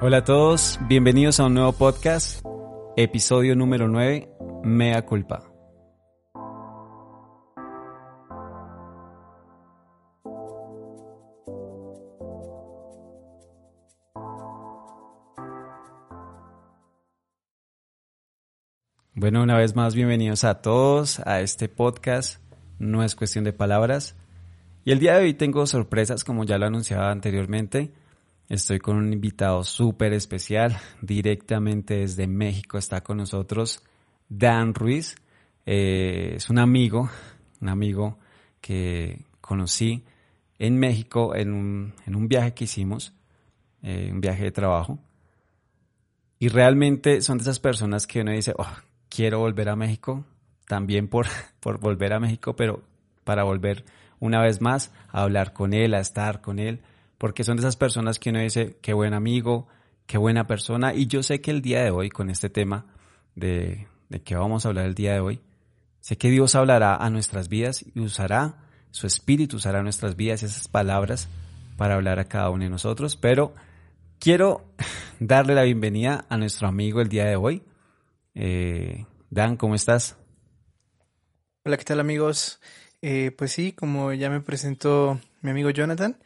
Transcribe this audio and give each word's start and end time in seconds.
Hola 0.00 0.18
a 0.18 0.24
todos, 0.24 0.78
bienvenidos 0.86 1.40
a 1.40 1.46
un 1.46 1.54
nuevo 1.54 1.72
podcast, 1.72 2.44
episodio 2.96 3.56
número 3.56 3.88
9, 3.88 4.28
Mea 4.62 5.04
Culpa. 5.04 5.42
Bueno, 19.14 19.42
una 19.42 19.56
vez 19.56 19.74
más, 19.74 19.96
bienvenidos 19.96 20.44
a 20.44 20.62
todos 20.62 21.18
a 21.26 21.40
este 21.40 21.68
podcast, 21.68 22.40
no 22.78 23.02
es 23.02 23.16
cuestión 23.16 23.42
de 23.42 23.52
palabras. 23.52 24.14
Y 24.84 24.92
el 24.92 25.00
día 25.00 25.16
de 25.16 25.24
hoy 25.24 25.34
tengo 25.34 25.66
sorpresas, 25.66 26.22
como 26.22 26.44
ya 26.44 26.56
lo 26.56 26.66
anunciaba 26.66 27.10
anteriormente. 27.10 27.92
Estoy 28.48 28.78
con 28.78 28.96
un 28.96 29.12
invitado 29.12 29.62
súper 29.62 30.14
especial, 30.14 30.78
directamente 31.02 31.98
desde 31.98 32.26
México 32.26 32.78
está 32.78 33.02
con 33.02 33.18
nosotros 33.18 33.82
Dan 34.30 34.72
Ruiz. 34.72 35.16
Eh, 35.66 36.32
es 36.36 36.48
un 36.48 36.58
amigo, 36.58 37.10
un 37.60 37.68
amigo 37.68 38.18
que 38.62 39.26
conocí 39.42 40.02
en 40.58 40.78
México 40.78 41.34
en 41.36 41.52
un, 41.52 41.94
en 42.06 42.16
un 42.16 42.26
viaje 42.26 42.54
que 42.54 42.64
hicimos, 42.64 43.12
eh, 43.82 44.08
un 44.10 44.22
viaje 44.22 44.44
de 44.44 44.50
trabajo. 44.50 44.98
Y 46.38 46.48
realmente 46.48 47.20
son 47.20 47.36
de 47.36 47.42
esas 47.42 47.60
personas 47.60 48.06
que 48.06 48.22
uno 48.22 48.32
dice, 48.32 48.54
oh, 48.56 48.72
quiero 49.10 49.40
volver 49.40 49.68
a 49.68 49.76
México, 49.76 50.24
también 50.66 51.08
por, 51.08 51.26
por 51.60 51.80
volver 51.80 52.14
a 52.14 52.18
México, 52.18 52.56
pero 52.56 52.82
para 53.24 53.44
volver 53.44 53.84
una 54.20 54.40
vez 54.40 54.62
más 54.62 54.90
a 55.10 55.24
hablar 55.24 55.52
con 55.52 55.74
él, 55.74 55.92
a 55.92 56.00
estar 56.00 56.40
con 56.40 56.58
él 56.58 56.80
porque 57.18 57.44
son 57.44 57.56
de 57.56 57.62
esas 57.62 57.76
personas 57.76 58.18
que 58.18 58.30
uno 58.30 58.40
dice, 58.40 58.78
qué 58.80 58.92
buen 58.92 59.12
amigo, 59.12 59.68
qué 60.06 60.18
buena 60.18 60.46
persona, 60.46 60.94
y 60.94 61.06
yo 61.06 61.22
sé 61.22 61.40
que 61.40 61.50
el 61.50 61.60
día 61.60 61.82
de 61.82 61.90
hoy, 61.90 62.08
con 62.08 62.30
este 62.30 62.48
tema 62.48 62.86
de, 63.34 63.88
de 64.08 64.22
que 64.22 64.36
vamos 64.36 64.64
a 64.64 64.68
hablar 64.68 64.86
el 64.86 64.94
día 64.94 65.12
de 65.12 65.20
hoy, 65.20 65.40
sé 66.00 66.16
que 66.16 66.30
Dios 66.30 66.54
hablará 66.54 66.96
a 66.96 67.10
nuestras 67.10 67.48
vidas 67.48 67.84
y 67.94 68.00
usará, 68.00 68.56
su 68.90 69.06
espíritu 69.06 69.56
usará 69.56 69.82
nuestras 69.82 70.16
vidas, 70.16 70.42
esas 70.42 70.68
palabras, 70.68 71.28
para 71.76 71.94
hablar 71.94 72.18
a 72.18 72.24
cada 72.24 72.50
uno 72.50 72.64
de 72.64 72.70
nosotros, 72.70 73.16
pero 73.16 73.54
quiero 74.18 74.64
darle 75.20 75.54
la 75.54 75.62
bienvenida 75.62 76.24
a 76.28 76.36
nuestro 76.36 76.68
amigo 76.68 77.00
el 77.00 77.08
día 77.08 77.24
de 77.24 77.36
hoy. 77.36 77.62
Eh, 78.34 79.06
Dan, 79.30 79.56
¿cómo 79.56 79.74
estás? 79.74 80.16
Hola, 81.64 81.76
¿qué 81.76 81.84
tal 81.84 82.00
amigos? 82.00 82.60
Eh, 83.02 83.30
pues 83.36 83.52
sí, 83.52 83.72
como 83.72 84.12
ya 84.12 84.30
me 84.30 84.40
presentó 84.40 85.20
mi 85.42 85.50
amigo 85.50 85.70
Jonathan, 85.70 86.18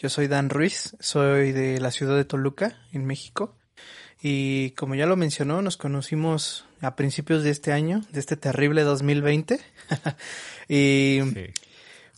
yo 0.00 0.08
soy 0.08 0.28
Dan 0.28 0.48
Ruiz, 0.48 0.96
soy 0.98 1.52
de 1.52 1.78
la 1.78 1.90
ciudad 1.90 2.16
de 2.16 2.24
Toluca, 2.24 2.78
en 2.90 3.04
México. 3.04 3.54
Y 4.22 4.70
como 4.70 4.94
ya 4.94 5.04
lo 5.04 5.14
mencionó, 5.14 5.60
nos 5.60 5.76
conocimos 5.76 6.64
a 6.80 6.96
principios 6.96 7.42
de 7.42 7.50
este 7.50 7.70
año, 7.70 8.00
de 8.10 8.18
este 8.18 8.38
terrible 8.38 8.82
2020. 8.82 9.60
y 10.70 11.20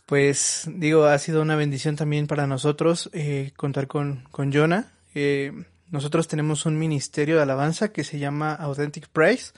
pues 0.07 0.69
digo, 0.73 1.07
ha 1.07 1.19
sido 1.19 1.43
una 1.43 1.57
bendición 1.57 1.97
también 1.97 2.29
para 2.29 2.47
nosotros 2.47 3.11
eh, 3.13 3.51
contar 3.57 3.89
con, 3.89 4.29
con 4.31 4.53
Jonah. 4.53 4.93
Eh, 5.17 5.53
nosotros 5.91 6.29
tenemos 6.29 6.67
un 6.67 6.79
ministerio 6.79 7.35
de 7.35 7.43
alabanza 7.43 7.93
que 7.93 8.05
se 8.05 8.21
llama 8.21 8.55
Authentic 8.55 9.09
Praise. 9.09 9.55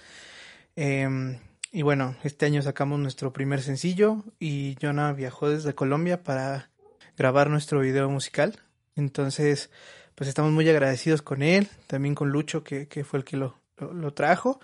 Em, 0.77 1.41
y 1.73 1.83
bueno, 1.83 2.17
este 2.25 2.47
año 2.47 2.63
sacamos 2.63 2.99
nuestro 3.01 3.35
primer 3.35 3.61
sencillo 3.61 4.25
y 4.39 4.79
Jonah 4.81 5.13
viajó 5.13 5.51
desde 5.51 5.75
Colombia 5.75 6.23
para 6.23 6.71
grabar 7.17 7.51
nuestro 7.51 7.81
video 7.81 8.09
musical. 8.11 8.61
Entonces, 8.97 9.71
pues 10.15 10.29
estamos 10.29 10.53
muy 10.53 10.69
agradecidos 10.69 11.23
con 11.23 11.43
él, 11.43 11.69
también 11.87 12.15
con 12.15 12.31
Lucho, 12.31 12.63
que, 12.63 12.89
que 12.89 13.05
fue 13.05 13.21
el 13.21 13.25
que 13.25 13.37
lo, 13.37 13.59
lo, 13.79 14.13
trajo. 14.13 14.61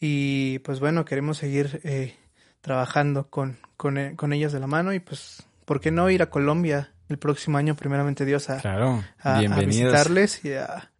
Y 0.00 0.58
pues 0.60 0.80
bueno, 0.80 1.04
queremos 1.04 1.38
seguir 1.38 1.80
eh, 1.84 2.16
trabajando 2.60 3.28
con, 3.28 3.58
con, 3.76 3.98
eh, 3.98 4.16
con, 4.16 4.32
ellos 4.32 4.52
de 4.52 4.60
la 4.60 4.66
mano 4.66 4.92
y 4.92 5.00
pues, 5.00 5.46
¿por 5.64 5.80
qué 5.80 5.90
no 5.90 6.10
ir 6.10 6.22
a 6.22 6.30
Colombia 6.30 6.92
el 7.08 7.18
próximo 7.18 7.58
año, 7.58 7.74
primeramente 7.74 8.24
Dios, 8.24 8.50
a, 8.50 8.60
claro, 8.60 9.04
a, 9.18 9.40
visitarles 9.40 10.44
y 10.44 10.54
a, 10.54 10.90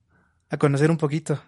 a 0.49 0.57
conocer 0.59 0.91
un 0.91 0.99
poquito? 0.99 1.41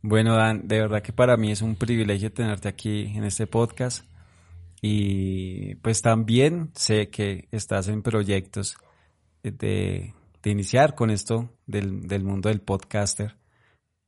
Bueno, 0.00 0.36
Dan, 0.36 0.68
de 0.68 0.80
verdad 0.80 1.02
que 1.02 1.12
para 1.12 1.36
mí 1.36 1.50
es 1.50 1.60
un 1.60 1.76
privilegio 1.76 2.32
tenerte 2.32 2.68
aquí 2.68 3.12
en 3.16 3.24
este 3.24 3.46
podcast. 3.46 4.04
Y 4.80 5.74
pues 5.76 6.02
también 6.02 6.70
sé 6.74 7.08
que 7.08 7.48
estás 7.50 7.88
en 7.88 8.02
proyectos 8.02 8.76
de, 9.42 10.14
de 10.42 10.50
iniciar 10.50 10.94
con 10.94 11.10
esto 11.10 11.50
del, 11.66 12.06
del, 12.06 12.22
mundo 12.22 12.48
del 12.48 12.60
podcaster, 12.60 13.36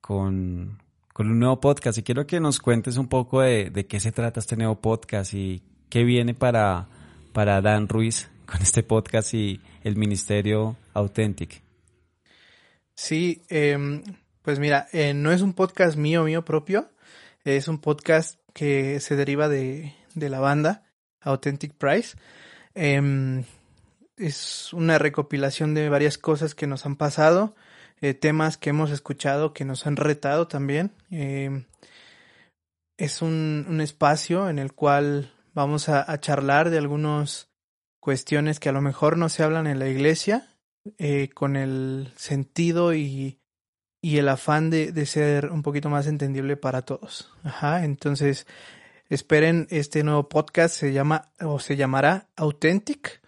con, 0.00 0.80
con, 1.12 1.28
un 1.28 1.38
nuevo 1.40 1.60
podcast. 1.60 1.98
Y 1.98 2.02
quiero 2.02 2.26
que 2.26 2.40
nos 2.40 2.60
cuentes 2.60 2.96
un 2.96 3.08
poco 3.08 3.40
de, 3.40 3.70
de, 3.70 3.86
qué 3.86 3.98
se 3.98 4.12
trata 4.12 4.40
este 4.40 4.56
nuevo 4.56 4.80
podcast 4.80 5.34
y 5.34 5.62
qué 5.88 6.04
viene 6.04 6.34
para, 6.34 6.88
para 7.32 7.60
Dan 7.60 7.88
Ruiz 7.88 8.30
con 8.46 8.62
este 8.62 8.82
podcast 8.82 9.34
y 9.34 9.60
el 9.82 9.96
Ministerio 9.96 10.76
Authentic. 10.94 11.62
Sí, 12.94 13.42
eh, 13.48 14.02
pues 14.42 14.58
mira, 14.58 14.86
eh, 14.92 15.14
no 15.14 15.32
es 15.32 15.40
un 15.40 15.54
podcast 15.54 15.96
mío, 15.96 16.24
mío 16.24 16.44
propio, 16.44 16.90
es 17.44 17.66
un 17.66 17.78
podcast 17.78 18.38
que 18.52 19.00
se 19.00 19.16
deriva 19.16 19.48
de, 19.48 19.94
de 20.14 20.28
la 20.28 20.40
banda, 20.40 20.84
Authentic 21.20 21.74
Price. 21.74 22.16
Eh, 22.74 23.42
es 24.20 24.72
una 24.72 24.98
recopilación 24.98 25.74
de 25.74 25.88
varias 25.88 26.18
cosas 26.18 26.54
que 26.54 26.66
nos 26.66 26.84
han 26.86 26.96
pasado, 26.96 27.54
eh, 28.00 28.14
temas 28.14 28.56
que 28.56 28.70
hemos 28.70 28.90
escuchado 28.90 29.52
que 29.52 29.64
nos 29.64 29.86
han 29.86 29.96
retado 29.96 30.46
también. 30.46 30.92
Eh, 31.10 31.64
es 32.98 33.22
un, 33.22 33.66
un, 33.68 33.80
espacio 33.80 34.50
en 34.50 34.58
el 34.58 34.74
cual 34.74 35.32
vamos 35.54 35.88
a, 35.88 36.10
a, 36.10 36.20
charlar 36.20 36.68
de 36.68 36.78
algunas 36.78 37.50
cuestiones 37.98 38.60
que 38.60 38.68
a 38.68 38.72
lo 38.72 38.82
mejor 38.82 39.16
no 39.16 39.28
se 39.30 39.42
hablan 39.42 39.66
en 39.66 39.78
la 39.78 39.88
iglesia, 39.88 40.48
eh, 40.98 41.30
con 41.34 41.56
el 41.56 42.12
sentido 42.16 42.94
y, 42.94 43.38
y 44.02 44.18
el 44.18 44.28
afán 44.28 44.70
de, 44.70 44.92
de, 44.92 45.06
ser 45.06 45.50
un 45.50 45.62
poquito 45.62 45.88
más 45.88 46.06
entendible 46.06 46.56
para 46.56 46.82
todos. 46.82 47.32
Ajá, 47.42 47.84
entonces 47.84 48.46
Esperen 49.10 49.66
este 49.70 50.04
nuevo 50.04 50.28
podcast, 50.28 50.72
se 50.72 50.92
llama 50.92 51.32
o 51.40 51.58
se 51.58 51.74
llamará 51.74 52.28
Authentic 52.36 53.20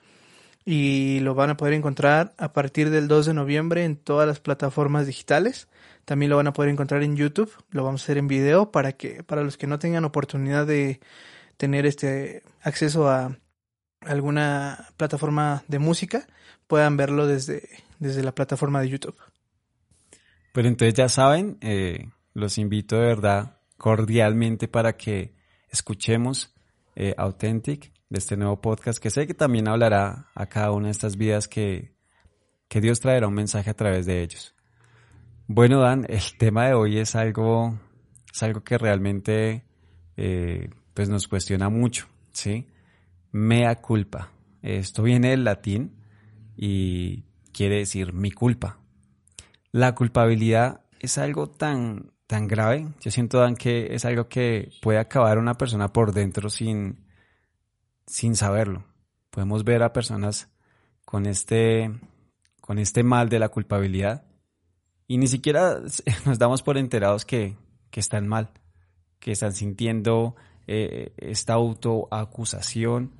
y 0.65 1.19
lo 1.23 1.35
van 1.35 1.51
a 1.51 1.57
poder 1.57 1.75
encontrar 1.75 2.35
a 2.39 2.53
partir 2.53 2.89
del 2.91 3.09
2 3.09 3.27
de 3.27 3.35
noviembre 3.35 3.83
en 3.83 3.97
todas 3.97 4.29
las 4.29 4.39
plataformas 4.39 5.09
digitales. 5.09 5.67
También 6.05 6.31
lo 6.31 6.37
van 6.37 6.47
a 6.47 6.53
poder 6.53 6.71
encontrar 6.71 7.03
en 7.03 7.17
YouTube, 7.17 7.51
lo 7.73 7.83
vamos 7.83 8.03
a 8.03 8.05
hacer 8.05 8.19
en 8.19 8.29
video 8.29 8.71
para 8.71 8.93
que 8.93 9.25
para 9.25 9.43
los 9.43 9.57
que 9.57 9.67
no 9.67 9.81
tengan 9.81 10.05
oportunidad 10.05 10.69
de 10.69 11.01
tener 11.57 11.85
este 11.85 12.45
acceso 12.61 13.09
a 13.09 13.37
alguna 14.03 14.87
plataforma 14.97 15.65
de 15.67 15.81
música, 15.81 16.29
puedan 16.69 16.97
verlo 16.97 17.27
desde, 17.27 17.69
desde 17.99 18.23
la 18.23 18.37
plataforma 18.37 18.81
de 18.83 18.89
YouTube. 18.89 19.17
Pero 20.53 20.69
entonces 20.69 20.95
ya 20.95 21.09
saben, 21.09 21.59
eh, 21.61 22.09
los 22.35 22.57
invito 22.57 22.95
de 22.95 23.07
verdad 23.09 23.59
cordialmente 23.79 24.69
para 24.69 24.97
que 24.97 25.42
escuchemos 25.73 26.55
eh, 26.95 27.15
Authentic 27.17 27.93
de 28.11 28.19
este 28.19 28.37
nuevo 28.37 28.61
podcast 28.61 29.03
que 29.03 29.11
sé 29.11 29.27
que 29.27 29.35
también 29.35 29.69
hablará 29.69 30.31
a 30.35 30.47
cada 30.47 30.71
una 30.71 30.89
de 30.89 30.93
estas 30.93 31.17
vidas 31.17 31.49
que, 31.49 31.97
que 32.69 32.81
Dios 32.81 33.01
traerá 33.01 33.27
un 33.27 33.35
mensaje 33.35 33.71
a 33.71 33.75
través 33.75 34.05
de 34.05 34.23
ellos. 34.23 34.55
Bueno, 35.47 35.81
Dan, 35.81 36.07
el 36.09 36.37
tema 36.39 36.67
de 36.67 36.75
hoy 36.75 36.99
es 36.99 37.17
algo, 37.17 37.79
es 38.33 38.43
algo 38.43 38.63
que 38.63 38.77
realmente 38.79 39.65
eh, 40.17 40.69
pues 40.93 41.09
nos 41.09 41.27
cuestiona 41.27 41.71
mucho, 41.71 42.07
¿sí? 42.33 42.69
Mea 43.33 43.81
culpa. 43.81 44.31
Esto 44.61 45.03
viene 45.03 45.31
del 45.31 45.45
latín 45.45 45.97
y 46.55 47.25
quiere 47.53 47.79
decir 47.79 48.13
mi 48.13 48.31
culpa. 48.31 48.79
La 49.73 49.95
culpabilidad 49.95 50.85
es 51.01 51.17
algo 51.17 51.49
tan 51.49 52.13
tan 52.33 52.49
grave. 52.49 52.89
Yo 52.99 53.11
siento, 53.11 53.41
Dan, 53.41 53.57
que 53.57 53.95
es 53.95 54.07
algo 54.07 54.27
que 54.27 54.73
puede 54.81 54.99
acabar 54.99 55.37
una 55.37 55.53
persona 55.53 55.93
por 55.93 56.15
dentro 56.15 56.49
sin, 56.49 57.05
sin 58.07 58.37
saberlo. 58.37 58.87
Podemos 59.29 59.65
ver 59.65 59.83
a 59.83 59.93
personas 59.93 60.49
con 61.05 61.27
este, 61.27 61.91
con 62.63 62.79
este 62.79 63.03
mal 63.03 63.29
de 63.29 63.39
la 63.39 63.51
culpabilidad 63.51 64.25
y 65.07 65.19
ni 65.19 65.27
siquiera 65.27 65.81
nos 66.25 66.39
damos 66.39 66.63
por 66.63 66.79
enterados 66.79 67.27
que, 67.27 67.59
que 67.91 68.01
están 68.01 68.27
mal, 68.27 68.49
que 69.19 69.33
están 69.33 69.53
sintiendo 69.53 70.35
eh, 70.67 71.13
esta 71.19 71.53
autoacusación. 71.53 73.13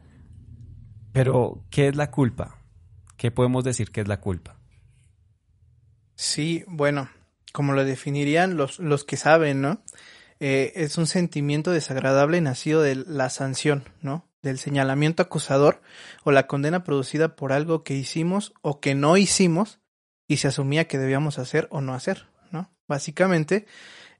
Pero, 1.13 1.67
¿qué 1.69 1.89
es 1.89 1.97
la 1.97 2.11
culpa? 2.11 2.63
¿Qué 3.19 3.31
podemos 3.31 3.63
decir 3.63 3.91
que 3.91 4.01
es 4.01 4.09
la 4.09 4.23
culpa? 4.23 4.59
Sí, 6.15 6.65
bueno, 6.67 7.11
como 7.53 7.73
lo 7.73 7.85
definirían 7.85 8.57
los, 8.57 8.79
los 8.79 9.05
que 9.05 9.17
saben, 9.17 9.61
¿no? 9.61 9.83
Eh, 10.41 10.73
es 10.75 10.99
un 10.99 11.07
sentimiento 11.07 11.71
desagradable 11.71 12.41
nacido 12.41 12.83
de 12.83 12.97
la 12.97 13.31
sanción, 13.31 13.85
¿no? 14.01 14.29
Del 14.43 14.59
señalamiento 14.59 15.23
acusador 15.23 15.83
o 16.25 16.33
la 16.33 16.49
condena 16.49 16.83
producida 16.83 17.37
por 17.37 17.53
algo 17.53 17.85
que 17.85 17.95
hicimos 17.95 18.53
o 18.61 18.81
que 18.81 18.97
no 18.97 19.17
hicimos 19.17 19.79
y 20.27 20.39
se 20.39 20.49
asumía 20.49 20.89
que 20.89 20.99
debíamos 20.99 21.39
hacer 21.39 21.69
o 21.71 21.81
no 21.81 21.95
hacer, 21.95 22.27
¿no? 22.51 22.73
Básicamente, 22.89 23.67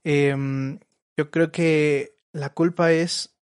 em, 0.05 0.79
yo 1.17 1.29
creo 1.29 1.51
que 1.51 2.15
la 2.31 2.53
culpa 2.53 2.93
es 2.93 3.35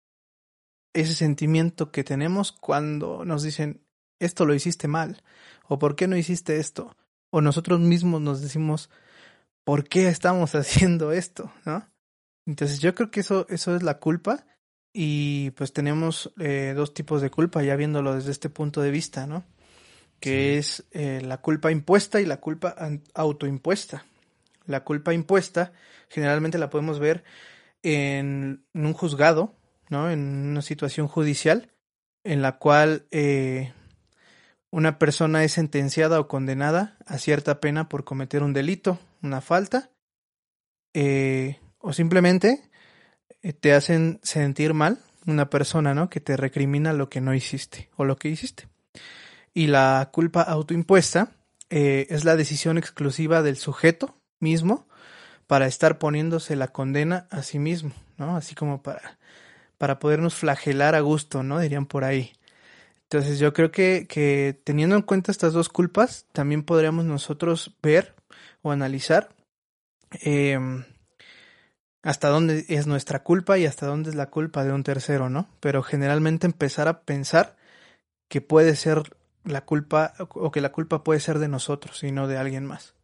ese 0.92 1.14
sentimiento 1.14 1.90
que 1.90 2.04
tenemos 2.04 2.52
cuando 2.52 3.24
nos 3.24 3.42
dicen, 3.42 3.82
esto 4.20 4.46
lo 4.46 4.54
hiciste 4.54 4.88
mal, 4.88 5.22
o 5.66 5.78
por 5.78 5.96
qué 5.96 6.06
no 6.06 6.16
hiciste 6.16 6.58
esto, 6.58 6.96
o 7.30 7.40
nosotros 7.40 7.80
mismos 7.80 8.20
nos 8.20 8.40
decimos, 8.40 8.90
¿por 9.68 9.86
qué 9.86 10.08
estamos 10.08 10.54
haciendo 10.54 11.12
esto? 11.12 11.52
¿no? 11.66 11.86
Entonces 12.46 12.80
yo 12.80 12.94
creo 12.94 13.10
que 13.10 13.20
eso, 13.20 13.46
eso 13.50 13.76
es 13.76 13.82
la 13.82 13.98
culpa 13.98 14.46
y 14.94 15.50
pues 15.50 15.74
tenemos 15.74 16.32
eh, 16.40 16.72
dos 16.74 16.94
tipos 16.94 17.20
de 17.20 17.30
culpa 17.30 17.62
ya 17.62 17.76
viéndolo 17.76 18.14
desde 18.14 18.30
este 18.30 18.48
punto 18.48 18.80
de 18.80 18.90
vista, 18.90 19.26
¿no? 19.26 19.44
Que 20.20 20.56
es 20.56 20.86
eh, 20.92 21.20
la 21.22 21.42
culpa 21.42 21.70
impuesta 21.70 22.18
y 22.18 22.24
la 22.24 22.38
culpa 22.38 22.74
autoimpuesta. 23.12 24.06
La 24.64 24.84
culpa 24.84 25.12
impuesta 25.12 25.74
generalmente 26.08 26.56
la 26.56 26.70
podemos 26.70 26.98
ver 26.98 27.22
en, 27.82 28.64
un 28.72 28.94
juzgado, 28.94 29.54
¿no? 29.90 30.10
En 30.10 30.20
una 30.48 30.62
situación 30.62 31.08
judicial 31.08 31.74
en 32.24 32.40
la 32.40 32.56
cual 32.56 33.06
eh, 33.10 33.74
una 34.70 34.98
persona 34.98 35.44
es 35.44 35.52
sentenciada 35.52 36.18
o 36.20 36.26
condenada 36.26 36.96
a 37.04 37.18
cierta 37.18 37.60
pena 37.60 37.90
por 37.90 38.04
cometer 38.04 38.42
un 38.42 38.54
delito, 38.54 38.98
una 39.22 39.40
falta, 39.40 39.90
eh, 40.94 41.58
o 41.78 41.92
simplemente 41.92 42.62
eh, 43.42 43.52
te 43.52 43.72
hacen 43.72 44.20
sentir 44.22 44.74
mal 44.74 44.98
una 45.26 45.50
persona, 45.50 45.94
¿no? 45.94 46.08
Que 46.08 46.20
te 46.20 46.36
recrimina 46.36 46.92
lo 46.92 47.08
que 47.08 47.20
no 47.20 47.34
hiciste 47.34 47.90
o 47.96 48.04
lo 48.04 48.16
que 48.16 48.28
hiciste. 48.28 48.68
Y 49.54 49.66
la 49.66 50.10
culpa 50.12 50.42
autoimpuesta 50.42 51.32
eh, 51.70 52.06
es 52.10 52.24
la 52.24 52.36
decisión 52.36 52.78
exclusiva 52.78 53.42
del 53.42 53.56
sujeto 53.56 54.16
mismo 54.40 54.88
para 55.46 55.66
estar 55.66 55.98
poniéndose 55.98 56.56
la 56.56 56.68
condena 56.68 57.26
a 57.30 57.42
sí 57.42 57.58
mismo, 57.58 57.92
¿no? 58.16 58.36
Así 58.36 58.54
como 58.54 58.82
para, 58.82 59.18
para 59.76 59.98
podernos 59.98 60.34
flagelar 60.34 60.94
a 60.94 61.00
gusto, 61.00 61.42
¿no? 61.42 61.60
Dirían 61.60 61.86
por 61.86 62.04
ahí. 62.04 62.32
Entonces 63.04 63.38
yo 63.38 63.54
creo 63.54 63.70
que, 63.70 64.06
que 64.08 64.60
teniendo 64.64 64.96
en 64.96 65.02
cuenta 65.02 65.32
estas 65.32 65.52
dos 65.52 65.68
culpas, 65.68 66.26
también 66.32 66.62
podríamos 66.62 67.06
nosotros 67.06 67.74
ver 67.82 68.14
o 68.62 68.70
analizar 68.70 69.30
eh, 70.22 70.58
hasta 72.02 72.28
dónde 72.28 72.64
es 72.68 72.86
nuestra 72.86 73.22
culpa 73.22 73.58
y 73.58 73.66
hasta 73.66 73.86
dónde 73.86 74.10
es 74.10 74.16
la 74.16 74.30
culpa 74.30 74.64
de 74.64 74.72
un 74.72 74.82
tercero, 74.82 75.28
¿no? 75.28 75.48
Pero 75.60 75.82
generalmente 75.82 76.46
empezar 76.46 76.88
a 76.88 77.02
pensar 77.02 77.56
que 78.28 78.40
puede 78.40 78.76
ser 78.76 79.02
la 79.44 79.64
culpa 79.64 80.14
o 80.18 80.50
que 80.50 80.60
la 80.60 80.72
culpa 80.72 81.02
puede 81.02 81.20
ser 81.20 81.38
de 81.38 81.48
nosotros 81.48 82.02
y 82.04 82.12
no 82.12 82.28
de 82.28 82.38
alguien 82.38 82.66
más. 82.66 82.94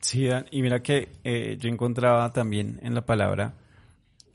Sí, 0.00 0.28
y 0.50 0.62
mira 0.62 0.82
que 0.82 1.08
eh, 1.24 1.56
yo 1.58 1.68
encontraba 1.68 2.32
también 2.32 2.78
en 2.82 2.94
la 2.94 3.04
palabra 3.04 3.54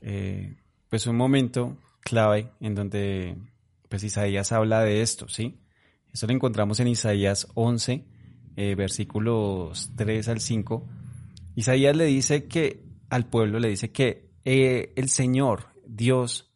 eh, 0.02 0.56
pues 0.88 1.06
un 1.06 1.16
momento 1.16 1.78
clave 2.00 2.50
en 2.60 2.74
donde 2.74 3.36
pues 3.88 4.04
Isaías 4.04 4.52
habla 4.52 4.82
de 4.82 5.00
esto, 5.00 5.28
¿sí? 5.28 5.58
Eso 6.12 6.26
lo 6.26 6.34
encontramos 6.34 6.78
en 6.80 6.88
Isaías 6.88 7.48
11, 7.54 8.04
eh, 8.56 8.74
versículos 8.74 9.92
3 9.96 10.28
al 10.28 10.40
5. 10.40 10.86
Isaías 11.56 11.96
le 11.96 12.06
dice 12.06 12.46
que 12.46 12.84
al 13.10 13.26
pueblo 13.26 13.58
le 13.58 13.68
dice 13.68 13.90
que 13.90 14.30
eh, 14.44 14.92
el 14.96 15.08
Señor, 15.08 15.68
Dios, 15.86 16.52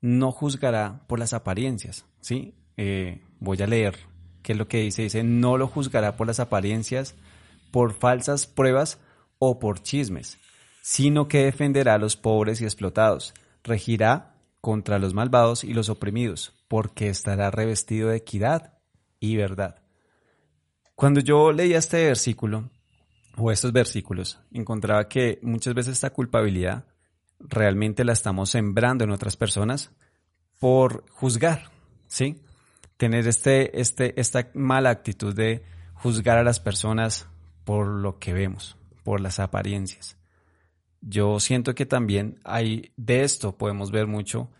no 0.00 0.32
juzgará 0.32 1.04
por 1.06 1.18
las 1.18 1.32
apariencias, 1.32 2.06
¿sí? 2.20 2.54
Eh, 2.76 3.22
voy 3.38 3.60
a 3.62 3.66
leer 3.66 3.98
qué 4.42 4.52
es 4.52 4.58
lo 4.58 4.68
que 4.68 4.80
dice. 4.80 5.02
Dice, 5.02 5.22
no 5.22 5.58
lo 5.58 5.68
juzgará 5.68 6.16
por 6.16 6.26
las 6.26 6.40
apariencias, 6.40 7.14
por 7.70 7.94
falsas 7.94 8.46
pruebas 8.46 8.98
o 9.38 9.58
por 9.58 9.82
chismes, 9.82 10.38
sino 10.82 11.28
que 11.28 11.44
defenderá 11.44 11.94
a 11.94 11.98
los 11.98 12.16
pobres 12.16 12.60
y 12.60 12.64
explotados, 12.64 13.34
regirá 13.62 14.36
contra 14.60 14.98
los 14.98 15.14
malvados 15.14 15.64
y 15.64 15.72
los 15.72 15.88
oprimidos, 15.88 16.52
porque 16.68 17.08
estará 17.08 17.50
revestido 17.50 18.08
de 18.08 18.16
equidad 18.16 18.74
y 19.18 19.36
verdad. 19.36 19.79
Cuando 21.00 21.20
yo 21.20 21.50
leía 21.50 21.78
este 21.78 22.04
versículo, 22.04 22.68
o 23.36 23.50
estos 23.50 23.72
versículos, 23.72 24.38
encontraba 24.52 25.08
que 25.08 25.38
muchas 25.40 25.72
veces 25.72 25.94
esta 25.94 26.10
culpabilidad 26.10 26.84
realmente 27.38 28.04
la 28.04 28.12
estamos 28.12 28.50
sembrando 28.50 29.04
en 29.04 29.10
otras 29.10 29.36
personas 29.36 29.92
por 30.58 31.08
juzgar, 31.10 31.70
¿sí? 32.06 32.42
Tener 32.98 33.26
este, 33.26 33.80
este, 33.80 34.20
esta 34.20 34.50
mala 34.52 34.90
actitud 34.90 35.34
de 35.34 35.64
juzgar 35.94 36.36
a 36.36 36.44
las 36.44 36.60
personas 36.60 37.26
por 37.64 37.86
lo 37.86 38.18
que 38.18 38.34
vemos, 38.34 38.76
por 39.02 39.20
las 39.20 39.40
apariencias 39.40 40.20
yo 41.00 41.40
siento 41.40 41.74
que 41.74 41.86
también 41.86 42.38
hay 42.44 42.92
de 42.96 43.22
esto 43.22 43.56
podemos 43.56 43.90
ver 43.90 44.06
mucho 44.06 44.50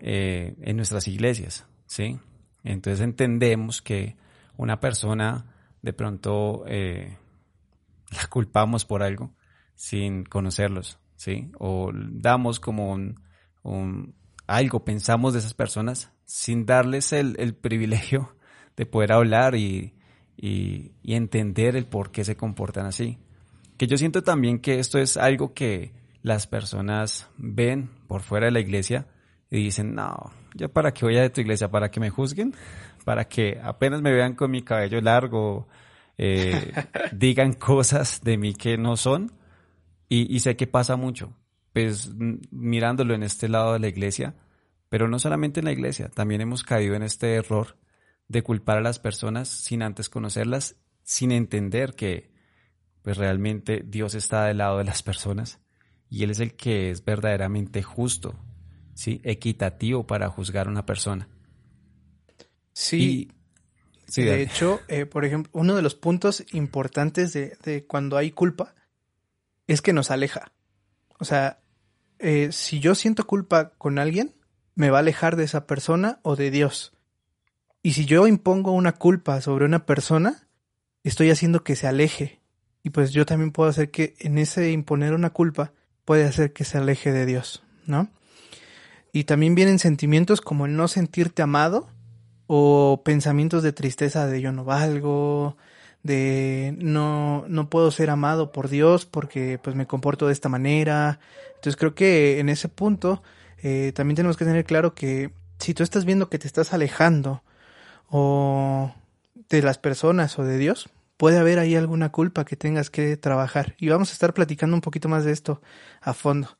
eh, 0.00 0.54
en 0.62 0.76
nuestras 0.76 1.08
iglesias, 1.08 1.66
¿sí? 1.86 2.18
Entonces 2.62 3.00
entendemos 3.00 3.82
que 3.82 4.16
una 4.56 4.80
persona 4.80 5.57
de 5.82 5.92
pronto 5.92 6.64
eh, 6.66 7.16
la 8.10 8.26
culpamos 8.28 8.84
por 8.84 9.02
algo 9.02 9.34
sin 9.74 10.24
conocerlos, 10.24 10.98
¿sí? 11.16 11.50
O 11.58 11.90
damos 11.94 12.60
como 12.60 12.92
un, 12.92 14.14
algo, 14.46 14.84
pensamos 14.84 15.32
de 15.32 15.40
esas 15.40 15.54
personas 15.54 16.10
sin 16.24 16.66
darles 16.66 17.12
el, 17.12 17.54
privilegio 17.54 18.36
de 18.76 18.86
poder 18.86 19.12
hablar 19.12 19.54
y, 19.54 19.94
y 20.36 20.92
entender 21.02 21.76
el 21.76 21.86
por 21.86 22.10
qué 22.10 22.24
se 22.24 22.36
comportan 22.36 22.86
así. 22.86 23.18
Que 23.76 23.86
yo 23.86 23.96
siento 23.96 24.22
también 24.22 24.58
que 24.58 24.80
esto 24.80 24.98
es 24.98 25.16
algo 25.16 25.54
que 25.54 25.92
las 26.22 26.46
personas 26.46 27.28
ven 27.36 27.90
por 28.08 28.22
fuera 28.22 28.46
de 28.46 28.52
la 28.52 28.60
iglesia 28.60 29.06
y 29.50 29.62
dicen, 29.62 29.94
no, 29.94 30.32
yo 30.54 30.68
para 30.70 30.92
qué 30.92 31.04
voy 31.04 31.16
a 31.16 31.22
de 31.22 31.30
tu 31.30 31.40
iglesia, 31.40 31.70
para 31.70 31.90
que 31.90 32.00
me 32.00 32.10
juzguen, 32.10 32.54
para 33.08 33.26
que 33.26 33.58
apenas 33.62 34.02
me 34.02 34.12
vean 34.12 34.34
con 34.34 34.50
mi 34.50 34.60
cabello 34.60 35.00
largo, 35.00 35.66
eh, 36.18 36.74
digan 37.12 37.54
cosas 37.54 38.20
de 38.22 38.36
mí 38.36 38.52
que 38.52 38.76
no 38.76 38.98
son. 38.98 39.32
Y, 40.10 40.30
y 40.36 40.40
sé 40.40 40.56
que 40.56 40.66
pasa 40.66 40.94
mucho, 40.96 41.32
pues 41.72 42.12
mirándolo 42.50 43.14
en 43.14 43.22
este 43.22 43.48
lado 43.48 43.72
de 43.72 43.78
la 43.78 43.88
iglesia, 43.88 44.34
pero 44.90 45.08
no 45.08 45.18
solamente 45.18 45.60
en 45.60 45.64
la 45.64 45.72
iglesia, 45.72 46.10
también 46.10 46.42
hemos 46.42 46.64
caído 46.64 46.96
en 46.96 47.02
este 47.02 47.34
error 47.34 47.78
de 48.28 48.42
culpar 48.42 48.76
a 48.76 48.82
las 48.82 48.98
personas 48.98 49.48
sin 49.48 49.82
antes 49.82 50.10
conocerlas, 50.10 50.76
sin 51.02 51.32
entender 51.32 51.94
que 51.94 52.30
pues 53.00 53.16
realmente 53.16 53.84
Dios 53.86 54.14
está 54.16 54.44
del 54.44 54.58
lado 54.58 54.76
de 54.76 54.84
las 54.84 55.02
personas 55.02 55.60
y 56.10 56.24
Él 56.24 56.32
es 56.32 56.40
el 56.40 56.56
que 56.56 56.90
es 56.90 57.02
verdaderamente 57.02 57.82
justo, 57.82 58.34
¿sí? 58.92 59.22
equitativo 59.24 60.06
para 60.06 60.28
juzgar 60.28 60.66
a 60.66 60.70
una 60.70 60.84
persona. 60.84 61.26
Sí, 62.80 63.32
sí 64.06 64.22
de 64.22 64.40
hecho, 64.40 64.80
eh, 64.86 65.04
por 65.04 65.24
ejemplo, 65.24 65.50
uno 65.52 65.74
de 65.74 65.82
los 65.82 65.96
puntos 65.96 66.44
importantes 66.52 67.32
de, 67.32 67.84
cuando 67.88 68.16
hay 68.16 68.30
culpa 68.30 68.76
es 69.66 69.82
que 69.82 69.92
nos 69.92 70.12
aleja. 70.12 70.52
O 71.18 71.24
sea, 71.24 71.58
eh, 72.20 72.50
si 72.52 72.78
yo 72.78 72.94
siento 72.94 73.26
culpa 73.26 73.70
con 73.70 73.98
alguien, 73.98 74.36
me 74.76 74.90
va 74.90 74.98
a 74.98 75.00
alejar 75.00 75.34
de 75.34 75.42
esa 75.42 75.66
persona 75.66 76.20
o 76.22 76.36
de 76.36 76.52
Dios. 76.52 76.92
Y 77.82 77.94
si 77.94 78.06
yo 78.06 78.28
impongo 78.28 78.70
una 78.70 78.92
culpa 78.92 79.40
sobre 79.40 79.64
una 79.64 79.84
persona, 79.84 80.46
estoy 81.02 81.30
haciendo 81.30 81.64
que 81.64 81.74
se 81.74 81.88
aleje 81.88 82.40
y 82.84 82.90
pues 82.90 83.10
yo 83.10 83.26
también 83.26 83.50
puedo 83.50 83.68
hacer 83.68 83.90
que 83.90 84.14
en 84.20 84.38
ese 84.38 84.70
imponer 84.70 85.14
una 85.14 85.30
culpa 85.30 85.72
puede 86.04 86.26
hacer 86.26 86.52
que 86.52 86.64
se 86.64 86.78
aleje 86.78 87.10
de 87.10 87.26
Dios, 87.26 87.64
¿no? 87.86 88.08
Y 89.12 89.24
también 89.24 89.56
vienen 89.56 89.80
sentimientos 89.80 90.40
como 90.40 90.64
el 90.66 90.76
no 90.76 90.86
sentirte 90.86 91.42
amado 91.42 91.90
o 92.48 93.02
pensamientos 93.04 93.62
de 93.62 93.72
tristeza 93.72 94.26
de 94.26 94.40
yo 94.40 94.50
no 94.50 94.64
valgo, 94.64 95.56
de 96.02 96.74
no, 96.78 97.44
no 97.46 97.68
puedo 97.70 97.90
ser 97.90 98.10
amado 98.10 98.50
por 98.50 98.68
Dios 98.68 99.04
porque 99.04 99.60
pues 99.62 99.76
me 99.76 99.86
comporto 99.86 100.26
de 100.26 100.32
esta 100.32 100.48
manera. 100.48 101.20
Entonces 101.50 101.76
creo 101.76 101.94
que 101.94 102.40
en 102.40 102.48
ese 102.48 102.68
punto 102.68 103.22
eh, 103.62 103.92
también 103.94 104.16
tenemos 104.16 104.36
que 104.36 104.46
tener 104.46 104.64
claro 104.64 104.94
que 104.94 105.30
si 105.58 105.74
tú 105.74 105.82
estás 105.82 106.06
viendo 106.06 106.30
que 106.30 106.38
te 106.38 106.46
estás 106.46 106.72
alejando 106.72 107.42
o 108.08 108.94
de 109.50 109.62
las 109.62 109.76
personas 109.76 110.38
o 110.38 110.44
de 110.44 110.56
Dios, 110.56 110.88
puede 111.18 111.38
haber 111.38 111.58
ahí 111.58 111.74
alguna 111.74 112.10
culpa 112.10 112.46
que 112.46 112.56
tengas 112.56 112.88
que 112.88 113.18
trabajar. 113.18 113.74
Y 113.78 113.90
vamos 113.90 114.08
a 114.08 114.12
estar 114.14 114.32
platicando 114.32 114.74
un 114.74 114.80
poquito 114.80 115.10
más 115.10 115.26
de 115.26 115.32
esto 115.32 115.60
a 116.00 116.14
fondo. 116.14 116.56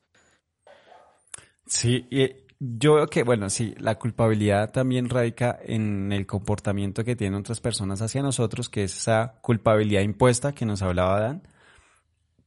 Sí, 1.65 2.05
y 2.11 2.48
yo 2.59 2.95
veo 2.95 3.07
que, 3.07 3.23
bueno, 3.23 3.49
sí, 3.49 3.73
la 3.77 3.97
culpabilidad 3.97 4.71
también 4.71 5.09
radica 5.09 5.57
en 5.63 6.11
el 6.11 6.27
comportamiento 6.27 7.05
que 7.05 7.15
tienen 7.15 7.39
otras 7.39 7.61
personas 7.61 8.01
hacia 8.01 8.21
nosotros, 8.21 8.67
que 8.69 8.83
es 8.83 8.97
esa 8.97 9.39
culpabilidad 9.41 10.01
impuesta 10.01 10.53
que 10.53 10.65
nos 10.65 10.81
hablaba 10.81 11.21
Dan, 11.21 11.47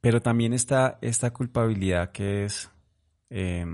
pero 0.02 0.20
también 0.20 0.52
está 0.52 0.98
esta 1.00 1.32
culpabilidad 1.32 2.12
que 2.12 2.44
es 2.44 2.70
eh, 3.30 3.64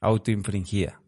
autoinfringida. 0.00 1.00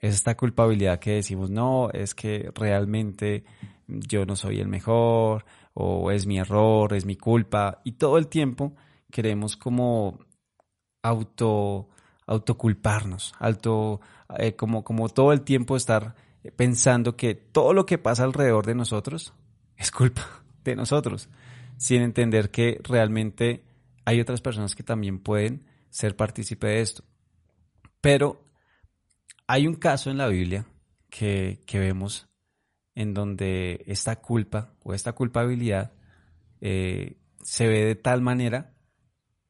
Es 0.00 0.14
esta 0.14 0.36
culpabilidad 0.36 0.98
que 0.98 1.12
decimos, 1.12 1.50
no, 1.50 1.90
es 1.90 2.14
que 2.14 2.50
realmente 2.54 3.44
yo 3.86 4.24
no 4.24 4.36
soy 4.36 4.60
el 4.60 4.68
mejor, 4.68 5.44
o 5.74 6.10
es 6.10 6.26
mi 6.26 6.38
error, 6.38 6.94
es 6.94 7.04
mi 7.04 7.16
culpa, 7.16 7.80
y 7.84 7.92
todo 7.92 8.16
el 8.16 8.28
tiempo 8.28 8.74
queremos 9.10 9.56
como 9.56 10.18
auto 11.02 11.90
autoculparnos, 12.26 13.34
auto, 13.38 14.00
eh, 14.38 14.56
como, 14.56 14.84
como 14.84 15.08
todo 15.08 15.32
el 15.32 15.42
tiempo 15.42 15.76
estar 15.76 16.14
pensando 16.56 17.16
que 17.16 17.34
todo 17.34 17.72
lo 17.72 17.86
que 17.86 17.98
pasa 17.98 18.24
alrededor 18.24 18.66
de 18.66 18.74
nosotros 18.74 19.32
es 19.76 19.90
culpa 19.90 20.42
de 20.64 20.76
nosotros, 20.76 21.28
sin 21.76 22.02
entender 22.02 22.50
que 22.50 22.80
realmente 22.82 23.64
hay 24.04 24.20
otras 24.20 24.40
personas 24.40 24.74
que 24.74 24.82
también 24.82 25.18
pueden 25.18 25.64
ser 25.90 26.16
partícipe 26.16 26.66
de 26.66 26.80
esto. 26.80 27.04
Pero 28.00 28.44
hay 29.46 29.66
un 29.66 29.74
caso 29.74 30.10
en 30.10 30.18
la 30.18 30.28
Biblia 30.28 30.66
que, 31.10 31.60
que 31.66 31.78
vemos 31.78 32.28
en 32.94 33.14
donde 33.14 33.84
esta 33.86 34.16
culpa 34.16 34.74
o 34.82 34.94
esta 34.94 35.12
culpabilidad 35.12 35.92
eh, 36.60 37.16
se 37.42 37.68
ve 37.68 37.84
de 37.84 37.94
tal 37.94 38.22
manera 38.22 38.74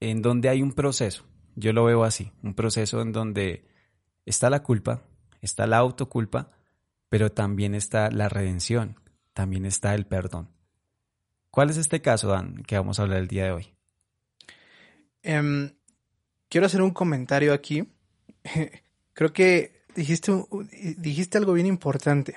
en 0.01 0.21
donde 0.21 0.49
hay 0.49 0.63
un 0.63 0.73
proceso. 0.73 1.26
Yo 1.57 1.73
lo 1.73 1.85
veo 1.85 2.05
así, 2.05 2.33
un 2.43 2.55
proceso 2.55 3.01
en 3.01 3.13
donde 3.13 3.67
está 4.27 4.51
la 4.51 4.63
culpa, 4.63 5.03
está 5.41 5.67
la 5.67 5.79
autoculpa, 5.79 6.53
pero 7.09 7.33
también 7.33 7.75
está 7.75 8.11
la 8.11 8.29
redención, 8.29 9.01
también 9.33 9.65
está 9.65 9.95
el 9.95 10.07
perdón. 10.07 10.51
¿Cuál 11.51 11.71
es 11.71 11.79
este 11.79 12.03
caso, 12.03 12.29
Dan, 12.29 12.63
que 12.65 12.77
vamos 12.77 12.99
a 12.99 13.03
hablar 13.03 13.19
el 13.19 13.29
día 13.29 13.45
de 13.45 13.53
hoy? 13.53 13.75
Em, 15.23 15.73
quiero 16.51 16.67
hacer 16.67 16.83
un 16.83 16.91
comentario 16.91 17.55
aquí. 17.55 17.89
Creo 19.15 19.33
que 19.33 19.83
dijiste, 19.95 20.33
dijiste 20.99 21.39
algo 21.39 21.55
bien 21.55 21.67
importante. 21.67 22.37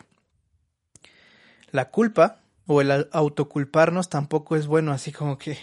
La 1.72 1.92
culpa 1.92 2.42
o 2.66 2.82
el 2.82 3.10
autoculparnos 3.12 4.10
tampoco 4.10 4.56
es 4.56 4.68
bueno, 4.68 4.92
así 4.92 5.12
como 5.12 5.38
que, 5.38 5.58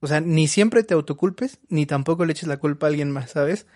o 0.00 0.06
sea, 0.06 0.20
ni 0.20 0.48
siempre 0.48 0.82
te 0.84 0.94
autoculpes, 0.94 1.58
ni 1.68 1.86
tampoco 1.86 2.24
le 2.24 2.32
eches 2.32 2.48
la 2.48 2.58
culpa 2.58 2.86
a 2.86 2.90
alguien 2.90 3.10
más, 3.10 3.32
¿sabes? 3.32 3.66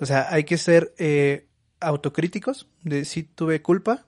O 0.00 0.06
sea, 0.06 0.26
hay 0.30 0.44
que 0.44 0.58
ser 0.58 0.94
eh, 0.98 1.46
autocríticos 1.80 2.68
de 2.82 3.04
si 3.04 3.24
tuve 3.24 3.62
culpa 3.62 4.06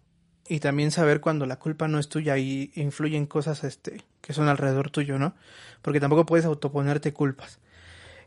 y 0.49 0.61
también 0.61 0.91
saber 0.91 1.21
cuando 1.21 1.47
la 1.47 1.59
culpa 1.59 1.89
no 1.89 1.99
es 1.99 2.09
tuya 2.09 2.37
y 2.39 2.73
influyen 2.75 3.27
cosas 3.27 3.65
este, 3.65 4.03
que 4.21 4.33
son 4.33 4.49
alrededor 4.49 4.91
tuyo, 4.91 5.19
¿no? 5.19 5.35
Porque 5.83 6.01
tampoco 6.01 6.27
puedes 6.27 6.45
autoponerte 6.45 7.13
culpas. 7.13 7.59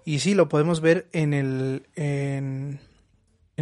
Y 0.05 0.19
sí, 0.19 0.33
lo 0.33 0.49
podemos 0.49 0.81
ver 0.81 1.07
en 1.13 1.33
el, 1.33 1.87
en, 1.95 2.79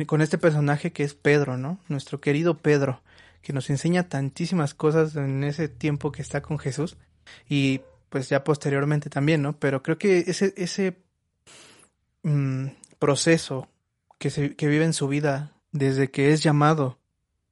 con 0.07 0.21
este 0.21 0.37
personaje 0.37 0.91
que 0.91 1.03
es 1.03 1.13
Pedro, 1.13 1.57
¿no? 1.57 1.79
Nuestro 1.87 2.19
querido 2.19 2.57
Pedro, 2.57 3.01
que 3.41 3.53
nos 3.53 3.69
enseña 3.69 4.09
tantísimas 4.09 4.73
cosas 4.73 5.15
en 5.15 5.43
ese 5.43 5.67
tiempo 5.67 6.11
que 6.11 6.21
está 6.21 6.41
con 6.41 6.57
Jesús 6.57 6.97
y 7.47 7.81
pues 8.11 8.27
ya 8.27 8.43
posteriormente 8.43 9.09
también, 9.09 9.41
¿no? 9.41 9.57
Pero 9.57 9.81
creo 9.81 9.97
que 9.97 10.25
ese, 10.27 10.53
ese 10.57 10.97
mm, 12.23 12.67
proceso 12.99 13.69
que, 14.19 14.29
se, 14.29 14.57
que 14.57 14.67
vive 14.67 14.83
en 14.83 14.91
su 14.91 15.07
vida 15.07 15.53
desde 15.71 16.11
que 16.11 16.33
es 16.33 16.43
llamado 16.43 16.99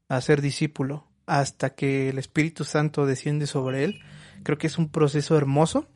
a 0.10 0.20
ser 0.20 0.42
discípulo 0.42 1.08
hasta 1.28 1.70
que 1.76 2.10
el 2.10 2.18
Espíritu 2.18 2.66
Santo 2.66 3.06
desciende 3.06 3.48
sobre 3.48 3.86
él, 3.86 4.02
creo 4.44 4.58
que 4.58 4.68
es 4.68 4.78
un 4.78 4.90
proceso 4.90 5.38
hermoso 5.38 5.88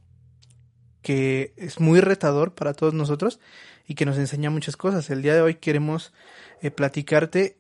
que 1.02 1.54
es 1.58 1.82
muy 1.82 2.00
retador 2.00 2.56
para 2.56 2.74
todos 2.74 2.94
nosotros 2.94 3.42
y 3.86 3.96
que 3.96 4.06
nos 4.06 4.18
enseña 4.18 4.50
muchas 4.50 4.78
cosas. 4.78 5.10
El 5.10 5.24
día 5.24 5.34
de 5.34 5.42
hoy 5.42 5.56
queremos 5.56 6.14
eh, 6.62 6.72
platicarte 6.72 7.58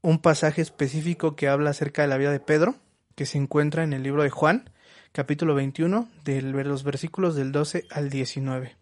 un 0.00 0.20
pasaje 0.20 0.62
específico 0.62 1.34
que 1.34 1.48
habla 1.48 1.70
acerca 1.70 2.02
de 2.02 2.08
la 2.08 2.18
vida 2.18 2.30
de 2.30 2.38
Pedro, 2.38 2.76
que 3.16 3.26
se 3.26 3.36
encuentra 3.36 3.82
en 3.82 3.92
el 3.92 4.04
libro 4.04 4.22
de 4.22 4.30
Juan, 4.30 4.70
capítulo 5.12 5.54
21, 5.54 6.08
de 6.24 6.42
los 6.42 6.84
versículos 6.84 7.34
del 7.34 7.52
12 7.52 7.86
al 7.90 8.10
19. 8.10 8.76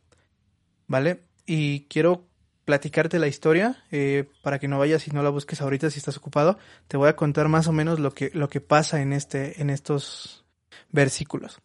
¿Vale? 0.87 1.23
Y 1.47 1.82
quiero 1.85 2.26
platicarte 2.64 3.18
la 3.18 3.28
historia 3.28 3.82
eh, 3.90 4.28
para 4.42 4.58
que 4.58 4.68
no 4.68 4.78
vayas 4.78 5.06
y 5.08 5.11
no 5.11 5.23
la 5.23 5.30
busques 5.30 5.61
ahorita 5.61 5.90
si 5.90 5.99
estás 5.99 6.16
ocupado. 6.16 6.58
Te 6.87 6.97
voy 6.97 7.08
a 7.08 7.16
contar 7.16 7.49
más 7.49 7.66
o 7.66 7.73
menos 7.73 7.99
lo 7.99 8.12
que, 8.12 8.30
lo 8.35 8.49
que 8.49 8.61
pasa 8.61 9.00
en, 9.00 9.12
este, 9.12 9.61
en 9.61 9.70
estos 9.70 10.44
versículos. 10.90 11.61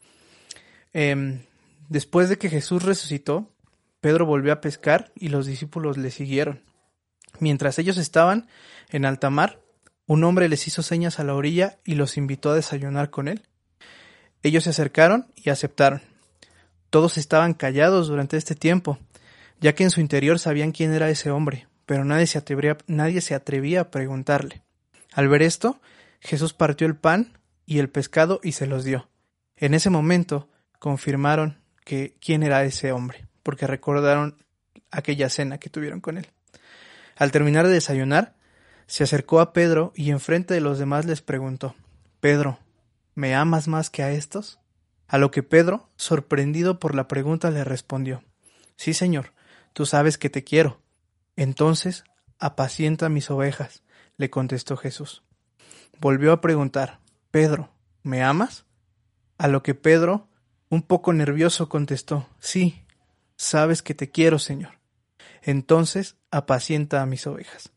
Eh, 0.94 1.40
Después 1.90 2.30
de 2.30 2.38
que 2.38 2.50
Jesús 2.50 2.84
resucitó, 2.84 3.52
Pedro 4.02 4.26
volvió 4.26 4.54
a 4.54 4.62
pescar 4.62 5.12
y 5.16 5.30
los 5.30 5.46
discípulos 5.46 5.98
le 5.98 6.12
siguieron. 6.12 6.64
Mientras 7.40 7.80
ellos 7.80 7.98
estaban 7.98 8.48
en 8.90 9.06
alta 9.06 9.30
mar, 9.30 9.62
un 10.06 10.24
hombre 10.24 10.50
les 10.50 10.68
hizo 10.68 10.82
señas 10.82 11.20
a 11.20 11.24
la 11.24 11.36
orilla 11.36 11.80
y 11.86 11.96
los 11.96 12.18
invitó 12.18 12.52
a 12.52 12.56
desayunar 12.56 13.10
con 13.10 13.28
él. 13.28 13.44
Ellos 14.44 14.66
se 14.66 14.72
acercaron 14.72 15.28
y 15.36 15.50
aceptaron. 15.50 16.02
Todos 16.90 17.18
estaban 17.18 17.54
callados 17.54 18.08
durante 18.08 18.38
este 18.38 18.56
tiempo, 18.56 19.00
ya 19.60 19.74
que 19.74 19.84
en 19.84 19.90
su 19.90 20.02
interior 20.02 20.38
sabían 20.38 20.74
quién 20.74 20.94
era 20.94 21.10
ese 21.10 21.32
hombre, 21.32 21.68
pero 21.86 22.06
nadie 22.06 22.28
se 22.28 22.38
atrevía, 23.36 23.82
a 23.82 23.90
preguntarle. 23.90 24.62
Al 25.14 25.30
ver 25.30 25.42
esto, 25.42 25.80
Jesús 26.20 26.54
partió 26.54 26.86
el 26.86 26.96
pan 26.96 27.38
y 27.66 27.80
el 27.80 27.90
pescado 27.90 28.42
y 28.44 28.52
se 28.52 28.68
los 28.68 28.84
dio. 28.84 29.10
En 29.56 29.74
ese 29.74 29.90
momento 29.90 30.50
confirmaron 30.78 31.60
que 31.86 32.16
quién 32.20 32.44
era 32.44 32.64
ese 32.64 32.92
hombre, 32.92 33.26
porque 33.44 33.66
recordaron 33.66 34.38
aquella 34.92 35.30
cena 35.30 35.58
que 35.58 35.70
tuvieron 35.70 36.02
con 36.02 36.18
él. 36.18 36.28
Al 37.16 37.32
terminar 37.32 37.68
de 37.68 37.74
desayunar, 37.74 38.36
se 38.88 39.04
acercó 39.04 39.40
a 39.40 39.54
Pedro 39.54 39.94
y 39.96 40.12
enfrente 40.12 40.54
de 40.54 40.62
los 40.62 40.80
demás 40.80 41.06
les 41.06 41.22
preguntó 41.22 41.76
Pedro, 42.20 42.60
¿me 43.16 43.36
amas 43.36 43.68
más 43.68 43.90
que 43.90 44.04
a 44.04 44.12
estos? 44.12 44.60
A 45.08 45.18
lo 45.18 45.32
que 45.32 45.44
Pedro, 45.44 45.90
sorprendido 45.96 46.80
por 46.80 46.96
la 46.96 47.08
pregunta, 47.08 47.52
le 47.52 47.64
respondió 47.64 48.24
Sí, 48.76 48.94
señor, 48.94 49.34
tú 49.74 49.86
sabes 49.86 50.18
que 50.18 50.30
te 50.30 50.44
quiero. 50.44 50.82
Entonces, 51.36 52.04
apacienta 52.40 53.10
mis 53.10 53.30
ovejas, 53.30 53.84
le 54.18 54.30
contestó 54.30 54.78
Jesús. 54.78 55.24
Volvió 56.00 56.32
a 56.32 56.42
preguntar 56.42 57.00
Pedro, 57.32 57.74
¿me 58.04 58.24
amas? 58.24 58.66
A 59.38 59.48
lo 59.48 59.64
que 59.64 59.76
Pedro 59.76 60.28
un 60.70 60.82
poco 60.82 61.14
nervioso 61.14 61.70
contestó, 61.70 62.28
Sí, 62.40 62.84
sabes 63.36 63.84
que 63.84 63.94
te 63.94 64.10
quiero, 64.10 64.40
Señor. 64.40 64.80
Entonces 65.42 66.18
apacienta 66.32 67.02
a 67.02 67.06
mis 67.06 67.28
ovejas. 67.28 67.72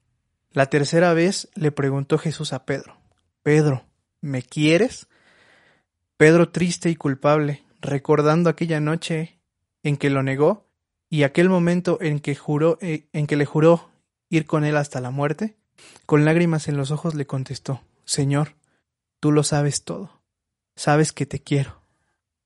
La 0.51 0.67
tercera 0.67 1.13
vez 1.13 1.51
le 1.55 1.73
preguntó 1.73 2.17
Jesús 2.17 2.53
a 2.55 2.65
Pedro, 2.65 2.99
Pedro, 3.43 3.85
¿me 4.21 4.43
quieres? 4.43 5.09
Pedro 6.17 6.49
triste 6.49 6.89
y 6.89 6.97
culpable, 6.97 7.63
recordando 7.83 8.49
aquella 8.49 8.81
noche 8.81 9.39
en 9.83 9.99
que 9.99 10.09
lo 10.09 10.23
negó 10.23 10.67
y 11.11 11.25
aquel 11.25 11.51
momento 11.51 11.99
en 12.01 12.21
que 12.21 12.35
juró 12.35 12.79
eh, 12.81 13.07
en 13.13 13.27
que 13.27 13.37
le 13.37 13.45
juró 13.45 13.91
ir 14.31 14.47
con 14.47 14.65
él 14.65 14.79
hasta 14.79 15.03
la 15.03 15.11
muerte, 15.11 15.59
con 16.07 16.25
lágrimas 16.25 16.69
en 16.69 16.79
los 16.79 16.91
ojos 16.91 17.15
le 17.15 17.27
contestó, 17.27 17.83
Señor, 18.07 18.57
tú 19.21 19.31
lo 19.31 19.43
sabes 19.43 19.85
todo, 19.85 20.23
sabes 20.75 21.13
que 21.13 21.27
te 21.27 21.43
quiero. 21.43 21.83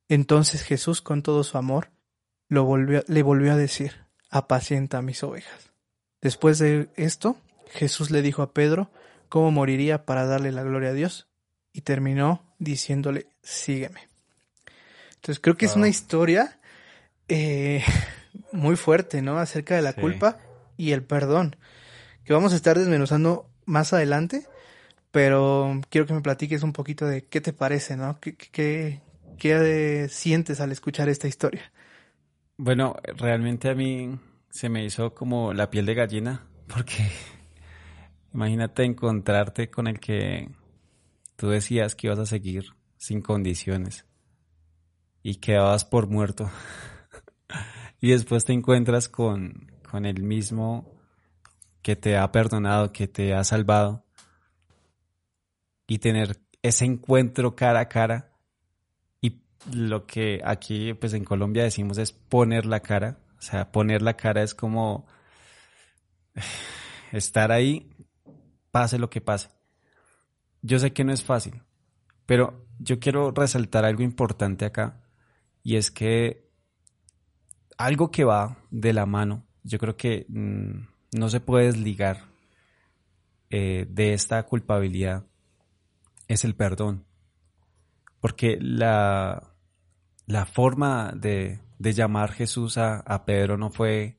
Entonces 0.08 0.62
Jesús, 0.62 1.00
con 1.00 1.22
todo 1.22 1.44
su 1.44 1.56
amor, 1.56 1.90
le 2.48 3.22
volvió 3.22 3.52
a 3.52 3.56
decir, 3.56 4.04
apacienta 4.30 5.00
mis 5.00 5.22
ovejas. 5.22 5.70
Después 6.20 6.58
de 6.58 6.88
esto, 6.96 7.36
Jesús 7.68 8.10
le 8.10 8.20
dijo 8.20 8.42
a 8.42 8.52
Pedro 8.52 8.90
cómo 9.28 9.52
moriría 9.52 10.04
para 10.04 10.26
darle 10.26 10.50
la 10.50 10.64
gloria 10.64 10.90
a 10.90 10.94
Dios 10.94 11.29
y 11.72 11.82
terminó 11.82 12.42
diciéndole, 12.58 13.26
sígueme. 13.42 14.08
Entonces 15.16 15.40
creo 15.40 15.56
que 15.56 15.66
es 15.66 15.76
una 15.76 15.88
historia 15.88 16.58
eh, 17.28 17.82
muy 18.52 18.76
fuerte, 18.76 19.22
¿no? 19.22 19.38
Acerca 19.38 19.76
de 19.76 19.82
la 19.82 19.92
culpa 19.92 20.38
y 20.76 20.92
el 20.92 21.02
perdón, 21.02 21.56
que 22.24 22.32
vamos 22.32 22.52
a 22.52 22.56
estar 22.56 22.78
desmenuzando 22.78 23.48
más 23.66 23.92
adelante, 23.92 24.46
pero 25.10 25.80
quiero 25.90 26.06
que 26.06 26.14
me 26.14 26.22
platiques 26.22 26.62
un 26.62 26.72
poquito 26.72 27.06
de 27.06 27.24
qué 27.24 27.40
te 27.40 27.52
parece, 27.52 27.96
¿no? 27.96 28.18
¿Qué, 28.20 28.34
qué, 28.34 29.00
¿Qué 29.38 30.06
sientes 30.10 30.60
al 30.60 30.72
escuchar 30.72 31.08
esta 31.08 31.28
historia? 31.28 31.72
Bueno, 32.56 32.96
realmente 33.16 33.70
a 33.70 33.74
mí 33.74 34.18
se 34.50 34.68
me 34.68 34.84
hizo 34.84 35.14
como 35.14 35.54
la 35.54 35.70
piel 35.70 35.86
de 35.86 35.94
gallina, 35.94 36.46
porque 36.66 37.10
imagínate 38.34 38.84
encontrarte 38.84 39.70
con 39.70 39.86
el 39.86 39.98
que 39.98 40.48
tú 41.40 41.48
decías 41.48 41.94
que 41.94 42.08
ibas 42.08 42.18
a 42.18 42.26
seguir 42.26 42.66
sin 42.98 43.22
condiciones 43.22 44.04
y 45.22 45.36
quedabas 45.36 45.86
por 45.86 46.06
muerto. 46.06 46.50
y 48.02 48.10
después 48.10 48.44
te 48.44 48.52
encuentras 48.52 49.08
con, 49.08 49.72
con 49.90 50.04
el 50.04 50.22
mismo 50.22 50.92
que 51.80 51.96
te 51.96 52.18
ha 52.18 52.30
perdonado, 52.30 52.92
que 52.92 53.08
te 53.08 53.32
ha 53.32 53.42
salvado. 53.42 54.04
Y 55.86 55.98
tener 55.98 56.36
ese 56.60 56.84
encuentro 56.84 57.56
cara 57.56 57.80
a 57.80 57.88
cara 57.88 58.26
lo 59.72 60.06
que 60.06 60.40
aquí 60.44 60.94
pues 60.94 61.12
en 61.14 61.24
Colombia 61.24 61.64
decimos 61.64 61.96
es 61.96 62.12
poner 62.12 62.66
la 62.66 62.80
cara. 62.80 63.18
O 63.38 63.42
sea, 63.42 63.72
poner 63.72 64.02
la 64.02 64.14
cara 64.14 64.42
es 64.42 64.54
como 64.54 65.06
estar 67.12 67.50
ahí, 67.50 67.90
pase 68.70 68.98
lo 68.98 69.08
que 69.08 69.22
pase. 69.22 69.48
Yo 70.62 70.78
sé 70.78 70.92
que 70.92 71.04
no 71.04 71.12
es 71.12 71.22
fácil, 71.22 71.62
Pero 72.26 72.66
yo 72.78 72.98
quiero 72.98 73.30
resaltar 73.30 73.84
algo 73.84 74.02
importante 74.02 74.64
acá 74.64 75.02
y 75.62 75.76
es 75.76 75.90
que 75.90 76.48
algo 77.76 78.10
que 78.10 78.24
va 78.24 78.58
de 78.70 78.92
la 78.92 79.06
mano, 79.06 79.46
yo 79.62 79.78
creo 79.78 79.96
que 79.96 80.26
mm, 80.28 81.18
no 81.18 81.28
se 81.28 81.40
puede 81.40 81.66
desligar 81.66 82.30
eh, 83.50 83.86
de 83.90 84.12
esta 84.12 84.42
culpabilidad, 84.44 85.26
es 86.28 86.44
el 86.44 86.54
perdón. 86.54 87.06
Porque 88.20 88.58
la, 88.60 89.54
la 90.26 90.44
forma 90.44 91.12
de, 91.16 91.60
de 91.78 91.92
llamar 91.92 92.32
Jesús 92.32 92.78
a, 92.78 92.98
a, 93.00 93.24
Pedro 93.24 93.56
no 93.56 93.70
fue, 93.70 94.18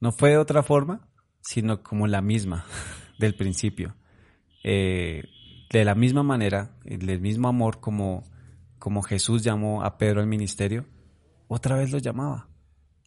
no 0.00 0.12
fue 0.12 0.30
de 0.30 0.38
otra 0.38 0.62
forma, 0.62 1.08
sino 1.40 1.82
como 1.82 2.06
la 2.06 2.20
misma 2.20 2.66
del 3.18 3.36
principio. 3.36 3.96
Eh, 4.64 5.22
de 5.70 5.84
la 5.84 5.94
misma 5.94 6.22
manera, 6.22 6.76
del 6.84 7.20
mismo 7.20 7.48
amor 7.48 7.80
como, 7.80 8.24
como 8.78 9.02
Jesús 9.02 9.42
llamó 9.42 9.82
a 9.82 9.98
Pedro 9.98 10.20
al 10.20 10.26
ministerio, 10.26 10.86
otra 11.48 11.76
vez 11.76 11.90
lo 11.90 11.98
llamaba, 11.98 12.48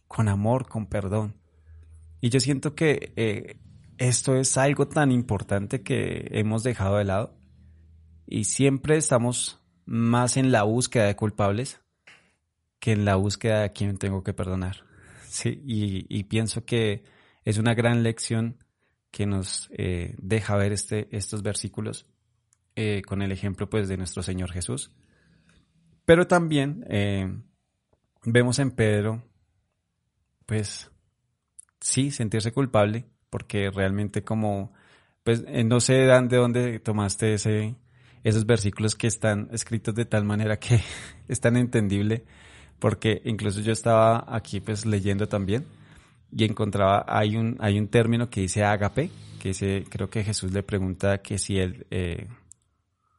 con 0.08 0.28
amor, 0.28 0.68
con 0.68 0.86
perdón. 0.86 1.36
Y 2.20 2.30
yo 2.30 2.40
siento 2.40 2.74
que 2.74 3.12
eh, 3.16 3.58
esto 3.98 4.36
es 4.36 4.56
algo 4.56 4.88
tan 4.88 5.10
importante 5.10 5.82
que 5.82 6.28
hemos 6.32 6.62
dejado 6.62 6.96
de 6.96 7.04
lado 7.04 7.38
y 8.26 8.44
siempre 8.44 8.96
estamos 8.96 9.60
más 9.86 10.36
en 10.36 10.52
la 10.52 10.62
búsqueda 10.62 11.06
de 11.06 11.16
culpables 11.16 11.80
que 12.78 12.92
en 12.92 13.04
la 13.04 13.16
búsqueda 13.16 13.60
de 13.60 13.64
a 13.66 13.68
quién 13.72 13.98
tengo 13.98 14.22
que 14.22 14.32
perdonar. 14.32 14.84
Sí, 15.28 15.62
y, 15.64 16.24
pienso 16.24 16.64
que 16.64 17.04
es 17.44 17.58
una 17.58 17.74
gran 17.74 18.02
lección 18.02 18.64
que 19.10 19.26
nos 19.26 19.68
eh, 19.72 20.14
deja 20.18 20.56
ver 20.56 20.72
este, 20.72 21.08
estos 21.16 21.42
versículos 21.42 22.06
eh, 22.76 23.02
con 23.06 23.22
el 23.22 23.32
ejemplo 23.32 23.68
pues 23.68 23.88
de 23.88 23.96
nuestro 23.96 24.22
Señor 24.22 24.52
Jesús. 24.52 24.90
Pero 26.04 26.26
también 26.26 26.84
eh, 26.88 27.32
vemos 28.24 28.58
en 28.58 28.70
Pedro, 28.70 29.22
pues 30.46 30.90
sí, 31.80 32.10
sentirse 32.10 32.52
culpable, 32.52 33.06
porque 33.30 33.70
realmente 33.70 34.24
como, 34.24 34.72
pues 35.22 35.44
no 35.64 35.80
sé 35.80 35.94
de 35.94 36.36
dónde 36.36 36.80
tomaste 36.80 37.34
ese, 37.34 37.76
esos 38.24 38.46
versículos 38.46 38.96
que 38.96 39.06
están 39.06 39.48
escritos 39.52 39.94
de 39.94 40.04
tal 40.04 40.24
manera 40.24 40.58
que 40.58 40.80
es 41.28 41.40
tan 41.40 41.56
entendible, 41.56 42.24
porque 42.78 43.22
incluso 43.24 43.60
yo 43.60 43.72
estaba 43.72 44.24
aquí 44.28 44.60
pues 44.60 44.86
leyendo 44.86 45.28
también 45.28 45.64
y 46.32 46.44
encontraba, 46.44 47.04
hay 47.08 47.36
un, 47.36 47.56
hay 47.60 47.78
un 47.78 47.88
término 47.88 48.30
que 48.30 48.42
dice 48.42 48.64
agape, 48.64 49.10
que 49.40 49.48
dice, 49.48 49.84
creo 49.88 50.10
que 50.10 50.22
Jesús 50.22 50.52
le 50.52 50.62
pregunta 50.62 51.18
que 51.18 51.38
si 51.38 51.58
él, 51.58 51.86
eh, 51.90 52.28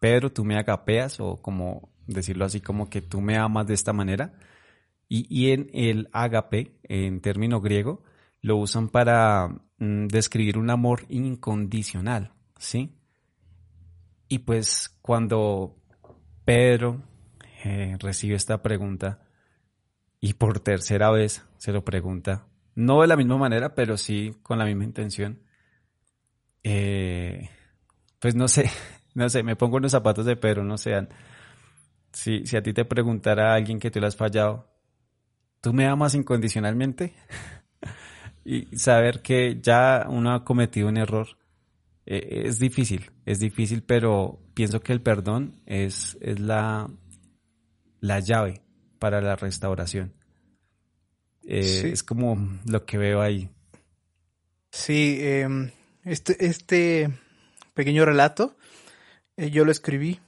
Pedro, 0.01 0.31
tú 0.31 0.43
me 0.43 0.57
agapeas 0.57 1.19
o 1.19 1.39
como 1.43 1.93
decirlo 2.07 2.43
así, 2.43 2.59
como 2.59 2.89
que 2.89 3.03
tú 3.03 3.21
me 3.21 3.37
amas 3.37 3.67
de 3.67 3.75
esta 3.75 3.93
manera. 3.93 4.33
Y, 5.07 5.27
y 5.29 5.51
en 5.51 5.69
el 5.73 6.09
agape, 6.11 6.79
en 6.83 7.21
término 7.21 7.61
griego, 7.61 8.03
lo 8.41 8.57
usan 8.57 8.89
para 8.89 9.47
mm, 9.77 10.07
describir 10.07 10.57
un 10.57 10.71
amor 10.71 11.05
incondicional, 11.07 12.33
¿sí? 12.57 12.97
Y 14.27 14.39
pues 14.39 14.89
cuando 15.03 15.77
Pedro 16.45 17.03
eh, 17.63 17.95
recibe 17.99 18.35
esta 18.35 18.63
pregunta 18.63 19.19
y 20.19 20.33
por 20.33 20.61
tercera 20.61 21.11
vez 21.11 21.45
se 21.57 21.71
lo 21.71 21.85
pregunta, 21.85 22.47
no 22.73 23.01
de 23.01 23.07
la 23.07 23.17
misma 23.17 23.37
manera, 23.37 23.75
pero 23.75 23.97
sí 23.97 24.35
con 24.41 24.57
la 24.57 24.65
misma 24.65 24.85
intención, 24.85 25.43
eh, 26.63 27.51
pues 28.17 28.33
no 28.33 28.47
sé, 28.47 28.71
no 29.13 29.29
sé, 29.29 29.43
me 29.43 29.55
pongo 29.55 29.77
en 29.77 29.83
los 29.83 29.91
zapatos 29.91 30.25
de 30.25 30.35
Pedro, 30.35 30.63
no 30.63 30.77
sean. 30.77 31.09
Si, 32.11 32.45
si 32.45 32.57
a 32.57 32.63
ti 32.63 32.73
te 32.73 32.85
preguntara 32.85 33.51
a 33.51 33.55
alguien 33.55 33.79
que 33.79 33.91
tú 33.91 33.99
le 33.99 34.07
has 34.07 34.15
fallado, 34.15 34.67
¿tú 35.61 35.73
me 35.73 35.87
amas 35.87 36.15
incondicionalmente? 36.15 37.13
y 38.45 38.75
saber 38.77 39.21
que 39.21 39.59
ya 39.61 40.05
uno 40.09 40.33
ha 40.33 40.43
cometido 40.43 40.87
un 40.87 40.97
error 40.97 41.27
eh, 42.05 42.43
es 42.47 42.59
difícil, 42.59 43.11
es 43.25 43.39
difícil, 43.39 43.83
pero 43.83 44.39
pienso 44.53 44.81
que 44.81 44.93
el 44.93 45.01
perdón 45.01 45.61
es, 45.65 46.17
es 46.21 46.39
la, 46.39 46.89
la 47.99 48.19
llave 48.19 48.61
para 48.99 49.21
la 49.21 49.35
restauración. 49.35 50.13
Eh, 51.43 51.91
es 51.91 52.03
como 52.03 52.59
lo 52.65 52.85
que 52.85 52.97
veo 52.97 53.21
ahí. 53.21 53.49
Sí, 54.71 55.19
em, 55.21 55.71
este, 56.03 56.45
este 56.45 57.09
pequeño 57.73 58.05
relato 58.05 58.57
eh, 59.41 59.49
yo 59.49 59.65
lo 59.65 59.71
escribí 59.71 60.19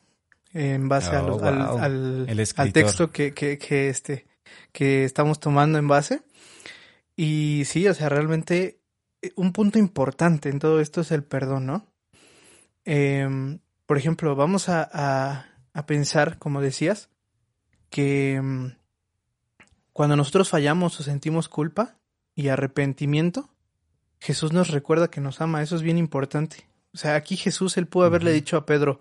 en 0.54 0.89
base 0.89 1.15
oh, 1.15 1.39
al, 1.43 2.28
al, 2.28 2.73
texto 2.73 3.12
que, 3.12 3.32
que, 3.36 3.60
que, 3.60 3.89
este, 3.89 4.26
que 4.71 5.04
estamos 5.04 5.39
tomando 5.39 5.78
en 5.78 5.88
base. 5.88 6.23
Y 7.15 7.62
sí, 7.65 7.88
o 7.88 7.93
sea, 7.93 8.10
realmente 8.10 8.80
eh, 9.21 9.32
un 9.36 9.54
punto 9.54 9.78
importante 9.78 10.49
en 10.49 10.58
todo 10.58 10.80
esto 10.80 11.02
es 11.02 11.12
el 11.12 11.23
perdón, 11.23 11.67
¿no? 11.67 11.86
Em, 12.86 13.60
por 13.86 13.99
ejemplo, 13.99 14.36
vamos 14.36 14.67
a, 14.67 14.89
a, 14.91 15.45
a, 15.73 15.86
pensar, 15.86 16.39
como 16.39 16.60
decías, 16.60 17.10
que 17.91 18.34
em, 18.34 18.73
cuando 19.91 20.15
nosotros 20.15 20.49
fallamos 20.49 20.99
o 20.99 21.04
sentimos 21.04 21.49
culpa 21.49 21.99
y 22.34 22.47
arrepentimiento, 22.47 23.52
Jesús 24.19 24.54
nos 24.54 24.69
recuerda 24.69 25.12
que 25.12 25.21
nos 25.21 25.39
ama. 25.39 25.62
Eso 25.62 25.76
es 25.76 25.84
bien 25.84 25.99
importante. 25.99 26.72
O 26.93 26.97
sea, 26.97 27.15
aquí 27.15 27.38
Jesús, 27.38 27.77
él 27.77 27.88
pudo 27.88 28.06
haberle 28.06 28.32
dicho 28.32 28.56
a 28.58 28.65
Pedro, 28.65 28.99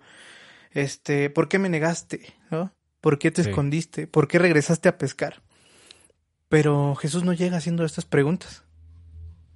este, 0.71 1.29
¿por 1.29 1.47
qué 1.47 1.59
me 1.59 1.69
negaste? 1.69 2.33
¿No? 2.49 2.73
¿Por 3.01 3.19
qué 3.19 3.31
te 3.31 3.41
escondiste? 3.41 4.07
¿Por 4.07 4.27
qué 4.27 4.39
regresaste 4.39 4.89
a 4.89 4.97
pescar? 4.97 5.43
Pero 6.49 6.95
Jesús 6.95 7.23
no 7.23 7.33
llega 7.33 7.57
haciendo 7.57 7.85
estas 7.85 8.05
preguntas. 8.05 8.63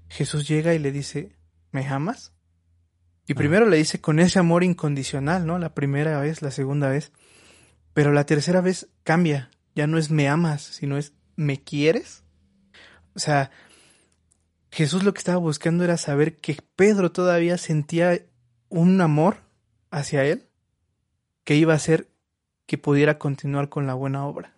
Jesús 0.10 0.48
llega 0.48 0.74
y 0.74 0.80
le 0.80 0.92
dice, 0.92 1.36
¿me 1.72 1.88
amas? 1.88 2.34
Y 3.26 3.34
ah. 3.34 3.36
primero 3.36 3.66
le 3.66 3.78
dice 3.78 4.02
con 4.02 4.20
ese 4.20 4.40
amor 4.40 4.64
incondicional, 4.64 5.46
¿no? 5.46 5.60
La 5.60 5.74
primera 5.74 6.20
vez, 6.20 6.42
la 6.42 6.52
segunda 6.52 6.90
vez. 6.90 7.12
Pero 7.94 8.12
la 8.12 8.26
tercera 8.26 8.62
vez 8.62 8.90
cambia. 9.04 9.50
Ya 9.76 9.88
no 9.88 9.98
es 9.98 10.12
me 10.12 10.28
amas, 10.28 10.62
sino 10.62 10.98
es 10.98 11.14
¿me 11.36 11.64
quieres? 11.64 12.24
O 13.16 13.20
sea, 13.20 13.52
Jesús 14.72 15.04
lo 15.04 15.14
que 15.14 15.20
estaba 15.20 15.38
buscando 15.38 15.84
era 15.84 15.98
saber 15.98 16.38
que 16.38 16.58
Pedro 16.76 17.12
todavía 17.12 17.58
sentía 17.58 18.22
un 18.70 19.00
amor 19.02 19.38
hacia 19.92 20.26
él 20.26 20.48
que 21.44 21.56
iba 21.56 21.74
a 21.74 21.78
hacer 21.78 22.10
que 22.66 22.78
pudiera 22.78 23.18
continuar 23.18 23.70
con 23.70 23.88
la 23.88 23.94
buena 23.94 24.26
obra. 24.26 24.54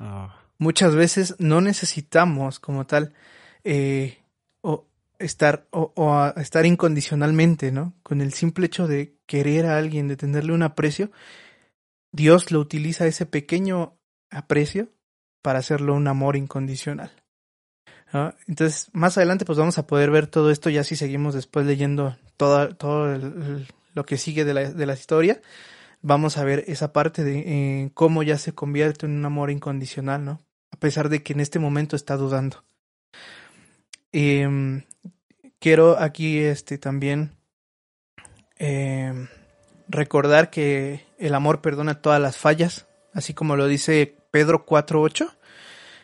Ah. 0.00 0.38
Muchas 0.58 0.94
veces 0.94 1.36
no 1.38 1.60
necesitamos 1.60 2.58
como 2.58 2.86
tal 2.86 3.12
eh, 3.64 4.18
o 4.62 4.86
estar 5.18 5.66
o, 5.70 6.32
estar 6.36 6.66
incondicionalmente, 6.66 7.72
¿no? 7.72 7.94
Con 8.02 8.20
el 8.20 8.32
simple 8.32 8.66
hecho 8.66 8.88
de 8.88 9.16
querer 9.26 9.66
a 9.66 9.76
alguien, 9.76 10.08
de 10.08 10.16
tenerle 10.16 10.52
un 10.52 10.62
aprecio, 10.62 11.10
Dios 12.12 12.50
lo 12.50 12.60
utiliza 12.60 13.06
ese 13.06 13.26
pequeño 13.26 13.98
aprecio 14.30 14.88
para 15.42 15.58
hacerlo 15.58 15.94
un 15.94 16.08
amor 16.08 16.36
incondicional. 16.36 17.21
Entonces, 18.46 18.88
más 18.92 19.16
adelante 19.16 19.44
pues 19.44 19.58
vamos 19.58 19.78
a 19.78 19.86
poder 19.86 20.10
ver 20.10 20.26
todo 20.26 20.50
esto 20.50 20.68
ya 20.68 20.84
si 20.84 20.96
seguimos 20.96 21.34
después 21.34 21.64
leyendo 21.64 22.16
todo, 22.36 22.74
todo 22.76 23.18
lo 23.94 24.06
que 24.06 24.18
sigue 24.18 24.44
de 24.44 24.54
la, 24.54 24.70
de 24.70 24.86
la, 24.86 24.92
historia. 24.92 25.40
Vamos 26.02 26.36
a 26.36 26.44
ver 26.44 26.64
esa 26.66 26.92
parte 26.92 27.24
de 27.24 27.38
eh, 27.38 27.90
cómo 27.94 28.22
ya 28.22 28.36
se 28.36 28.54
convierte 28.54 29.06
en 29.06 29.12
un 29.12 29.24
amor 29.24 29.50
incondicional, 29.50 30.24
¿no? 30.24 30.40
A 30.70 30.76
pesar 30.76 31.08
de 31.08 31.22
que 31.22 31.32
en 31.32 31.40
este 31.40 31.58
momento 31.58 31.96
está 31.96 32.16
dudando. 32.16 32.64
Em, 34.10 34.82
quiero 35.58 35.98
aquí 35.98 36.38
este 36.38 36.76
también 36.76 37.32
em, 38.58 39.28
recordar 39.88 40.50
que 40.50 41.06
el 41.18 41.34
amor 41.34 41.62
perdona 41.62 42.02
todas 42.02 42.20
las 42.20 42.36
fallas, 42.36 42.86
así 43.14 43.32
como 43.32 43.56
lo 43.56 43.68
dice 43.68 44.16
Pedro 44.30 44.66
4.8 44.66 45.32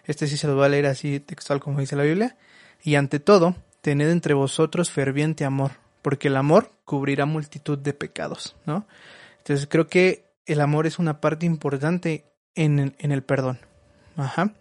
este 0.08 0.26
sí 0.26 0.36
se 0.36 0.48
lo 0.48 0.56
voy 0.56 0.64
a 0.64 0.70
leer 0.70 0.86
así 0.86 1.20
textual 1.20 1.60
como 1.60 1.78
dice 1.78 1.94
la 1.94 2.02
Biblia. 2.02 2.36
Y 2.82 2.96
ante 2.96 3.20
todo, 3.20 3.54
tened 3.82 4.10
entre 4.10 4.34
vosotros 4.34 4.90
ferviente 4.90 5.44
amor, 5.44 5.72
porque 6.02 6.28
el 6.28 6.36
amor 6.36 6.72
cubrirá 6.84 7.26
multitud 7.26 7.78
de 7.78 7.92
pecados, 7.92 8.56
¿no? 8.66 8.86
Entonces 9.38 9.68
creo 9.70 9.86
que 9.86 10.24
el 10.46 10.60
amor 10.60 10.86
es 10.86 10.98
una 10.98 11.20
parte 11.20 11.46
importante 11.46 12.24
en, 12.54 12.96
en 12.98 13.12
el 13.12 13.22
perdón. 13.22 13.58
Ajá. 14.16 14.54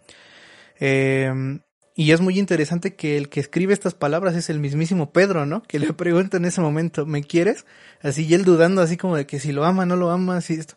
Em, 0.78 1.60
y 1.94 2.12
es 2.12 2.20
muy 2.20 2.38
interesante 2.38 2.94
que 2.94 3.16
el 3.16 3.28
que 3.28 3.40
escribe 3.40 3.72
estas 3.72 3.94
palabras 3.94 4.36
es 4.36 4.50
el 4.50 4.60
mismísimo 4.60 5.12
Pedro, 5.12 5.46
¿no? 5.46 5.62
Que 5.62 5.78
le 5.78 5.92
pregunta 5.94 6.36
en 6.36 6.44
ese 6.44 6.60
momento, 6.60 7.06
¿me 7.06 7.22
quieres? 7.22 7.64
Así, 8.02 8.26
y 8.26 8.34
él 8.34 8.44
dudando 8.44 8.82
así 8.82 8.96
como 8.96 9.16
de 9.16 9.26
que 9.26 9.40
si 9.40 9.52
lo 9.52 9.64
ama, 9.64 9.86
no 9.86 9.96
lo 9.96 10.10
ama, 10.10 10.36
así 10.36 10.54
esto. 10.54 10.74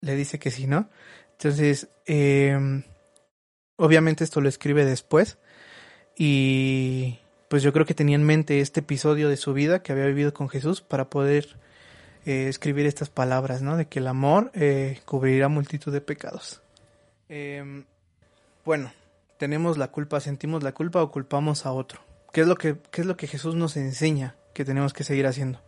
Le 0.00 0.14
dice 0.14 0.38
que 0.38 0.50
sí, 0.50 0.66
¿no? 0.66 0.90
Entonces, 1.32 1.88
eh, 2.06 2.82
Obviamente 3.76 4.24
esto 4.24 4.40
lo 4.40 4.48
escribe 4.48 4.84
después 4.84 5.38
y 6.16 7.18
pues 7.48 7.62
yo 7.62 7.72
creo 7.72 7.86
que 7.86 7.94
tenía 7.94 8.16
en 8.16 8.24
mente 8.24 8.60
este 8.60 8.80
episodio 8.80 9.28
de 9.28 9.36
su 9.36 9.52
vida 9.52 9.82
que 9.82 9.92
había 9.92 10.06
vivido 10.06 10.32
con 10.32 10.48
Jesús 10.48 10.80
para 10.80 11.10
poder 11.10 11.56
eh, 12.24 12.48
escribir 12.48 12.86
estas 12.86 13.10
palabras, 13.10 13.62
¿no? 13.62 13.76
De 13.76 13.86
que 13.86 13.98
el 13.98 14.06
amor 14.06 14.50
eh, 14.54 15.00
cubrirá 15.04 15.48
multitud 15.48 15.92
de 15.92 16.00
pecados. 16.00 16.62
Em, 17.28 17.84
bueno, 18.64 18.92
tenemos 19.38 19.76
la 19.76 19.88
culpa, 19.88 20.20
sentimos 20.20 20.62
la 20.62 20.72
culpa 20.72 21.02
o 21.02 21.10
culpamos 21.10 21.66
a 21.66 21.72
otro. 21.72 22.00
¿Qué 22.32 22.42
es 22.42 22.46
lo 22.46 22.56
que, 22.56 22.76
qué 22.90 23.02
es 23.02 23.06
lo 23.06 23.16
que 23.16 23.26
Jesús 23.26 23.54
nos 23.54 23.76
enseña 23.76 24.36
que 24.52 24.64
tenemos 24.64 24.92
que 24.92 25.04
seguir 25.04 25.26
haciendo? 25.26 25.60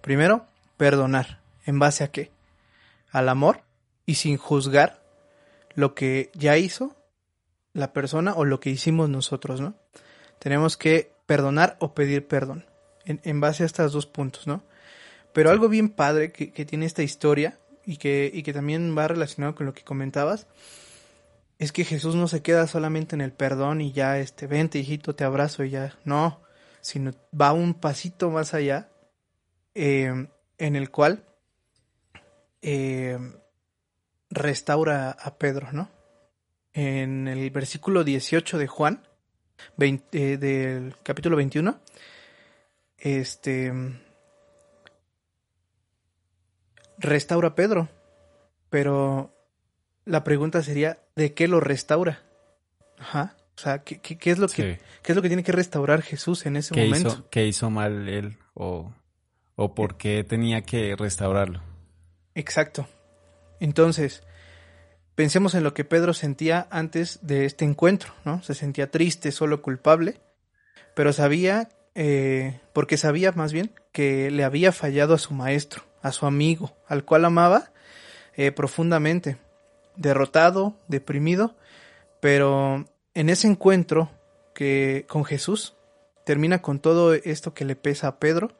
Primero, 0.00 0.46
perdonar. 0.76 1.40
¿En 1.66 1.78
base 1.78 2.04
a 2.04 2.10
qué? 2.10 2.30
Al 3.10 3.28
amor 3.28 3.62
y 4.06 4.14
sin 4.14 4.36
juzgar 4.36 5.02
lo 5.74 5.94
que 5.94 6.30
ya 6.34 6.56
hizo 6.56 6.96
la 7.72 7.92
persona 7.92 8.34
o 8.34 8.44
lo 8.44 8.60
que 8.60 8.70
hicimos 8.70 9.08
nosotros, 9.08 9.60
¿no? 9.60 9.74
Tenemos 10.38 10.76
que 10.76 11.12
perdonar 11.26 11.76
o 11.80 11.94
pedir 11.94 12.26
perdón 12.26 12.66
en, 13.04 13.40
base 13.40 13.62
a 13.62 13.66
estos 13.66 13.92
dos 13.92 14.06
puntos, 14.06 14.46
¿no? 14.46 14.62
Pero 15.32 15.50
algo 15.50 15.68
bien 15.68 15.88
padre 15.88 16.32
que, 16.32 16.64
tiene 16.64 16.86
esta 16.86 17.02
historia 17.02 17.58
y 17.84 17.96
que, 17.96 18.30
y 18.32 18.42
que 18.42 18.52
también 18.52 18.96
va 18.96 19.08
relacionado 19.08 19.54
con 19.54 19.66
lo 19.66 19.72
que 19.72 19.84
comentabas 19.84 20.46
es 21.58 21.72
que 21.72 21.84
Jesús 21.84 22.14
no 22.14 22.26
se 22.26 22.42
queda 22.42 22.66
solamente 22.66 23.14
en 23.14 23.20
el 23.20 23.32
perdón 23.32 23.80
y 23.82 23.92
ya, 23.92 24.18
este, 24.18 24.46
vente 24.46 24.78
hijito, 24.78 25.14
te 25.14 25.24
abrazo 25.24 25.62
y 25.62 25.70
ya, 25.70 25.94
no, 26.04 26.40
sino 26.80 27.12
va 27.38 27.52
un 27.52 27.74
pasito 27.74 28.30
más 28.30 28.54
allá 28.54 28.88
eh, 29.74 30.26
en 30.58 30.76
el 30.76 30.90
cual 30.90 31.24
eh, 32.62 33.18
restaura 34.30 35.10
a 35.10 35.36
Pedro, 35.36 35.70
¿no? 35.72 35.90
En 36.72 37.28
el 37.28 37.50
versículo 37.50 38.04
18 38.04 38.58
de 38.58 38.66
Juan, 38.66 39.02
eh, 39.78 40.36
del 40.38 40.94
capítulo 41.02 41.36
21, 41.36 41.80
este 42.98 43.72
restaura 46.98 47.48
a 47.48 47.54
Pedro, 47.54 47.88
pero 48.68 49.34
la 50.04 50.22
pregunta 50.22 50.62
sería, 50.62 50.98
¿de 51.16 51.34
qué 51.34 51.48
lo 51.48 51.60
restaura? 51.60 52.22
Ajá. 52.98 53.36
O 53.56 53.62
sea, 53.62 53.82
¿qué, 53.82 53.98
qué, 54.00 54.30
es, 54.30 54.38
lo 54.38 54.48
que, 54.48 54.80
qué 55.02 55.12
es 55.12 55.16
lo 55.16 55.20
que 55.20 55.28
tiene 55.28 55.42
que 55.42 55.52
restaurar 55.52 56.00
Jesús 56.00 56.46
en 56.46 56.56
ese 56.56 56.74
momento? 56.74 57.08
Hizo, 57.08 57.28
¿Qué 57.30 57.46
hizo 57.46 57.68
mal 57.68 58.08
él 58.08 58.38
o, 58.54 58.92
o 59.56 59.74
por 59.74 59.98
qué 59.98 60.24
tenía 60.24 60.62
que 60.62 60.96
restaurarlo? 60.96 61.60
Exacto. 62.34 62.88
Entonces, 63.58 64.22
pensemos 65.14 65.54
en 65.54 65.64
lo 65.64 65.74
que 65.74 65.84
Pedro 65.84 66.14
sentía 66.14 66.66
antes 66.70 67.18
de 67.22 67.44
este 67.44 67.64
encuentro, 67.64 68.12
¿no? 68.24 68.42
Se 68.42 68.54
sentía 68.54 68.90
triste, 68.90 69.32
solo 69.32 69.62
culpable, 69.62 70.20
pero 70.94 71.12
sabía, 71.12 71.68
eh, 71.94 72.60
porque 72.72 72.96
sabía 72.96 73.32
más 73.32 73.52
bien 73.52 73.72
que 73.92 74.30
le 74.30 74.44
había 74.44 74.72
fallado 74.72 75.14
a 75.14 75.18
su 75.18 75.34
maestro, 75.34 75.82
a 76.02 76.12
su 76.12 76.26
amigo, 76.26 76.76
al 76.86 77.04
cual 77.04 77.24
amaba 77.24 77.72
eh, 78.36 78.52
profundamente, 78.52 79.36
derrotado, 79.96 80.76
deprimido, 80.88 81.56
pero 82.20 82.86
en 83.14 83.28
ese 83.28 83.48
encuentro 83.48 84.10
que 84.54 85.04
con 85.08 85.24
Jesús 85.24 85.74
termina 86.24 86.62
con 86.62 86.80
todo 86.80 87.14
esto 87.14 87.54
que 87.54 87.64
le 87.64 87.76
pesa 87.76 88.08
a 88.08 88.18
Pedro 88.18 88.52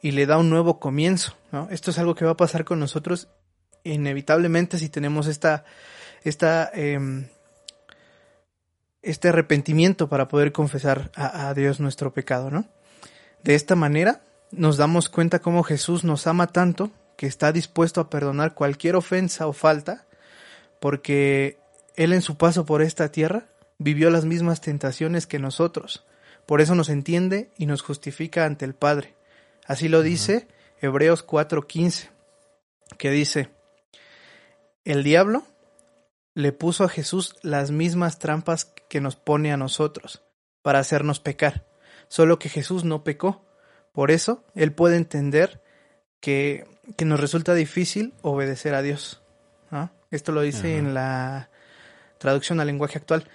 y 0.00 0.12
le 0.12 0.26
da 0.26 0.38
un 0.38 0.50
nuevo 0.50 0.80
comienzo, 0.80 1.36
¿no? 1.52 1.68
Esto 1.70 1.90
es 1.90 1.98
algo 1.98 2.14
que 2.14 2.24
va 2.24 2.32
a 2.32 2.36
pasar 2.36 2.64
con 2.64 2.80
nosotros 2.80 3.28
inevitablemente 3.84 4.78
si 4.78 4.88
tenemos 4.88 5.26
esta, 5.26 5.64
esta, 6.24 6.70
em, 6.74 7.26
este 9.02 9.28
arrepentimiento 9.28 10.08
para 10.08 10.28
poder 10.28 10.52
confesar 10.52 11.10
a, 11.14 11.52
Dios 11.54 11.80
nuestro 11.80 12.12
pecado, 12.12 12.50
¿no? 12.50 12.66
De 13.42 13.54
esta 13.54 13.74
manera 13.74 14.22
nos 14.52 14.76
damos 14.76 15.08
cuenta 15.08 15.40
cómo 15.40 15.64
Jesús 15.64 16.04
nos 16.04 16.26
ama 16.26 16.46
tanto 16.46 16.90
que 17.16 17.26
está 17.26 17.52
dispuesto 17.52 18.00
a 18.00 18.10
perdonar 18.10 18.54
cualquier 18.54 18.96
ofensa 18.96 19.46
o 19.46 19.52
falta, 19.52 20.06
porque 20.80 21.58
Él 21.96 22.12
en 22.12 22.22
su 22.22 22.36
paso 22.36 22.64
por 22.64 22.82
esta 22.82 23.10
tierra 23.10 23.46
vivió 23.78 24.10
las 24.10 24.24
mismas 24.24 24.60
tentaciones 24.60 25.26
que 25.26 25.38
nosotros. 25.38 26.04
Por 26.46 26.60
eso 26.60 26.74
nos 26.74 26.88
entiende 26.88 27.50
y 27.58 27.66
nos 27.66 27.82
justifica 27.82 28.44
ante 28.44 28.64
el 28.64 28.74
Padre. 28.74 29.14
Así 29.66 29.88
lo 29.88 30.02
dice 30.02 30.48
Hebreos 30.80 31.26
4:15, 31.26 32.10
que 32.98 33.10
dice, 33.10 33.50
el 34.84 35.02
diablo 35.02 35.44
le 36.34 36.52
puso 36.52 36.84
a 36.84 36.88
Jesús 36.88 37.36
las 37.42 37.70
mismas 37.70 38.18
trampas 38.18 38.64
que 38.88 39.00
nos 39.00 39.16
pone 39.16 39.52
a 39.52 39.56
nosotros, 39.56 40.22
para 40.62 40.78
hacernos 40.78 41.20
pecar, 41.20 41.66
solo 42.08 42.38
que 42.38 42.48
Jesús 42.48 42.84
no 42.84 43.04
pecó. 43.04 43.44
Por 43.92 44.10
eso, 44.10 44.44
Él 44.54 44.72
puede 44.72 44.96
entender 44.96 45.62
que, 46.20 46.66
que 46.96 47.04
nos 47.04 47.20
resulta 47.20 47.54
difícil 47.54 48.14
obedecer 48.22 48.74
a 48.74 48.82
Dios. 48.82 49.18
Esto 50.10 50.30
lo 50.30 50.42
dice 50.42 50.76
en 50.76 50.92
la 50.92 51.48
traducción 52.18 52.60
al 52.60 52.66
lenguaje 52.66 52.98
actual. 52.98 53.26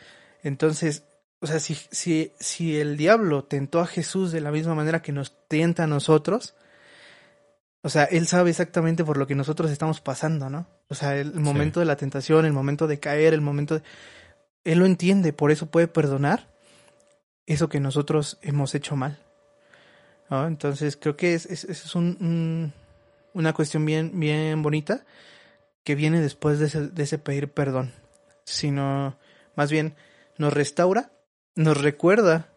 Entonces, 0.44 1.06
o 1.40 1.48
sea, 1.48 1.60
si, 1.60 1.74
si, 1.74 2.34
si 2.40 2.80
el 2.80 2.98
diablo 2.98 3.44
tentó 3.44 3.80
a 3.80 3.88
Jesús 3.88 4.32
de 4.32 4.42
la 4.42 4.52
misma 4.52 4.76
manera 4.76 5.02
que 5.02 5.12
nos 5.12 5.36
tienta 5.48 5.86
a 5.86 5.88
nosotros, 5.88 6.56
o 7.88 7.90
sea, 7.90 8.04
él 8.04 8.28
sabe 8.28 8.50
exactamente 8.50 9.06
por 9.06 9.16
lo 9.16 9.28
que 9.28 9.34
nosotros 9.34 9.72
estamos 9.72 10.02
pasando, 10.02 10.50
¿no? 10.50 10.68
O 10.90 10.94
sea, 10.94 11.16
el, 11.16 11.34
momento 11.36 11.80
de 11.80 11.86
la 11.86 11.96
tentación, 11.96 12.46
el 12.46 12.52
momento 12.52 12.86
de 12.86 13.00
caer, 13.00 13.34
el 13.34 13.40
momento 13.40 13.76
de... 13.76 13.84
Él 14.66 14.80
lo 14.80 14.86
entiende, 14.86 15.32
por 15.32 15.52
eso 15.52 15.68
puede 15.68 15.88
perdonar 15.88 16.50
eso 17.46 17.70
que 17.70 17.80
nosotros 17.80 18.40
hemos 18.42 18.76
hecho 18.76 18.98
mal. 18.98 19.20
¿no? 20.30 20.48
Entonces, 20.48 20.98
creo 20.98 21.16
que 21.16 21.34
es, 21.34 21.46
es, 21.46 21.64
es 21.64 21.96
un, 21.96 22.74
una 23.34 23.54
cuestión 23.54 23.86
bien, 23.86 24.20
bien 24.20 24.62
bonita 24.62 25.06
que 25.86 25.96
viene 25.96 26.20
después 26.20 26.60
de 26.60 26.66
ese, 26.66 26.90
de 26.90 27.04
ese 27.04 27.20
pedir 27.20 27.54
perdón. 27.54 27.94
Sino, 28.44 29.18
más 29.56 29.72
bien, 29.72 29.96
nos 30.38 30.52
restaura, 30.52 31.14
nos 31.56 31.82
recuerda 31.82 32.50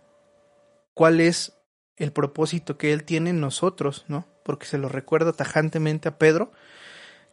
cuál 0.92 1.20
es 1.20 1.52
el 1.96 2.12
propósito 2.12 2.78
que 2.78 2.92
Él 2.92 3.04
tiene 3.04 3.30
en 3.30 3.40
nosotros, 3.40 4.04
¿no? 4.08 4.26
Porque 4.44 4.66
se 4.66 4.78
lo 4.78 4.88
recuerda 4.88 5.32
tajantemente 5.32 6.08
a 6.08 6.18
Pedro, 6.18 6.52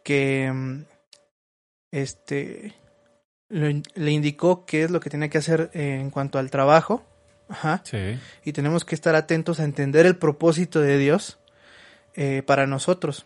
que 0.03 0.51
mm, 0.51 0.81
este 1.91 2.75
le, 3.49 4.11
indicó 4.11 4.65
qué 4.65 4.83
es 4.83 4.91
lo 4.91 4.99
que 4.99 5.09
tenía 5.09 5.29
que 5.29 5.37
hacer 5.37 5.69
en 5.73 6.09
cuanto 6.09 6.37
al 6.37 6.51
trabajo. 6.51 7.05
Ajá. 7.49 7.81
Sí. 7.85 8.19
Y 8.43 8.51
tenemos 8.51 8.83
que 8.83 8.95
estar 8.95 9.15
atentos 9.15 9.59
a 9.59 9.63
entender 9.63 10.05
el 10.05 10.17
propósito 10.17 10.81
de 10.81 10.97
Dios 10.97 11.39
eh, 12.15 12.43
para 12.45 12.67
nosotros. 12.67 13.25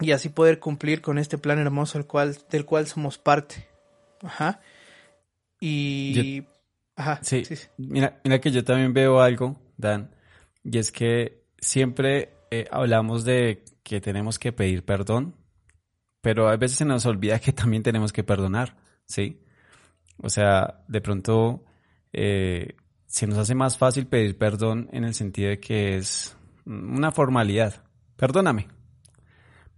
Y 0.00 0.12
así 0.12 0.28
poder 0.28 0.58
cumplir 0.58 1.00
con 1.00 1.18
este 1.18 1.38
plan 1.38 1.58
hermoso 1.58 1.98
el 1.98 2.06
cual, 2.06 2.36
del 2.50 2.64
cual 2.64 2.86
somos 2.86 3.18
parte. 3.18 3.68
Ajá. 4.22 4.60
Y. 5.60 6.44
Ajá. 6.94 7.18
Sí. 7.22 7.44
sí. 7.44 7.56
Mira, 7.76 8.20
mira 8.24 8.40
que 8.40 8.50
yo 8.50 8.64
también 8.64 8.92
veo 8.92 9.20
algo, 9.20 9.56
Dan 9.76 10.10
y 10.64 10.78
es 10.78 10.92
que 10.92 11.44
siempre 11.58 12.34
eh, 12.50 12.66
hablamos 12.70 13.24
de 13.24 13.64
que 13.82 14.00
tenemos 14.00 14.38
que 14.38 14.52
pedir 14.52 14.84
perdón, 14.84 15.36
pero 16.20 16.48
a 16.48 16.56
veces 16.56 16.78
se 16.78 16.84
nos 16.84 17.04
olvida 17.06 17.38
que 17.40 17.52
también 17.52 17.82
tenemos 17.82 18.12
que 18.12 18.24
perdonar, 18.24 18.76
¿sí? 19.06 19.42
O 20.18 20.30
sea, 20.30 20.84
de 20.88 21.00
pronto 21.00 21.64
eh, 22.12 22.76
se 23.06 23.26
nos 23.26 23.38
hace 23.38 23.54
más 23.54 23.76
fácil 23.76 24.06
pedir 24.06 24.38
perdón 24.38 24.88
en 24.92 25.04
el 25.04 25.14
sentido 25.14 25.50
de 25.50 25.60
que 25.60 25.96
es 25.96 26.36
una 26.64 27.10
formalidad. 27.10 27.84
Perdóname. 28.16 28.68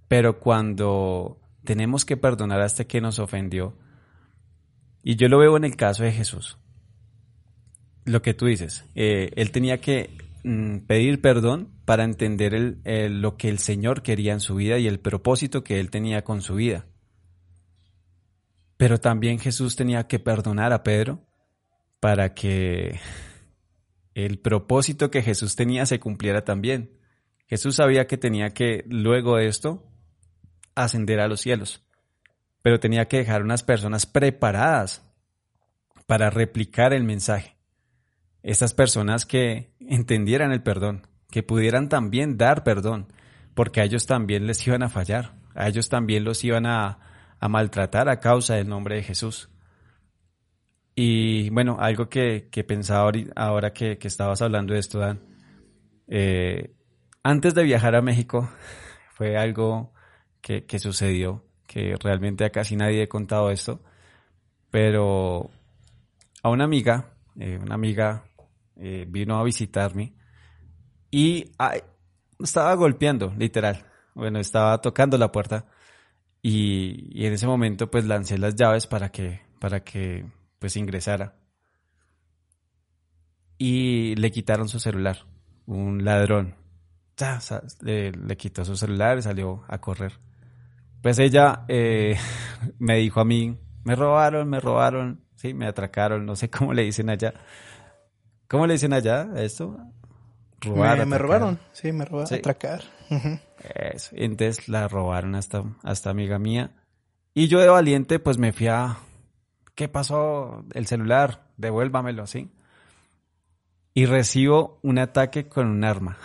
Pero 0.08 0.38
cuando 0.38 1.40
tenemos 1.64 2.04
que 2.04 2.16
perdonar 2.16 2.60
hasta 2.60 2.84
que 2.84 3.00
nos 3.00 3.18
ofendió, 3.18 3.76
y 5.02 5.16
yo 5.16 5.28
lo 5.28 5.38
veo 5.38 5.56
en 5.56 5.64
el 5.64 5.76
caso 5.76 6.04
de 6.04 6.12
Jesús, 6.12 6.58
lo 8.04 8.20
que 8.22 8.34
tú 8.34 8.46
dices, 8.46 8.84
eh, 8.94 9.30
él 9.36 9.50
tenía 9.50 9.80
que 9.80 10.16
Mm, 10.44 10.80
pedir 10.80 11.22
perdón 11.22 11.72
para 11.86 12.04
entender 12.04 12.76
lo 12.84 13.36
que 13.38 13.48
el 13.48 13.58
Señor 13.58 14.02
quería 14.02 14.34
en 14.34 14.40
su 14.40 14.56
vida 14.56 14.78
y 14.78 14.86
el 14.86 15.00
propósito 15.00 15.64
que 15.64 15.80
él 15.80 15.90
tenía 15.90 16.22
con 16.22 16.42
su 16.42 16.56
vida. 16.56 16.84
Pero 18.76 19.00
también 19.00 19.38
Jesús 19.38 19.74
tenía 19.74 20.06
que 20.06 20.18
perdonar 20.18 20.74
a 20.74 20.82
Pedro 20.82 21.24
para 21.98 22.34
que 22.34 23.00
el 24.12 24.38
propósito 24.38 25.10
que 25.10 25.22
Jesús 25.22 25.56
tenía 25.56 25.86
se 25.86 25.98
cumpliera 25.98 26.44
también. 26.44 26.98
Jesús 27.46 27.76
sabía 27.76 28.06
que 28.06 28.18
tenía 28.18 28.50
que, 28.50 28.84
luego 28.86 29.36
de 29.36 29.46
esto, 29.46 29.90
ascender 30.74 31.20
a 31.20 31.28
los 31.28 31.40
cielos, 31.40 31.86
pero 32.60 32.78
tenía 32.78 33.08
que 33.08 33.18
dejar 33.18 33.42
unas 33.42 33.62
personas 33.62 34.04
preparadas 34.04 35.10
para 36.06 36.28
replicar 36.28 36.92
el 36.92 37.04
mensaje 37.04 37.54
estas 38.44 38.74
personas 38.74 39.24
que 39.24 39.73
entendieran 39.88 40.52
el 40.52 40.62
perdón, 40.62 41.06
que 41.30 41.42
pudieran 41.42 41.88
también 41.88 42.36
dar 42.36 42.64
perdón, 42.64 43.12
porque 43.54 43.80
a 43.80 43.84
ellos 43.84 44.06
también 44.06 44.46
les 44.46 44.66
iban 44.66 44.82
a 44.82 44.88
fallar, 44.88 45.34
a 45.54 45.68
ellos 45.68 45.88
también 45.88 46.24
los 46.24 46.42
iban 46.44 46.66
a, 46.66 46.98
maltratar 47.40 48.08
a 48.08 48.20
causa 48.20 48.54
del 48.54 48.68
nombre 48.68 48.96
de 48.96 49.02
Jesús. 49.02 49.50
Y 50.94 51.50
bueno, 51.50 51.76
algo 51.78 52.08
que, 52.08 52.48
que 52.50 52.64
pensaba 52.64 53.10
ahora 53.36 53.72
que, 53.72 53.98
estabas 54.00 54.40
hablando 54.40 54.72
de 54.72 54.80
esto, 54.80 54.98
Dan, 54.98 55.20
eh, 56.08 56.74
antes 57.22 57.54
de 57.54 57.64
viajar 57.64 57.96
a 57.96 58.02
México, 58.02 58.48
fue 59.12 59.36
algo 59.36 59.92
que, 60.40 60.64
que 60.64 60.78
sucedió, 60.78 61.44
que 61.66 61.96
realmente 62.00 62.44
a 62.44 62.50
casi 62.50 62.76
nadie 62.76 63.02
he 63.02 63.08
contado 63.08 63.50
esto, 63.50 63.82
pero 64.70 65.50
a 66.42 66.50
una 66.50 66.64
amiga, 66.64 67.14
eh, 67.38 67.58
una 67.60 67.74
amiga 67.74 68.24
eh, 68.76 69.06
vino 69.08 69.38
a 69.38 69.44
visitarme 69.44 70.14
y 71.10 71.52
estaba 72.40 72.74
golpeando, 72.74 73.32
literal. 73.38 73.86
Bueno, 74.14 74.38
estaba 74.38 74.80
tocando 74.80 75.18
la 75.18 75.32
puerta 75.32 75.66
y, 76.42 77.08
y, 77.10 77.26
en 77.26 77.32
ese 77.32 77.46
momento 77.46 77.90
pues 77.90 78.04
lancé 78.04 78.38
las 78.38 78.54
llaves 78.54 78.86
para 78.86 79.10
que, 79.10 79.40
para 79.58 79.80
que 79.80 80.26
pues 80.58 80.76
ingresara. 80.76 81.36
Y 83.58 84.14
le 84.16 84.30
quitaron 84.30 84.68
su 84.68 84.78
celular, 84.80 85.26
un 85.66 86.04
ladrón. 86.04 86.54
Le, 87.82 88.10
le 88.10 88.36
quitó 88.36 88.64
su 88.64 88.76
celular 88.76 89.18
y 89.18 89.22
salió 89.22 89.64
a 89.68 89.78
correr. 89.78 90.18
Pues 91.00 91.18
ella 91.18 91.64
eh, 91.68 92.16
me 92.78 92.96
dijo 92.96 93.20
a 93.20 93.24
mí, 93.24 93.58
me 93.84 93.94
robaron, 93.94 94.48
me 94.48 94.58
robaron, 94.58 95.20
sí, 95.36 95.54
me 95.54 95.66
atracaron, 95.66 96.26
no 96.26 96.34
sé 96.34 96.50
cómo 96.50 96.72
le 96.72 96.82
dicen 96.82 97.10
allá. 97.10 97.34
¿Cómo 98.54 98.68
le 98.68 98.74
dicen 98.74 98.92
allá 98.92 99.22
a 99.34 99.42
esto? 99.42 99.76
Robar, 100.60 101.04
me, 101.06 101.18
robaron, 101.18 101.58
sí, 101.72 101.90
me 101.90 102.04
robaron, 102.04 102.32
atracar. 102.32 102.84
Entonces 104.12 104.68
la 104.68 104.86
robaron 104.86 105.34
hasta, 105.34 105.64
hasta 105.82 106.10
amiga 106.10 106.38
mía. 106.38 106.70
Y 107.34 107.48
yo 107.48 107.58
de 107.58 107.68
valiente, 107.68 108.20
pues 108.20 108.38
me 108.38 108.52
fui 108.52 108.68
a, 108.68 108.98
¿qué 109.74 109.88
pasó? 109.88 110.64
El 110.72 110.86
celular, 110.86 111.48
devuélvamelo, 111.56 112.28
¿sí? 112.28 112.52
Y 113.92 114.06
recibo 114.06 114.78
un 114.82 115.00
ataque 115.00 115.48
con 115.48 115.66
un 115.66 115.82
arma. 115.82 116.16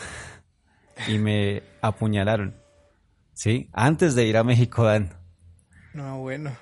Y 1.08 1.18
me 1.18 1.63
apuñalaron. 1.82 2.58
¿Sí? 3.34 3.72
Antes 3.74 4.13
de 4.13 4.28
ir 4.28 4.38
a 4.38 4.44
México, 4.44 4.84
Dan. 4.84 5.15
No, 5.96 6.20
bueno. 6.20 6.56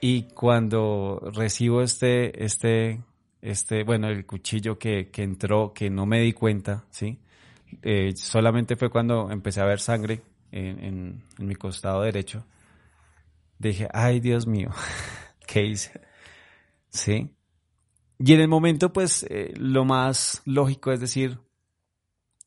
Y 0.00 0.30
cuando 0.32 1.30
recibo 1.34 1.82
este, 1.82 2.42
este, 2.42 3.02
este, 3.42 3.84
bueno, 3.84 4.08
el 4.08 4.24
cuchillo 4.24 4.78
que, 4.78 5.10
que 5.10 5.22
entró, 5.22 5.74
que 5.74 5.90
no 5.90 6.06
me 6.06 6.20
di 6.20 6.32
cuenta, 6.32 6.86
¿sí? 6.90 7.20
Eh, 7.82 8.14
solamente 8.16 8.76
fue 8.76 8.90
cuando 8.90 9.30
empecé 9.30 9.60
a 9.60 9.66
ver 9.66 9.80
sangre 9.80 10.22
en, 10.52 11.22
en 11.38 11.46
mi 11.46 11.54
costado 11.56 12.02
derecho. 12.02 12.46
Dije, 13.58 13.88
ay 13.92 14.20
Dios 14.20 14.46
mío, 14.46 14.70
¿qué 15.46 15.64
hice? 15.66 16.00
¿Sí? 16.90 17.30
Y 18.18 18.34
en 18.34 18.40
el 18.40 18.48
momento, 18.48 18.92
pues, 18.92 19.24
eh, 19.28 19.52
lo 19.56 19.84
más 19.84 20.42
lógico 20.44 20.92
es 20.92 21.00
decir, 21.00 21.40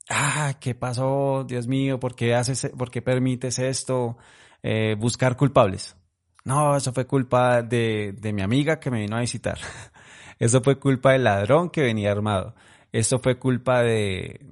ah, 0.09 0.53
¿qué 0.59 0.75
pasó? 0.75 1.43
Dios 1.47 1.67
mío, 1.67 1.99
¿por 1.99 2.15
qué 2.15 2.35
haces, 2.35 2.71
por 2.77 2.91
qué 2.91 3.01
permites 3.01 3.59
esto? 3.59 4.17
Eh, 4.63 4.95
buscar 4.97 5.35
culpables. 5.37 5.95
No, 6.43 6.75
eso 6.77 6.93
fue 6.93 7.05
culpa 7.07 7.61
de, 7.63 8.13
de 8.17 8.33
mi 8.33 8.41
amiga 8.41 8.79
que 8.79 8.91
me 8.91 9.01
vino 9.01 9.17
a 9.17 9.21
visitar. 9.21 9.57
Eso 10.39 10.61
fue 10.61 10.79
culpa 10.79 11.13
del 11.13 11.23
ladrón 11.23 11.69
que 11.69 11.81
venía 11.81 12.11
armado. 12.11 12.55
Eso 12.91 13.19
fue 13.19 13.37
culpa 13.37 13.81
de, 13.81 14.45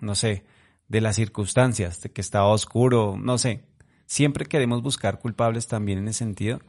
no 0.00 0.14
sé, 0.14 0.44
de 0.88 1.00
las 1.00 1.16
circunstancias, 1.16 2.00
de 2.02 2.10
que 2.10 2.20
estaba 2.20 2.48
oscuro, 2.48 3.16
no 3.18 3.38
sé. 3.38 3.64
Siempre 4.06 4.46
queremos 4.46 4.82
buscar 4.82 5.18
culpables 5.18 5.66
también 5.66 5.98
en 5.98 6.08
ese 6.08 6.18
sentido. 6.18 6.60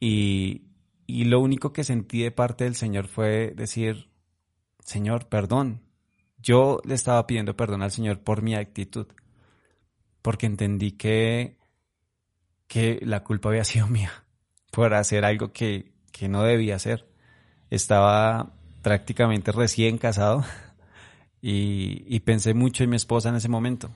Y, 0.00 0.62
y 1.06 1.24
lo 1.24 1.40
único 1.40 1.72
que 1.72 1.84
sentí 1.84 2.22
de 2.22 2.30
parte 2.30 2.64
del 2.64 2.74
Señor 2.74 3.06
fue 3.06 3.52
decir, 3.54 4.08
Señor, 4.84 5.28
perdón. 5.28 5.82
Yo 6.38 6.80
le 6.84 6.94
estaba 6.94 7.26
pidiendo 7.26 7.56
perdón 7.56 7.82
al 7.82 7.92
Señor 7.92 8.20
por 8.20 8.42
mi 8.42 8.56
actitud, 8.56 9.06
porque 10.22 10.46
entendí 10.46 10.92
que, 10.92 11.56
que 12.66 12.98
la 13.02 13.22
culpa 13.22 13.50
había 13.50 13.64
sido 13.64 13.86
mía 13.88 14.24
por 14.72 14.94
hacer 14.94 15.24
algo 15.24 15.52
que, 15.52 15.92
que 16.10 16.28
no 16.28 16.42
debía 16.42 16.76
hacer. 16.76 17.11
Estaba 17.72 18.52
prácticamente 18.82 19.50
recién 19.50 19.96
casado 19.96 20.44
y, 21.40 22.20
pensé 22.20 22.52
mucho 22.52 22.84
en 22.84 22.90
mi 22.90 22.96
esposa 22.96 23.30
en 23.30 23.36
ese 23.36 23.48
momento. 23.48 23.90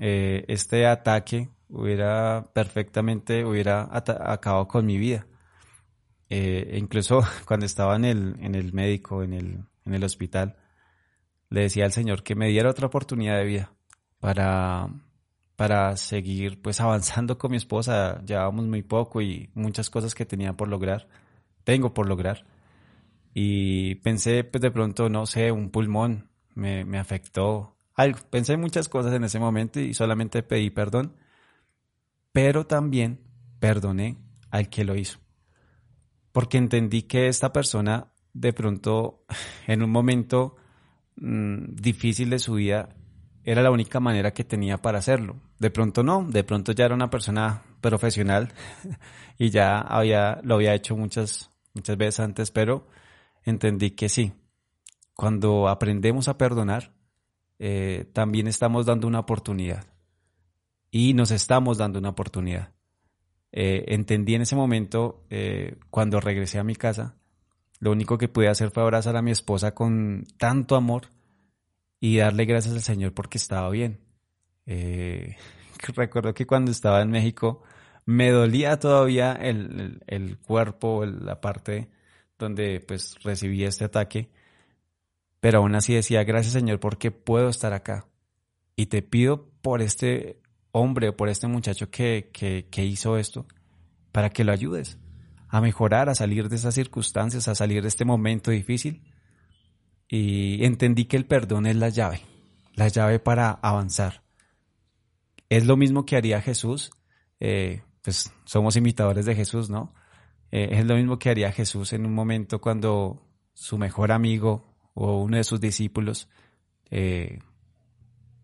Eh, 0.00 0.44
este 0.48 0.88
ataque 0.88 1.50
hubiera 1.68 2.48
perfectamente, 2.52 3.44
hubiera 3.44 3.88
acabado 3.92 4.66
con 4.66 4.86
mi 4.86 4.98
vida. 4.98 5.24
Eh, 6.30 6.78
incluso 6.80 7.22
cuando 7.46 7.64
estaba 7.64 7.94
en 7.94 8.06
el, 8.06 8.36
en 8.40 8.56
el 8.56 8.72
médico, 8.72 9.22
en 9.22 9.34
el, 9.34 9.64
en 9.84 9.94
el 9.94 10.02
hospital, 10.02 10.56
le 11.48 11.60
decía 11.60 11.84
al 11.84 11.92
Señor 11.92 12.24
que 12.24 12.34
me 12.34 12.48
diera 12.48 12.70
otra 12.70 12.88
oportunidad 12.88 13.36
de 13.36 13.44
vida 13.44 13.72
para, 14.18 14.88
para 15.54 15.96
seguir 15.96 16.60
pues 16.60 16.80
avanzando 16.80 17.38
con 17.38 17.52
mi 17.52 17.56
esposa. 17.56 18.20
Llevábamos 18.24 18.66
muy 18.66 18.82
poco 18.82 19.22
y 19.22 19.48
muchas 19.54 19.90
cosas 19.90 20.12
que 20.12 20.26
tenía 20.26 20.54
por 20.54 20.66
lograr, 20.66 21.06
tengo 21.62 21.94
por 21.94 22.08
lograr. 22.08 22.44
Y 23.34 23.96
pensé 23.96 24.44
pues 24.44 24.60
de 24.62 24.70
pronto, 24.70 25.08
no 25.08 25.26
sé, 25.26 25.52
un 25.52 25.70
pulmón 25.70 26.30
me, 26.54 26.84
me 26.84 26.98
afectó. 26.98 27.76
Algo. 27.94 28.18
Pensé 28.30 28.56
muchas 28.56 28.88
cosas 28.88 29.12
en 29.14 29.24
ese 29.24 29.38
momento 29.38 29.80
y 29.80 29.94
solamente 29.94 30.42
pedí 30.42 30.70
perdón. 30.70 31.16
Pero 32.32 32.66
también 32.66 33.20
perdoné 33.58 34.16
al 34.50 34.68
que 34.68 34.84
lo 34.84 34.96
hizo 34.96 35.20
porque 36.32 36.58
entendí 36.58 37.02
que 37.02 37.28
esta 37.28 37.52
persona 37.52 38.12
de 38.32 38.52
pronto 38.52 39.24
en 39.66 39.82
un 39.82 39.90
momento 39.90 40.56
mm, 41.16 41.74
difícil 41.74 42.30
de 42.30 42.38
su 42.38 42.54
vida 42.54 42.90
era 43.42 43.62
la 43.62 43.70
única 43.70 44.00
manera 44.00 44.32
que 44.32 44.44
tenía 44.44 44.78
para 44.78 44.98
hacerlo. 44.98 45.36
De 45.58 45.70
pronto 45.70 46.02
no, 46.02 46.24
de 46.24 46.44
pronto 46.44 46.72
ya 46.72 46.84
era 46.84 46.94
una 46.94 47.10
persona 47.10 47.62
profesional 47.80 48.52
y 49.38 49.50
ya 49.50 49.78
había, 49.80 50.40
lo 50.42 50.56
había 50.56 50.74
hecho 50.74 50.96
muchas, 50.96 51.50
muchas 51.74 51.96
veces 51.96 52.20
antes, 52.20 52.50
pero 52.50 52.86
entendí 53.44 53.92
que 53.92 54.08
sí. 54.08 54.32
Cuando 55.14 55.68
aprendemos 55.68 56.28
a 56.28 56.38
perdonar, 56.38 56.92
eh, 57.58 58.08
también 58.12 58.46
estamos 58.46 58.86
dando 58.86 59.06
una 59.06 59.20
oportunidad. 59.20 59.84
Y 60.90 61.14
nos 61.14 61.30
estamos 61.30 61.78
dando 61.78 61.98
una 61.98 62.08
oportunidad. 62.08 62.72
Eh, 63.52 63.84
entendí 63.88 64.34
en 64.34 64.42
ese 64.42 64.56
momento, 64.56 65.26
eh, 65.30 65.76
cuando 65.90 66.20
regresé 66.20 66.58
a 66.58 66.64
mi 66.64 66.74
casa, 66.74 67.16
lo 67.78 67.92
único 67.92 68.18
que 68.18 68.28
pude 68.28 68.48
hacer 68.48 68.70
fue 68.70 68.82
abrazar 68.82 69.16
a 69.16 69.22
mi 69.22 69.30
esposa 69.30 69.74
con 69.74 70.26
tanto 70.38 70.76
amor 70.76 71.08
y 72.00 72.16
darle 72.18 72.44
gracias 72.46 72.74
al 72.74 72.82
Señor 72.82 73.12
porque 73.12 73.38
estaba 73.38 73.70
bien. 73.70 74.00
Recuerdo 75.96 76.32
que 76.32 76.46
cuando 76.46 76.70
estaba 76.70 77.02
en 77.02 77.10
México 77.10 77.62
me 78.06 78.30
dolía 78.30 78.78
todavía 78.78 79.32
el, 79.32 80.02
el, 80.06 80.38
cuerpo, 80.38 81.04
la 81.04 81.40
parte 81.40 81.88
donde 82.40 82.80
pues 82.80 83.16
recibí 83.22 83.64
este 83.64 83.84
ataque, 83.84 84.30
pero 85.38 85.58
aún 85.58 85.74
así 85.74 85.94
decía 85.94 86.24
gracias 86.24 86.54
Señor 86.54 86.80
porque 86.80 87.10
puedo 87.10 87.48
estar 87.48 87.72
acá 87.72 88.06
y 88.74 88.86
te 88.86 89.02
pido 89.02 89.50
por 89.62 89.82
este 89.82 90.40
hombre 90.72 91.10
o 91.10 91.16
por 91.16 91.28
este 91.28 91.46
muchacho 91.46 91.90
que, 91.90 92.30
que, 92.32 92.84
hizo 92.84 93.16
esto, 93.16 93.46
para 94.12 94.30
que 94.30 94.44
lo 94.44 94.52
ayudes 94.52 94.98
a 95.48 95.60
mejorar, 95.60 96.08
a 96.08 96.14
salir 96.14 96.48
de 96.48 96.56
esas 96.56 96.74
circunstancias, 96.74 97.48
a 97.48 97.54
salir 97.54 97.82
de 97.82 97.88
este 97.88 98.04
momento 98.04 98.50
difícil. 98.50 99.02
Y 100.08 100.64
entendí 100.64 101.04
que 101.04 101.16
el 101.16 101.26
perdón 101.26 101.66
es 101.66 101.76
la 101.76 101.88
llave, 101.88 102.22
la 102.74 102.88
llave 102.88 103.18
para 103.18 103.50
avanzar. 103.50 104.22
Es 105.48 105.66
lo 105.66 105.76
mismo 105.76 106.06
que 106.06 106.16
haría 106.16 106.40
Jesús, 106.40 106.90
eh, 107.40 107.82
pues 108.02 108.32
somos 108.44 108.76
imitadores 108.76 109.26
de 109.26 109.34
Jesús, 109.34 109.70
¿no? 109.70 109.92
Eh, 110.52 110.68
es 110.72 110.86
lo 110.86 110.96
mismo 110.96 111.18
que 111.18 111.30
haría 111.30 111.52
Jesús 111.52 111.92
en 111.92 112.06
un 112.06 112.14
momento 112.14 112.60
cuando 112.60 113.22
su 113.54 113.78
mejor 113.78 114.12
amigo 114.12 114.74
o 114.94 115.22
uno 115.22 115.36
de 115.36 115.44
sus 115.44 115.60
discípulos, 115.60 116.28
eh, 116.90 117.38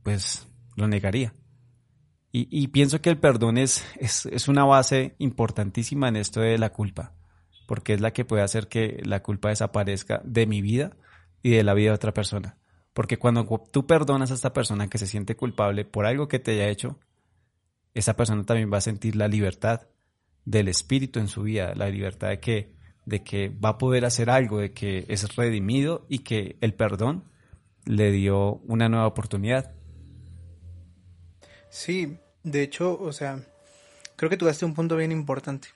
pues 0.03 0.49
lo 0.77 0.89
negaría. 0.89 1.35
Y, 2.39 2.69
pienso 2.69 3.01
que 3.01 3.09
el 3.09 3.17
perdón 3.17 3.57
es, 3.57 3.83
es, 3.99 4.47
una 4.47 4.67
base 4.67 5.15
importantísima 5.17 6.09
en 6.09 6.17
esto 6.17 6.43
de 6.43 6.59
la 6.59 6.71
culpa, 6.71 7.15
porque 7.67 7.95
es 7.95 8.03
la 8.03 8.13
que 8.13 8.27
puede 8.27 8.43
hacer 8.43 8.69
que 8.69 9.01
la 9.07 9.23
culpa 9.23 9.49
desaparezca 9.49 10.21
de 10.23 10.47
mi 10.47 10.61
vida 10.61 10.99
y 11.43 11.53
de 11.53 11.65
la 11.65 11.73
vida 11.73 11.89
de 11.89 11.95
otra 11.95 12.13
persona. 12.13 12.59
Porque 12.93 13.19
cuando 13.19 13.47
tú 13.73 13.87
perdonas 13.87 14.31
a 14.31 14.35
esta 14.35 14.53
persona 14.53 14.89
que 14.89 14.99
se 14.99 15.07
siente 15.07 15.35
culpable 15.35 15.87
por 15.87 16.05
algo 16.05 16.29
que 16.29 16.39
te 16.39 16.51
haya 16.51 16.69
hecho, 16.69 16.99
esa 17.95 18.17
persona 18.17 18.45
también 18.45 18.71
va 18.71 18.79
a 18.79 18.83
sentir 18.83 19.17
la 19.17 19.29
libertad 19.29 19.89
del 20.47 20.69
espíritu 20.69 21.21
en 21.21 21.29
su 21.29 21.43
vida, 21.43 21.75
la 21.75 21.91
libertad 21.91 22.29
de 22.29 22.41
que, 22.41 22.75
de 23.05 23.23
que 23.23 23.51
va 23.51 23.71
a 23.71 23.79
poder 23.79 24.07
hacer 24.07 24.31
algo, 24.31 24.61
de 24.61 24.73
que 24.73 25.05
es 25.09 25.37
redimido 25.37 26.07
y 26.09 26.21
que 26.21 26.57
el 26.63 26.73
perdón 26.73 27.25
le 27.85 28.11
dio 28.11 28.55
una 28.65 28.89
nueva 28.89 29.07
oportunidad. 29.07 29.75
Sí, 31.69 32.19
de 32.43 32.63
hecho, 32.63 32.99
o 32.99 33.13
sea, 33.13 33.43
creo 34.17 34.31
que 34.31 34.39
tú 34.39 34.47
daste 34.47 34.65
un 34.65 34.73
punto 34.73 34.97
bien 34.97 35.13
importante. 35.13 35.69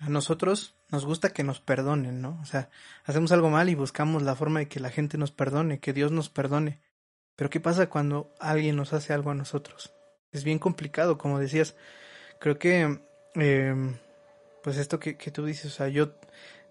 A 0.00 0.08
nosotros 0.08 0.74
nos 0.90 1.06
gusta 1.06 1.32
que 1.32 1.44
nos 1.44 1.60
perdonen, 1.60 2.20
¿no? 2.20 2.40
O 2.42 2.44
sea, 2.44 2.68
hacemos 3.04 3.30
algo 3.30 3.50
mal 3.50 3.68
y 3.68 3.76
buscamos 3.76 4.22
la 4.22 4.34
forma 4.34 4.58
de 4.58 4.68
que 4.68 4.80
la 4.80 4.90
gente 4.90 5.16
nos 5.16 5.30
perdone, 5.30 5.78
que 5.78 5.92
Dios 5.92 6.10
nos 6.10 6.28
perdone. 6.28 6.80
Pero 7.36 7.48
¿qué 7.48 7.60
pasa 7.60 7.88
cuando 7.88 8.34
alguien 8.40 8.76
nos 8.76 8.92
hace 8.92 9.12
algo 9.12 9.30
a 9.30 9.34
nosotros? 9.34 9.94
es 10.34 10.44
bien 10.44 10.58
complicado, 10.58 11.16
como 11.16 11.38
decías. 11.38 11.76
Creo 12.40 12.58
que, 12.58 12.98
em, 13.34 13.96
pues 14.64 14.78
esto 14.78 14.98
que, 14.98 15.18
que, 15.18 15.30
tú 15.30 15.44
dices, 15.44 15.66
o 15.66 15.76
sea, 15.76 15.88
yo 15.88 16.14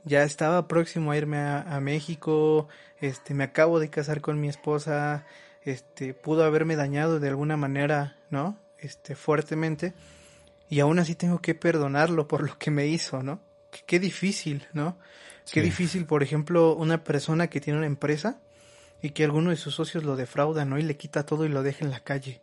ya 0.04 0.24
estaba 0.24 0.68
próximo 0.68 1.12
a 1.12 1.18
irme 1.18 1.38
a, 1.38 1.62
a, 1.62 1.80
México, 1.80 2.68
este, 3.00 3.36
me 3.36 3.44
acabo 3.44 3.80
de 3.80 3.92
casar 3.92 4.20
con 4.20 4.42
mi 4.42 4.50
esposa, 4.50 5.28
este, 5.62 6.16
pudo 6.16 6.44
haberme 6.44 6.76
dañado 6.76 7.20
de 7.20 7.30
alguna 7.30 7.56
manera, 7.56 8.18
¿no? 8.32 8.58
Este, 8.80 9.14
fuertemente, 9.14 9.94
y 10.70 10.80
aún 10.80 10.98
así 10.98 11.14
tengo 11.14 11.40
que 11.40 11.54
perdonarlo 11.54 12.28
por 12.28 12.42
lo 12.42 12.58
que 12.58 12.72
me 12.72 12.88
hizo, 12.88 13.22
¿no? 13.22 13.42
Qué, 13.70 13.82
qué 13.86 14.00
difícil, 14.00 14.68
¿no? 14.74 14.98
Sí. 15.44 15.54
Qué 15.54 15.62
difícil, 15.62 16.08
por 16.08 16.24
ejemplo, 16.24 16.76
una 16.76 17.04
persona 17.04 17.48
que 17.48 17.62
tiene 17.62 17.78
una 17.78 17.86
empresa 17.86 18.42
y 19.04 19.12
que 19.12 19.24
alguno 19.24 19.52
de 19.52 19.56
sus 19.56 19.76
socios 19.76 20.04
lo 20.04 20.16
defrauda, 20.16 20.66
¿no? 20.66 20.80
Y 20.80 20.82
le 20.82 20.98
quita 20.98 21.28
todo 21.28 21.46
y 21.46 21.50
lo 21.50 21.62
deja 21.62 21.86
en 21.86 21.92
la 21.92 22.00
calle. 22.00 22.42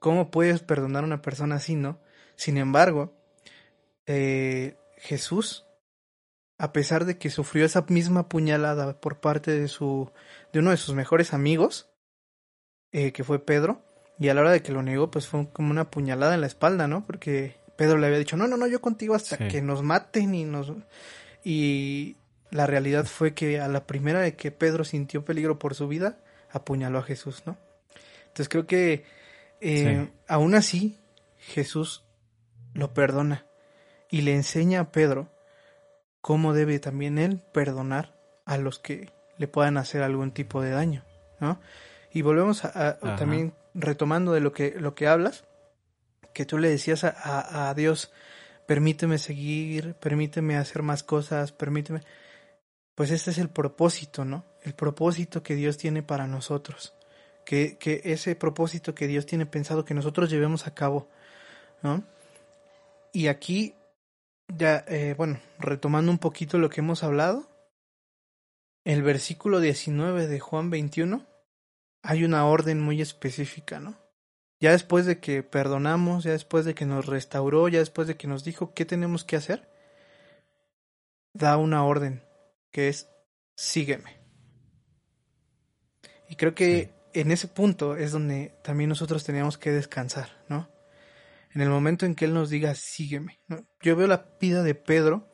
¿Cómo 0.00 0.32
puedes 0.32 0.62
perdonar 0.62 1.04
a 1.04 1.06
una 1.06 1.22
persona 1.22 1.54
así, 1.54 1.76
no? 1.76 2.00
Sin 2.34 2.56
embargo, 2.58 3.12
eh, 4.06 4.76
Jesús, 4.98 5.64
a 6.58 6.72
pesar 6.72 7.04
de 7.04 7.18
que 7.18 7.30
sufrió 7.30 7.64
esa 7.64 7.84
misma 7.88 8.28
puñalada 8.28 9.00
por 9.00 9.20
parte 9.20 9.58
de 9.58 9.68
su, 9.68 10.10
de 10.52 10.60
uno 10.60 10.70
de 10.70 10.76
sus 10.76 10.94
mejores 10.94 11.34
amigos, 11.34 11.90
eh, 12.92 13.12
que 13.12 13.24
fue 13.24 13.44
Pedro, 13.44 13.82
y 14.18 14.28
a 14.28 14.34
la 14.34 14.42
hora 14.42 14.52
de 14.52 14.62
que 14.62 14.72
lo 14.72 14.82
negó, 14.82 15.10
pues 15.10 15.26
fue 15.26 15.50
como 15.52 15.70
una 15.70 15.90
puñalada 15.90 16.34
en 16.34 16.40
la 16.40 16.46
espalda, 16.46 16.86
¿no? 16.86 17.04
Porque 17.06 17.56
Pedro 17.76 17.98
le 17.98 18.06
había 18.06 18.18
dicho, 18.18 18.36
no, 18.36 18.46
no, 18.46 18.56
no, 18.56 18.66
yo 18.66 18.80
contigo 18.80 19.14
hasta 19.14 19.36
sí. 19.36 19.48
que 19.48 19.62
nos 19.62 19.82
maten 19.82 20.34
y 20.34 20.44
nos... 20.44 20.72
Y 21.42 22.16
la 22.50 22.66
realidad 22.66 23.04
fue 23.04 23.34
que 23.34 23.60
a 23.60 23.68
la 23.68 23.86
primera 23.86 24.20
de 24.20 24.36
que 24.36 24.52
Pedro 24.52 24.84
sintió 24.84 25.24
peligro 25.24 25.58
por 25.58 25.74
su 25.74 25.88
vida, 25.88 26.18
apuñaló 26.52 26.98
a 26.98 27.02
Jesús, 27.02 27.42
¿no? 27.44 27.58
Entonces 28.28 28.48
creo 28.48 28.66
que 28.66 29.04
eh, 29.60 30.06
sí. 30.06 30.12
aún 30.28 30.54
así 30.54 30.98
Jesús 31.38 32.04
lo 32.72 32.94
perdona 32.94 33.46
y 34.14 34.20
le 34.20 34.32
enseña 34.32 34.78
a 34.78 34.92
Pedro 34.92 35.28
cómo 36.20 36.52
debe 36.52 36.78
también 36.78 37.18
él 37.18 37.42
perdonar 37.52 38.14
a 38.44 38.58
los 38.58 38.78
que 38.78 39.10
le 39.38 39.48
puedan 39.48 39.76
hacer 39.76 40.04
algún 40.04 40.30
tipo 40.30 40.62
de 40.62 40.70
daño, 40.70 41.04
¿no? 41.40 41.60
Y 42.12 42.22
volvemos 42.22 42.64
a, 42.64 42.90
a 42.90 43.16
también 43.16 43.54
retomando 43.74 44.30
de 44.32 44.40
lo 44.40 44.52
que, 44.52 44.76
lo 44.78 44.94
que 44.94 45.08
hablas, 45.08 45.42
que 46.32 46.46
tú 46.46 46.58
le 46.58 46.68
decías 46.68 47.02
a, 47.02 47.08
a, 47.10 47.70
a 47.70 47.74
Dios, 47.74 48.12
permíteme 48.66 49.18
seguir, 49.18 49.94
permíteme 49.94 50.58
hacer 50.58 50.82
más 50.82 51.02
cosas, 51.02 51.50
permíteme 51.50 52.02
pues 52.94 53.10
este 53.10 53.32
es 53.32 53.38
el 53.38 53.48
propósito, 53.48 54.24
¿no? 54.24 54.44
El 54.62 54.74
propósito 54.74 55.42
que 55.42 55.56
Dios 55.56 55.76
tiene 55.76 56.04
para 56.04 56.28
nosotros. 56.28 56.94
Que, 57.44 57.78
que 57.78 58.00
ese 58.04 58.36
propósito 58.36 58.94
que 58.94 59.08
Dios 59.08 59.26
tiene 59.26 59.44
pensado 59.44 59.84
que 59.84 59.92
nosotros 59.92 60.30
llevemos 60.30 60.68
a 60.68 60.72
cabo, 60.72 61.08
¿no? 61.82 62.04
Y 63.12 63.26
aquí, 63.26 63.74
ya, 64.48 64.84
eh, 64.88 65.14
bueno, 65.16 65.40
retomando 65.58 66.10
un 66.10 66.18
poquito 66.18 66.58
lo 66.58 66.68
que 66.70 66.80
hemos 66.80 67.02
hablado, 67.02 67.50
el 68.84 69.02
versículo 69.02 69.60
19 69.60 70.26
de 70.26 70.40
Juan 70.40 70.70
21, 70.70 71.26
hay 72.02 72.24
una 72.24 72.46
orden 72.46 72.80
muy 72.80 73.00
específica, 73.00 73.80
¿no? 73.80 73.96
Ya 74.60 74.72
después 74.72 75.06
de 75.06 75.20
que 75.20 75.42
perdonamos, 75.42 76.24
ya 76.24 76.32
después 76.32 76.64
de 76.64 76.74
que 76.74 76.86
nos 76.86 77.06
restauró, 77.06 77.68
ya 77.68 77.78
después 77.78 78.06
de 78.06 78.16
que 78.16 78.26
nos 78.28 78.44
dijo 78.44 78.74
qué 78.74 78.84
tenemos 78.84 79.24
que 79.24 79.36
hacer, 79.36 79.70
da 81.32 81.56
una 81.56 81.84
orden 81.84 82.22
que 82.70 82.88
es 82.88 83.08
sígueme. 83.56 84.18
Y 86.28 86.36
creo 86.36 86.54
que 86.54 86.92
sí. 87.12 87.20
en 87.20 87.30
ese 87.30 87.48
punto 87.48 87.96
es 87.96 88.12
donde 88.12 88.54
también 88.62 88.88
nosotros 88.88 89.24
teníamos 89.24 89.58
que 89.58 89.70
descansar, 89.70 90.28
¿no? 90.48 90.68
En 91.54 91.60
el 91.60 91.68
momento 91.68 92.04
en 92.04 92.16
que 92.16 92.24
Él 92.24 92.34
nos 92.34 92.50
diga 92.50 92.74
sígueme. 92.74 93.38
Yo 93.80 93.94
veo 93.94 94.08
la 94.08 94.26
vida 94.40 94.64
de 94.64 94.74
Pedro 94.74 95.28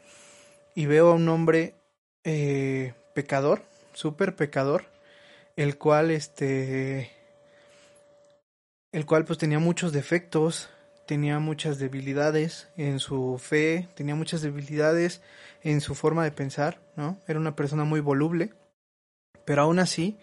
y 0.74 0.84
veo 0.84 1.10
a 1.10 1.14
un 1.14 1.28
hombre 1.30 1.76
eh, 2.24 2.92
pecador, 3.14 3.62
súper 3.94 4.36
pecador, 4.36 4.84
el 5.56 5.78
cual 5.78 6.10
este 6.10 7.10
el 8.92 9.06
cual 9.06 9.24
pues 9.24 9.38
tenía 9.38 9.58
muchos 9.58 9.92
defectos, 9.92 10.68
tenía 11.06 11.38
muchas 11.38 11.78
debilidades 11.78 12.68
en 12.76 12.98
su 12.98 13.38
fe, 13.38 13.88
tenía 13.94 14.14
muchas 14.14 14.42
debilidades 14.42 15.22
en 15.62 15.80
su 15.80 15.94
forma 15.94 16.24
de 16.24 16.32
pensar, 16.32 16.82
¿no? 16.96 17.18
Era 17.28 17.38
una 17.38 17.56
persona 17.56 17.84
muy 17.84 18.00
voluble, 18.00 18.52
pero 19.46 19.62
aún 19.62 19.78
así 19.78 20.18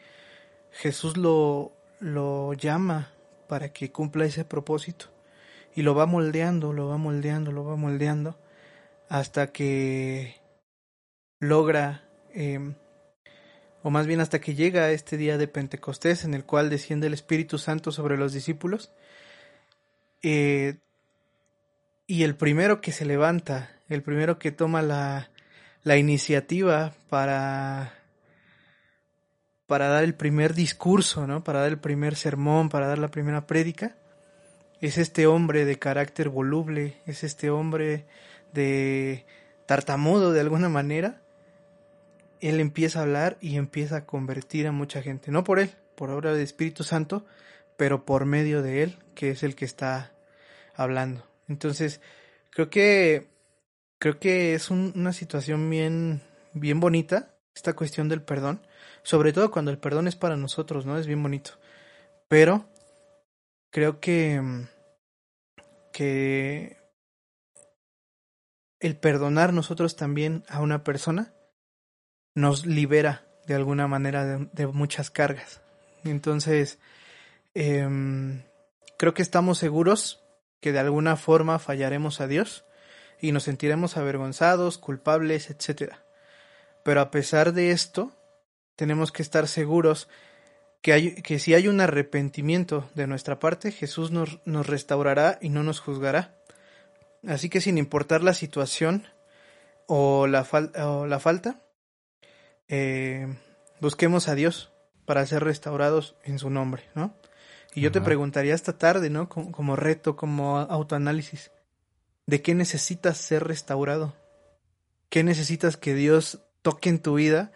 Jesús 0.72 1.18
lo, 1.18 1.74
lo 2.00 2.54
llama 2.54 3.14
para 3.48 3.74
que 3.74 3.92
cumpla 3.92 4.26
ese 4.26 4.46
propósito 4.46 5.17
y 5.78 5.84
lo 5.84 5.94
va 5.94 6.08
moldeando, 6.08 6.74
lo 6.74 6.88
va 6.88 6.98
moldeando, 6.98 7.52
lo 7.52 7.64
va 7.64 7.76
moldeando 7.76 8.36
hasta 9.10 9.52
que 9.52 10.36
logra, 11.40 12.10
eh, 12.34 12.74
o 13.84 13.92
más 13.92 14.08
bien 14.08 14.20
hasta 14.20 14.42
que 14.42 14.56
llega 14.56 14.86
a 14.86 14.92
este 14.92 15.18
día 15.18 15.38
de 15.38 15.48
Pentecostés 15.48 16.24
en 16.24 16.34
el 16.34 16.46
cual 16.46 16.72
desciende 16.72 17.06
el 17.06 17.14
Espíritu 17.14 17.60
Santo 17.60 17.92
sobre 17.92 18.18
los 18.18 18.34
discípulos. 18.34 18.92
Eh, 20.24 20.80
y 22.08 22.24
el 22.24 22.36
primero 22.36 22.82
que 22.82 22.92
se 22.92 23.06
levanta, 23.06 23.70
el 23.88 24.02
primero 24.02 24.40
que 24.40 24.52
toma 24.52 24.82
la, 24.82 25.30
la 25.84 25.96
iniciativa 25.98 26.96
para 27.08 27.94
para 29.68 29.90
dar 29.90 30.04
el 30.04 30.16
primer 30.16 30.56
discurso, 30.56 31.28
¿no? 31.28 31.44
Para 31.44 31.60
dar 31.60 31.70
el 31.70 31.80
primer 31.80 32.16
sermón, 32.16 32.70
para 32.70 32.88
dar 32.88 32.98
la 32.98 33.10
primera 33.10 33.46
prédica, 33.46 33.96
es 34.82 34.98
este 34.98 35.28
hombre 35.28 35.66
de 35.66 35.80
carácter 35.80 36.30
voluble, 36.30 36.98
es 37.06 37.24
este 37.24 37.50
hombre 37.50 38.06
de 38.54 39.26
tartamudo 39.66 40.34
de 40.34 40.42
alguna 40.42 40.70
manera. 40.70 41.22
Él 42.40 42.60
empieza 42.60 43.00
a 43.00 43.04
hablar 43.04 43.38
y 43.42 43.58
empieza 43.58 43.98
a 43.98 44.06
convertir 44.06 44.68
a 44.68 44.72
mucha 44.72 45.02
gente, 45.02 45.32
no 45.32 45.44
por 45.44 45.60
él, 45.60 45.72
por 45.96 46.12
obra 46.12 46.34
del 46.34 46.44
Espíritu 46.44 46.84
Santo, 46.84 47.26
pero 47.78 48.06
por 48.06 48.26
medio 48.26 48.62
de 48.62 48.84
él, 48.84 49.00
que 49.16 49.32
es 49.32 49.44
el 49.44 49.56
que 49.56 49.66
está 49.66 50.14
hablando. 50.76 51.28
Entonces, 51.48 52.02
creo 52.52 52.70
que 52.70 53.28
creo 54.00 54.20
que 54.20 54.54
es 54.54 54.70
un, 54.70 54.94
una 54.96 55.14
situación 55.14 55.70
bien 55.70 56.22
bien 56.54 56.80
bonita 56.80 57.34
esta 57.56 57.74
cuestión 57.76 58.08
del 58.10 58.22
perdón, 58.22 58.62
sobre 59.02 59.34
todo 59.34 59.50
cuando 59.50 59.72
el 59.72 59.80
perdón 59.80 60.08
es 60.08 60.16
para 60.16 60.38
nosotros, 60.38 60.86
¿no? 60.86 60.98
Es 60.98 61.08
bien 61.08 61.22
bonito. 61.24 61.52
Pero 62.28 62.70
creo 63.72 64.00
que 64.00 64.42
que 65.98 66.78
el 68.80 68.98
perdonar 68.98 69.54
nosotros 69.54 69.96
también 69.96 70.44
a 70.48 70.62
una 70.62 70.84
persona 70.84 71.34
nos 72.36 72.68
libera 72.68 73.26
de 73.48 73.56
alguna 73.56 73.88
manera 73.88 74.38
de, 74.38 74.68
muchas 74.68 75.10
cargas. 75.10 75.62
Entonces, 76.04 76.78
eh, 77.56 78.44
creo 79.00 79.16
que 79.16 79.24
estamos 79.24 79.58
seguros 79.58 80.24
que 80.60 80.72
de 80.72 80.80
alguna 80.80 81.16
forma 81.16 81.58
fallaremos 81.58 82.22
a 82.22 82.28
Dios 82.28 82.66
y 83.20 83.32
nos 83.32 83.44
sentiremos 83.44 83.98
avergonzados, 83.98 84.78
culpables, 84.78 85.50
etc. 85.50 85.94
Pero 86.84 87.02
a 87.02 87.10
pesar 87.10 87.54
de 87.54 87.72
esto, 87.72 88.16
tenemos 88.76 89.12
que 89.12 89.24
estar 89.24 89.48
seguros 89.48 90.08
que, 90.82 90.94
hay, 90.94 91.16
que 91.22 91.40
si 91.40 91.54
hay 91.54 91.68
un 91.68 91.82
arrepentimiento 91.82 92.90
de 92.96 93.08
nuestra 93.08 93.40
parte, 93.40 93.72
Jesús 93.72 94.12
nos, 94.12 94.40
nos 94.46 94.68
restaurará 94.68 95.38
y 95.42 95.50
no 95.50 95.64
nos 95.64 95.80
juzgará. 95.80 96.36
Así 97.28 97.50
que 97.50 97.62
sin 97.62 97.78
importar 97.78 98.24
la 98.24 98.34
situación 98.34 99.08
o 99.88 100.28
la, 100.28 100.44
fal 100.44 100.72
o 100.78 101.08
la 101.08 101.20
falta, 101.20 101.62
eh, 102.68 103.28
busquemos 103.80 104.28
a 104.28 104.36
Dios 104.36 104.72
para 105.06 105.26
ser 105.26 105.44
restaurados 105.44 106.16
en 106.24 106.40
su 106.40 106.50
nombre, 106.50 106.84
¿no? 106.94 107.16
Y 107.74 107.82
yo 107.82 107.90
Ajá. 107.90 108.00
te 108.00 108.02
preguntaría 108.02 108.56
esta 108.56 108.78
tarde, 108.78 109.10
¿no? 109.10 109.30
Como, 109.30 109.52
como, 109.52 109.76
reto, 109.76 110.16
como 110.16 110.58
autoanálisis, 110.58 111.52
¿de 112.26 112.42
qué 112.42 112.56
necesitas 112.56 113.18
ser 113.18 113.46
restaurado? 113.46 114.16
¿Qué 115.10 115.24
necesitas 115.24 115.78
que 115.78 115.94
Dios 115.94 116.40
toque 116.62 116.90
en 116.90 117.00
tu 117.00 117.16
vida 117.16 117.52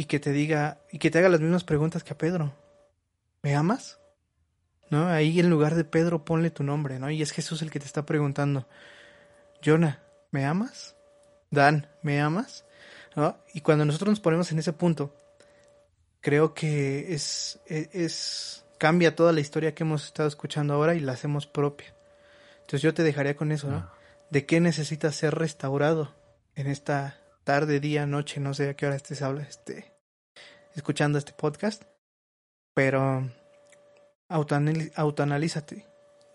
y 0.00 0.06
que 0.06 0.18
te 0.18 0.32
diga, 0.32 0.80
y 0.90 0.98
que 0.98 1.10
te 1.10 1.18
haga 1.18 1.28
las 1.28 1.42
mismas 1.42 1.62
preguntas 1.62 2.02
que 2.02 2.14
a 2.14 2.16
Pedro? 2.16 2.54
¿Me 3.42 3.54
amas? 3.54 4.00
¿No? 4.88 5.08
Ahí 5.08 5.38
en 5.38 5.50
lugar 5.50 5.74
de 5.74 5.84
Pedro 5.84 6.24
ponle 6.24 6.50
tu 6.50 6.64
nombre, 6.64 6.98
¿no? 6.98 7.10
Y 7.10 7.20
es 7.20 7.32
Jesús 7.32 7.60
el 7.60 7.70
que 7.70 7.80
te 7.80 7.84
está 7.84 8.06
preguntando, 8.06 8.66
Jonah, 9.62 10.02
¿me 10.30 10.46
amas? 10.46 10.96
Dan, 11.50 11.86
¿me 12.00 12.18
amas? 12.18 12.64
¿No? 13.14 13.36
Y 13.52 13.60
cuando 13.60 13.84
nosotros 13.84 14.08
nos 14.08 14.20
ponemos 14.20 14.50
en 14.52 14.60
ese 14.60 14.72
punto, 14.72 15.14
creo 16.22 16.54
que 16.54 17.12
es, 17.12 17.60
es, 17.66 17.90
es 17.92 18.64
cambia 18.78 19.14
toda 19.14 19.34
la 19.34 19.40
historia 19.40 19.74
que 19.74 19.82
hemos 19.82 20.06
estado 20.06 20.30
escuchando 20.30 20.72
ahora 20.72 20.94
y 20.94 21.00
la 21.00 21.12
hacemos 21.12 21.46
propia. 21.46 21.94
Entonces 22.60 22.80
yo 22.80 22.94
te 22.94 23.02
dejaría 23.02 23.36
con 23.36 23.52
eso, 23.52 23.68
¿no? 23.68 23.76
Ah. 23.76 23.94
¿De 24.30 24.46
qué 24.46 24.60
necesitas 24.60 25.14
ser 25.14 25.34
restaurado 25.34 26.14
en 26.54 26.68
esta 26.68 27.18
tarde, 27.44 27.80
día, 27.80 28.06
noche, 28.06 28.40
no 28.40 28.54
sé 28.54 28.70
a 28.70 28.74
qué 28.74 28.86
hora 28.86 28.96
estés 28.96 29.22
este, 29.46 29.89
escuchando 30.74 31.18
este 31.18 31.32
podcast? 31.32 31.84
Pero 32.74 33.28
autoanalízate. 34.28 35.86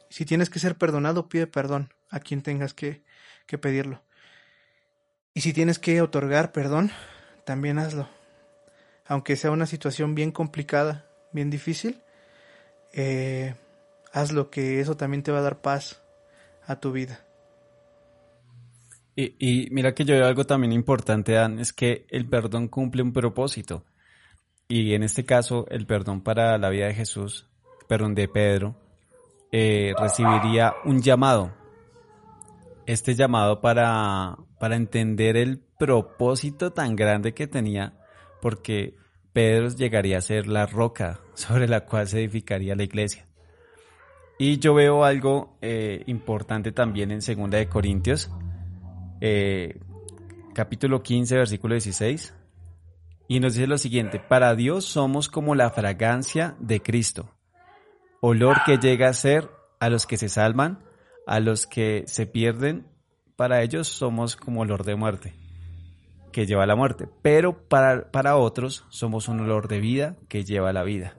Si 0.10 0.26
tienes 0.26 0.50
que 0.50 0.60
ser 0.60 0.76
perdonado, 0.76 1.30
pide 1.30 1.48
perdón 1.48 1.94
a 2.10 2.20
quien 2.20 2.42
tengas 2.42 2.74
que, 2.74 3.04
que 3.48 3.58
pedirlo. 3.58 4.02
Y 5.34 5.42
si 5.42 5.54
tienes 5.54 5.80
que 5.80 6.02
otorgar 6.02 6.52
perdón, 6.52 6.92
también 7.46 7.80
hazlo. 7.80 8.08
Aunque 9.06 9.36
sea 9.36 9.52
una 9.52 9.66
situación 9.66 10.16
bien 10.16 10.32
complicada, 10.32 11.06
bien 11.32 11.50
difícil, 11.50 12.02
eh, 12.94 13.56
hazlo, 14.12 14.50
que 14.50 14.80
eso 14.80 14.96
también 14.96 15.24
te 15.24 15.32
va 15.32 15.40
a 15.40 15.44
dar 15.44 15.62
paz 15.62 16.02
a 16.66 16.80
tu 16.80 16.92
vida. 16.92 17.20
Y, 19.16 19.36
y, 19.40 19.70
mira 19.72 19.94
que 19.94 20.04
yo 20.04 20.16
veo 20.16 20.26
algo 20.26 20.46
también 20.46 20.74
importante, 20.74 21.34
Dan, 21.34 21.60
es 21.60 21.72
que 21.72 22.06
el 22.10 22.28
perdón 22.28 22.68
cumple 22.68 23.02
un 23.02 23.14
propósito. 23.14 23.86
Y 24.68 24.96
en 24.96 25.04
este 25.04 25.26
caso, 25.26 25.68
el 25.70 25.86
perdón 25.86 26.22
para 26.22 26.58
la 26.58 26.70
vida 26.70 26.88
de 26.88 26.96
Jesús, 26.96 27.48
perdón 27.88 28.16
de 28.16 28.28
Pedro, 28.28 28.76
eh, 29.52 29.94
recibiría 30.00 30.74
un 30.86 31.02
llamado. 31.02 31.54
Este 32.88 33.14
llamado 33.14 33.62
para, 33.62 34.38
para 34.60 34.76
entender 34.76 35.38
el 35.38 35.60
propósito 35.60 36.72
tan 36.72 36.96
grande 36.96 37.34
que 37.34 37.48
tenía, 37.48 37.94
porque 38.42 38.96
Pedro 39.34 39.70
llegaría 39.70 40.18
a 40.18 40.22
ser 40.22 40.48
la 40.48 40.66
roca 40.66 41.20
sobre 41.36 41.68
la 41.68 41.86
cual 41.86 42.08
se 42.08 42.20
edificaría 42.20 42.76
la 42.76 42.84
iglesia. 42.84 43.28
Y 44.40 44.58
yo 44.58 44.74
veo 44.74 45.06
algo 45.06 45.58
eh, 45.62 46.04
importante 46.08 46.72
también 46.72 47.12
en 47.12 47.20
2 47.20 47.50
de 47.52 47.70
Corintios, 47.70 48.32
eh, 49.22 49.80
capítulo 50.54 51.04
15, 51.04 51.38
versículo 51.38 51.76
16. 51.76 52.34
Y 53.28 53.40
nos 53.40 53.56
dice 53.56 53.68
lo 53.68 53.78
siguiente, 53.78 54.20
para 54.20 54.56
Dios 54.56 54.86
somos 54.86 55.30
como 55.30 55.56
la 55.56 55.72
fragancia 55.72 56.56
de 56.60 56.82
Cristo, 56.82 57.32
olor 58.22 58.58
que 58.66 58.78
llega 58.78 59.10
a 59.10 59.14
ser 59.14 59.50
a 59.80 59.90
los 59.90 60.06
que 60.06 60.18
se 60.18 60.30
salvan, 60.30 60.84
a 61.26 61.40
los 61.40 61.66
que 61.66 62.04
se 62.08 62.28
pierden, 62.28 62.88
para 63.36 63.64
ellos 63.64 63.88
somos 63.88 64.36
como 64.36 64.62
olor 64.62 64.84
de 64.84 64.96
muerte, 64.96 65.34
que 66.32 66.46
lleva 66.46 66.64
a 66.64 66.68
la 66.68 66.76
muerte, 66.76 67.10
pero 67.22 67.68
para, 67.68 68.12
para 68.12 68.38
otros 68.38 68.86
somos 68.90 69.28
un 69.28 69.40
olor 69.42 69.68
de 69.68 69.80
vida 69.80 70.18
que 70.30 70.44
lleva 70.44 70.70
a 70.70 70.74
la 70.74 70.84
vida. 70.84 71.18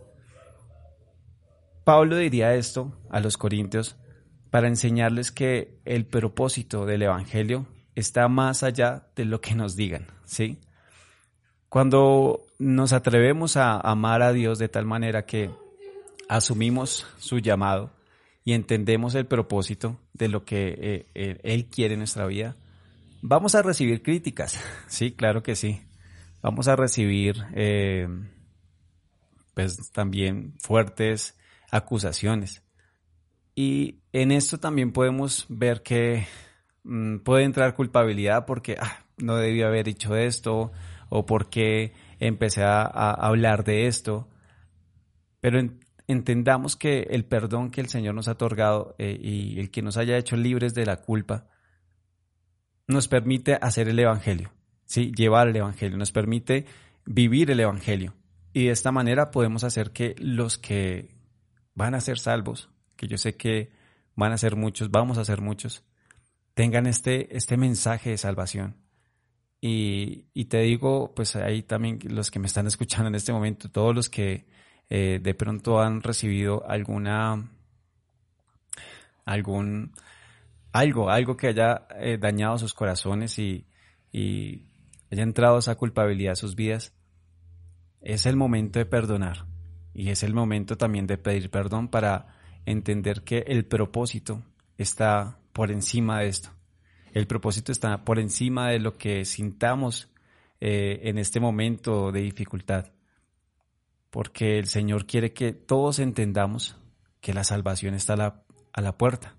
Pablo 1.84 2.16
diría 2.16 2.54
esto 2.54 2.98
a 3.11 3.20
los 3.20 3.36
corintios 3.36 3.96
para 4.50 4.68
enseñarles 4.68 5.32
que 5.32 5.78
el 5.84 6.07
propósito 6.07 6.86
del 6.86 7.02
Evangelio 7.02 7.66
está 7.94 8.28
más 8.28 8.62
allá 8.62 9.09
de 9.14 9.24
lo 9.24 9.40
que 9.40 9.54
nos 9.54 9.76
digan, 9.76 10.07
¿sí? 10.24 10.59
Cuando 11.77 12.47
nos 12.59 12.95
atrevemos 12.95 13.59
a 13.59 13.79
amar 13.79 14.22
a 14.22 14.33
Dios 14.33 14.59
de 14.59 14.70
tal 14.70 14.87
manera 14.87 15.27
que 15.27 15.51
asumimos 16.27 17.07
su 17.18 17.39
llamado 17.39 17.91
y 18.47 18.55
entendemos 18.55 19.14
el 19.14 19.27
propósito 19.27 20.01
de 20.14 20.29
lo 20.29 20.47
que 20.47 21.07
eh, 21.14 21.39
Él 21.43 21.66
quiere 21.66 21.93
en 21.93 22.01
nuestra 22.01 22.24
vida, 22.24 22.57
vamos 23.20 23.55
a 23.55 23.61
recibir 23.61 24.03
críticas, 24.03 24.59
sí, 24.87 25.12
claro 25.12 25.43
que 25.43 25.55
sí. 25.55 25.83
Vamos 26.41 26.66
a 26.66 26.77
recibir 26.77 27.45
eh, 27.53 28.09
pues 29.53 29.93
también 29.93 30.55
fuertes 30.59 31.39
acusaciones. 31.70 32.62
Y 33.55 34.01
en 34.14 34.33
esto 34.33 34.59
también 34.59 34.93
podemos 34.93 35.45
ver 35.51 35.83
que 35.83 36.27
Mm, 36.89 37.18
puede 37.18 37.43
entrar 37.43 37.74
culpabilidad 37.74 38.47
porque 38.47 38.77
ah, 38.81 39.05
no 39.16 39.37
debía 39.37 39.66
haber 39.66 39.87
dicho 39.87 40.14
esto 40.14 40.70
o 41.09 41.26
porque 41.26 41.92
empecé 42.18 42.62
a, 42.62 42.84
hablar 42.84 43.64
de 43.64 43.86
esto. 43.86 44.28
Pero 45.40 45.61
entendamos 46.07 46.76
que 46.76 47.09
el 47.11 47.24
perdón 47.24 47.70
que 47.70 47.80
el 47.80 47.88
Señor 47.88 48.14
nos 48.14 48.28
ha 48.28 48.32
otorgado 48.32 48.94
eh, 48.98 49.18
y 49.20 49.59
el 49.61 49.70
que 49.70 49.82
nos 49.82 49.96
haya 49.96 50.16
hecho 50.16 50.36
libres 50.36 50.74
de 50.74 50.86
la 50.86 50.96
culpa 50.96 51.48
nos 52.88 53.09
permite 53.09 53.59
hacer 53.61 53.88
el 53.88 53.98
Evangelio, 53.98 54.52
¿sí? 54.84 55.12
llevar 55.16 55.48
el 55.48 55.57
Evangelio, 55.57 55.98
nos 55.98 56.12
permite 56.12 56.66
vivir 57.04 57.50
el 57.50 57.61
Evangelio. 57.61 58.14
Y 58.52 58.66
de 58.66 58.70
esta 58.70 58.92
manera 58.92 59.30
podemos 59.30 59.64
hacer 59.64 59.90
que 59.90 60.14
los 60.18 60.57
que 60.57 61.14
van 61.74 61.94
a 61.94 62.00
ser 62.00 62.18
salvos, 62.18 62.70
que 62.96 63.09
yo 63.09 63.18
sé 63.18 63.36
que 63.36 63.72
van 64.14 64.32
a 64.32 64.38
ser 64.38 64.57
muchos, 64.57 64.90
vamos 64.90 65.18
a 65.18 65.24
ser 65.24 65.40
muchos, 65.40 65.84
tengan 66.54 66.86
este, 66.86 67.36
este 67.36 67.57
mensaje 67.57 68.11
de 68.11 68.18
salvación. 68.18 68.76
Y, 69.61 70.44
te 70.44 70.61
digo, 70.61 71.12
pues 71.14 71.34
ahí 71.36 71.62
también 71.62 71.98
los 72.09 72.30
que 72.30 72.38
me 72.38 72.46
están 72.46 72.66
escuchando 72.66 73.09
en 73.09 73.14
este 73.14 73.32
momento, 73.32 73.70
todos 73.70 73.94
los 73.94 74.09
que 74.09 74.46
eh, 74.88 75.18
de 75.20 75.34
pronto 75.34 75.80
han 75.80 76.02
recibido 76.02 76.68
alguna, 76.68 77.50
algún, 79.24 79.92
algo, 80.72 81.11
algo 81.11 81.36
que 81.36 81.48
haya 81.48 81.88
eh, 81.98 82.18
dañado 82.18 82.59
sus 82.59 82.74
corazones 82.74 83.38
y, 83.38 83.66
y 84.12 84.66
haya 85.11 85.22
entrado 85.22 85.59
esa 85.59 85.74
culpabilidad 85.74 86.32
a 86.32 86.36
sus 86.36 86.54
vidas, 86.54 86.92
es 88.00 88.26
el 88.26 88.36
momento 88.36 88.78
de 88.78 88.86
perdonar. 88.86 89.46
Y 89.94 90.11
es 90.11 90.22
el 90.22 90.34
momento 90.34 90.76
también 90.76 91.07
de 91.07 91.16
pedir 91.16 91.50
perdón 91.50 91.88
para 91.88 92.36
entender 92.66 93.22
que 93.22 93.38
el 93.46 93.64
propósito 93.64 94.42
está 94.76 95.38
por 95.52 95.70
encima 95.70 96.20
de 96.20 96.28
esto. 96.28 96.55
El 97.17 97.27
propósito 97.27 97.73
está 97.73 98.05
por 98.05 98.19
encima 98.19 98.69
de 98.69 98.79
lo 98.79 98.99
que 98.99 99.25
sintamos 99.25 100.12
eh, 100.61 101.01
en 101.05 101.17
este 101.17 101.41
momento 101.41 102.12
de 102.12 102.21
dificultad. 102.21 102.93
Porque 104.11 104.59
el 104.59 104.67
Señor 104.67 105.07
quiere 105.07 105.33
que 105.33 105.55
todos 105.55 105.99
entendamos 105.99 106.77
que 107.23 107.33
la 107.33 107.43
salvación 107.43 107.95
está 107.95 108.12
a 108.12 108.17
la, 108.17 108.43
a 108.75 108.83
la 108.83 108.99
puerta. 108.99 109.35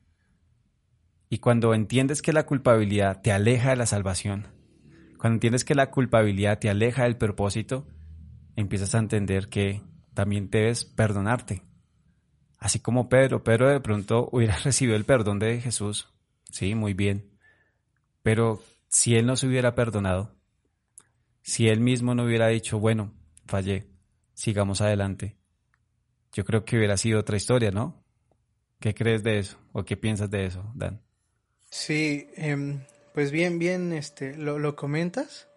Y 1.30 1.38
cuando 1.38 1.76
entiendes 1.76 2.24
que 2.24 2.34
la 2.34 2.48
culpabilidad 2.48 3.22
te 3.22 3.32
aleja 3.32 3.70
de 3.70 3.76
la 3.76 3.86
salvación, 3.86 4.48
cuando 5.20 5.36
entiendes 5.36 5.64
que 5.64 5.76
la 5.76 5.92
culpabilidad 5.92 6.58
te 6.58 6.72
aleja 6.72 7.04
del 7.04 7.18
propósito, 7.18 7.86
empiezas 8.56 8.96
a 8.96 8.98
entender 8.98 9.50
que 9.50 9.84
también 10.16 10.50
debes 10.50 10.84
perdonarte, 10.84 11.62
Así 12.58 12.80
como 12.80 13.08
Pedro, 13.08 13.44
Pedro 13.44 13.70
de 13.70 13.82
pronto 13.82 14.30
hubiera 14.32 14.58
recibido 14.64 14.98
el 14.98 15.06
perdón 15.06 15.38
de 15.38 15.62
Jesús. 15.62 16.12
Sí, 16.52 16.74
muy 16.74 16.96
bien. 16.96 17.37
Pero 18.28 18.62
si 18.90 19.16
él 19.16 19.26
no 19.26 19.38
se 19.38 19.48
hubiera 19.48 19.74
perdonado, 19.74 20.36
si 21.44 21.70
él 21.70 21.80
mismo 21.80 22.14
no 22.14 22.26
hubiera 22.26 22.50
dicho, 22.50 22.78
bueno, 22.78 23.14
fallé, 23.46 23.88
sigamos 24.34 24.82
adelante, 24.82 25.38
yo 26.34 26.44
creo 26.44 26.66
que 26.66 26.76
hubiera 26.76 26.98
sido 26.98 27.22
otra 27.22 27.38
historia, 27.38 27.72
¿no? 27.72 28.04
¿Qué 28.82 28.94
crees 28.94 29.24
de 29.24 29.40
eso? 29.40 29.58
¿O 29.72 29.86
qué 29.86 29.96
piensas 29.96 30.30
de 30.30 30.46
eso, 30.46 30.70
Dan? 30.76 31.02
Sí, 31.70 32.28
em, 32.36 32.82
pues 33.14 33.32
bien, 33.32 33.60
bien, 33.60 33.94
este, 33.94 34.36
lo, 34.36 34.60
lo 34.60 34.76
comentas. 34.76 35.48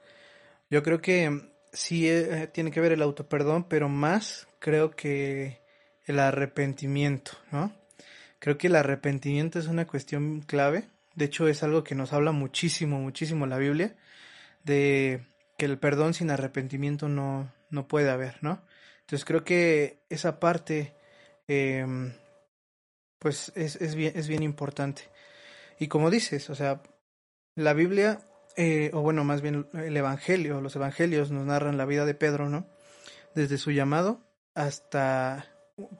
Yo 0.71 0.85
creo 0.85 1.01
que 1.01 1.25
em, 1.25 1.51
sí 1.73 2.09
eh, 2.09 2.49
tiene 2.55 2.71
que 2.71 2.81
ver 2.81 2.93
el 2.93 3.03
autoperdón, 3.03 3.65
pero 3.65 3.89
más 3.89 4.47
creo 4.61 4.93
que 4.93 5.61
el 6.07 6.21
arrepentimiento, 6.21 7.33
¿no? 7.51 7.73
Creo 8.39 8.59
que 8.59 8.69
el 8.69 8.77
arrepentimiento 8.77 9.59
es 9.59 9.67
una 9.67 9.89
cuestión 9.89 10.43
clave. 10.43 10.85
De 11.15 11.27
hecho, 11.27 11.49
es 11.49 11.63
algo 11.63 11.85
que 11.85 11.95
nos 11.95 12.13
habla 12.13 12.33
muchísimo, 12.33 12.99
muchísimo 13.01 13.47
la 13.47 13.59
Biblia, 13.59 13.97
de 14.65 15.27
que 15.59 15.67
el 15.67 15.79
perdón 15.79 16.15
sin 16.15 16.31
arrepentimiento 16.31 17.09
no, 17.09 17.53
no 17.71 17.89
puede 17.89 18.11
haber, 18.11 18.39
¿no? 18.43 18.63
Entonces 19.01 19.25
creo 19.25 19.45
que 19.45 20.03
esa 20.09 20.41
parte, 20.41 20.95
em, 21.49 22.13
pues 23.19 23.53
es, 23.57 23.77
es, 23.77 23.95
bien, 23.95 24.13
es 24.17 24.29
bien 24.29 24.43
importante. 24.43 25.03
Y 25.79 25.89
como 25.89 26.11
dices, 26.11 26.49
o 26.51 26.55
sea, 26.55 26.83
la 27.55 27.75
Biblia, 27.75 28.21
eh, 28.57 28.91
o 28.95 29.01
bueno, 29.01 29.25
más 29.25 29.43
bien 29.43 29.67
el 29.75 29.97
Evangelio, 29.97 30.61
los 30.61 30.77
Evangelios 30.77 31.31
nos 31.31 31.45
narran 31.47 31.77
la 31.77 31.87
vida 31.87 32.07
de 32.07 32.15
Pedro, 32.15 32.49
¿no? 32.49 32.67
Desde 33.35 33.59
su 33.59 33.71
llamado 33.73 34.21
hasta 34.55 35.47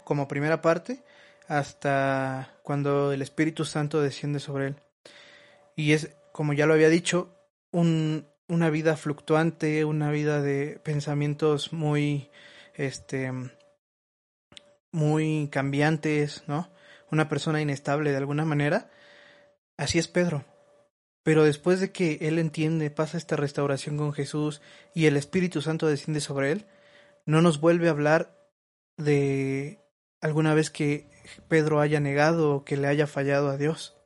como 0.05 0.29
primera 0.29 0.61
parte 0.61 1.03
hasta 1.49 2.55
cuando 2.63 3.13
el 3.13 3.23
Espíritu 3.23 3.65
Santo 3.65 4.01
desciende 4.01 4.39
sobre 4.39 4.69
él. 4.69 4.77
Y 5.81 5.95
es, 5.95 6.15
como 6.33 6.53
ya 6.53 6.67
lo 6.67 6.75
había 6.75 6.91
dicho, 6.91 7.35
un, 7.71 8.27
una 8.49 8.69
vida 8.69 8.97
fluctuante, 8.97 9.87
una 9.87 10.11
vida 10.11 10.43
de 10.43 10.79
pensamientos 10.85 11.73
muy, 11.73 12.29
este, 12.75 13.33
muy 14.93 15.49
cambiantes, 15.51 16.45
¿no? 16.47 16.71
Una 17.11 17.31
persona 17.31 17.63
inestable 17.63 18.11
de 18.11 18.19
alguna 18.19 18.45
manera. 18.45 18.91
Así 19.79 19.99
es 19.99 20.07
Pedro. 20.07 20.45
Pero 21.23 21.45
después 21.45 21.81
de 21.81 21.93
que 21.93 22.19
él 22.21 22.39
entiende, 22.39 22.91
pasa 22.91 23.17
esta 23.17 23.37
restauración 23.37 23.97
con 23.97 24.13
Jesús 24.13 24.61
y 24.95 25.07
el 25.07 25.17
Espíritu 25.17 25.63
Santo 25.63 25.87
desciende 25.87 26.21
sobre 26.21 26.53
él, 26.53 26.67
no 27.25 27.41
nos 27.41 27.59
vuelve 27.59 27.89
a 27.89 27.93
hablar 27.93 28.37
de 28.99 29.81
alguna 30.21 30.53
vez 30.53 30.69
que 30.69 31.09
Pedro 31.49 31.81
haya 31.81 32.01
negado 32.01 32.55
o 32.55 32.65
que 32.67 32.77
le 32.77 32.87
haya 32.87 33.07
fallado 33.07 33.49
a 33.49 33.57
Dios, 33.57 33.97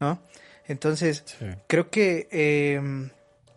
¿no? 0.00 0.22
Entonces, 0.70 1.24
creo 1.66 1.90
que 1.90 2.28
eh, 2.30 2.80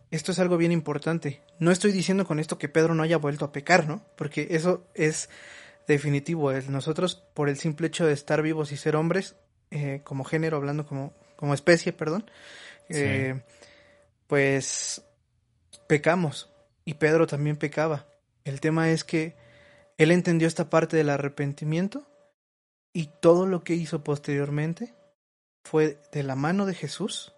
esto 0.10 0.32
es 0.32 0.40
algo 0.40 0.58
bien 0.58 0.72
importante. 0.72 1.42
No 1.60 1.70
estoy 1.70 1.92
diciendo 1.92 2.26
con 2.26 2.40
esto 2.40 2.58
que 2.58 2.70
Pedro 2.70 2.96
no 2.96 3.04
haya 3.04 3.18
vuelto 3.18 3.46
a 3.46 3.52
pecar, 3.52 3.88
¿no? 3.88 4.04
Porque 4.18 4.48
eso 4.50 4.88
es 4.96 5.30
definitivo. 5.88 6.52
Nosotros, 6.70 7.24
por 7.36 7.50
el 7.50 7.58
simple 7.58 7.86
hecho 7.86 8.08
de 8.08 8.14
estar 8.14 8.42
vivos 8.42 8.72
y 8.72 8.78
ser 8.78 8.96
hombres, 8.96 9.36
eh, 9.70 10.02
como 10.04 10.24
género, 10.24 10.58
hablando 10.58 10.88
como, 10.88 11.14
como 11.36 11.54
especie, 11.54 11.94
perdón, 11.94 12.32
eh, 12.90 13.44
pues 14.26 15.04
pecamos 15.86 16.50
y 16.84 16.96
Pedro 16.96 17.28
también 17.28 17.58
pecaba. 17.58 18.08
El 18.44 18.60
tema 18.60 18.90
es 18.90 19.04
que 19.04 19.36
él 20.00 20.10
entendió 20.10 20.48
esta 20.48 20.72
parte 20.72 20.98
del 20.98 21.12
arrepentimiento 21.12 22.08
y 22.92 23.12
todo 23.22 23.46
lo 23.46 23.64
que 23.64 23.76
hizo 23.76 24.04
posteriormente 24.04 24.96
fue 25.64 26.00
de 26.12 26.24
la 26.24 26.36
mano 26.36 26.66
de 26.66 26.74
Jesús 26.74 27.34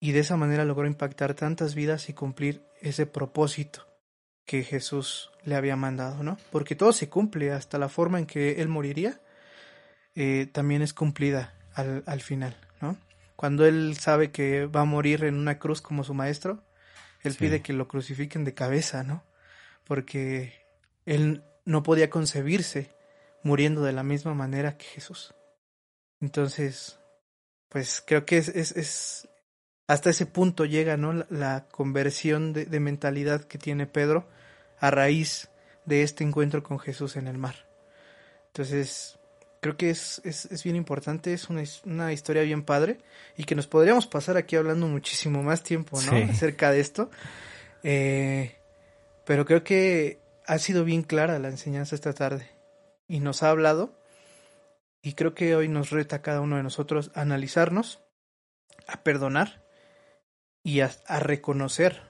y 0.00 0.12
de 0.12 0.20
esa 0.20 0.36
manera 0.36 0.64
logró 0.64 0.86
impactar 0.86 1.34
tantas 1.34 1.74
vidas 1.74 2.08
y 2.08 2.12
cumplir 2.12 2.62
ese 2.80 3.06
propósito 3.06 3.86
que 4.44 4.62
Jesús 4.62 5.30
le 5.44 5.56
había 5.56 5.76
mandado, 5.76 6.22
¿no? 6.22 6.38
Porque 6.52 6.76
todo 6.76 6.92
se 6.92 7.08
cumple, 7.08 7.52
hasta 7.52 7.78
la 7.78 7.88
forma 7.88 8.18
en 8.18 8.26
que 8.26 8.60
él 8.60 8.68
moriría, 8.68 9.20
eh, 10.14 10.48
también 10.52 10.82
es 10.82 10.92
cumplida 10.92 11.54
al, 11.74 12.02
al 12.06 12.20
final, 12.20 12.56
¿no? 12.80 12.96
Cuando 13.34 13.66
él 13.66 13.96
sabe 13.98 14.30
que 14.30 14.66
va 14.66 14.82
a 14.82 14.86
morir 14.86 15.24
en 15.24 15.34
una 15.34 15.58
cruz 15.58 15.82
como 15.82 16.04
su 16.04 16.14
maestro, 16.14 16.62
él 17.22 17.34
pide 17.34 17.60
que 17.60 17.72
lo 17.72 17.88
crucifiquen 17.88 18.44
de 18.44 18.54
cabeza, 18.54 19.02
¿no? 19.02 19.24
Porque 19.84 20.52
él 21.04 21.42
no 21.64 21.82
podía 21.82 22.08
concebirse 22.08 22.94
muriendo 23.42 23.82
de 23.82 23.92
la 23.92 24.02
misma 24.02 24.34
manera 24.34 24.76
que 24.76 24.84
Jesús. 24.84 25.34
Entonces, 26.20 26.98
pues 27.68 28.02
creo 28.06 28.24
que 28.24 28.38
es, 28.38 28.48
es, 28.48 28.72
es 28.72 29.28
hasta 29.86 30.10
ese 30.10 30.26
punto 30.26 30.64
llega, 30.64 30.96
¿no? 30.96 31.24
La, 31.30 31.66
conversión 31.70 32.52
de, 32.52 32.66
de, 32.66 32.80
mentalidad 32.80 33.44
que 33.44 33.58
tiene 33.58 33.86
Pedro 33.86 34.28
a 34.78 34.90
raíz 34.90 35.48
de 35.84 36.02
este 36.02 36.24
encuentro 36.24 36.62
con 36.62 36.78
Jesús 36.78 37.16
en 37.16 37.28
el 37.28 37.38
mar. 37.38 37.66
Entonces, 38.48 39.18
creo 39.60 39.76
que 39.76 39.90
es, 39.90 40.20
es, 40.24 40.46
es 40.46 40.64
bien 40.64 40.76
importante, 40.76 41.32
es 41.32 41.48
una, 41.48 41.62
una, 41.84 42.12
historia 42.12 42.42
bien 42.42 42.62
padre 42.62 42.98
y 43.36 43.44
que 43.44 43.54
nos 43.54 43.66
podríamos 43.66 44.06
pasar 44.06 44.36
aquí 44.36 44.56
hablando 44.56 44.86
muchísimo 44.86 45.42
más 45.42 45.62
tiempo, 45.62 46.00
¿no? 46.02 46.12
Sí. 46.12 46.22
Acerca 46.30 46.70
de 46.70 46.80
esto. 46.80 47.10
Eh, 47.82 48.56
pero 49.24 49.44
creo 49.44 49.64
que 49.64 50.20
ha 50.46 50.58
sido 50.58 50.84
bien 50.84 51.02
clara 51.02 51.38
la 51.38 51.48
enseñanza 51.48 51.94
esta 51.94 52.12
tarde 52.12 52.48
y 53.08 53.20
nos 53.20 53.42
ha 53.42 53.50
hablado 53.50 53.92
y 55.06 55.12
creo 55.12 55.34
que 55.34 55.54
hoy 55.54 55.68
nos 55.68 55.90
reta 55.90 56.20
cada 56.20 56.40
uno 56.40 56.56
de 56.56 56.64
nosotros 56.64 57.12
a 57.14 57.20
analizarnos, 57.20 58.00
a 58.88 59.04
perdonar 59.04 59.64
y 60.64 60.80
a, 60.80 60.90
reconocer 61.20 62.02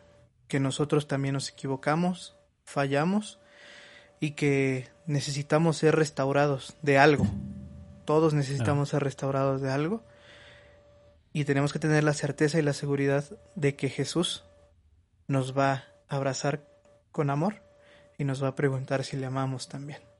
que 0.49 0.61
nosotros 0.61 1.07
también 1.07 1.35
nos 1.35 1.51
equivocamos, 1.51 2.39
fallamos 2.65 3.39
y 4.19 4.31
que 4.31 4.89
necesitamos 5.05 5.77
ser 5.77 5.95
restaurados 5.95 6.75
de 6.81 6.97
algo. 6.97 7.27
Todos 8.07 8.33
necesitamos 8.33 8.89
ser 8.89 9.05
restaurados 9.05 9.61
de 9.61 9.71
algo. 9.71 10.03
Y 11.35 11.45
tenemos 11.45 11.75
que 11.75 11.79
tener 11.79 12.03
la 12.03 12.15
certeza 12.15 12.59
y 12.59 12.63
la 12.63 12.73
seguridad 12.73 13.27
de 13.57 13.77
que 13.77 13.91
Jesús 13.91 14.47
nos 15.27 15.55
va 15.55 15.85
a 16.09 16.17
abrazar 16.17 16.67
con 17.13 17.29
amor 17.29 17.63
y 18.17 18.25
nos 18.25 18.43
va 18.43 18.49
a 18.49 18.55
preguntar 18.55 19.05
si 19.05 19.19
le 19.19 19.27
amamos 19.27 19.69
también. 19.69 20.16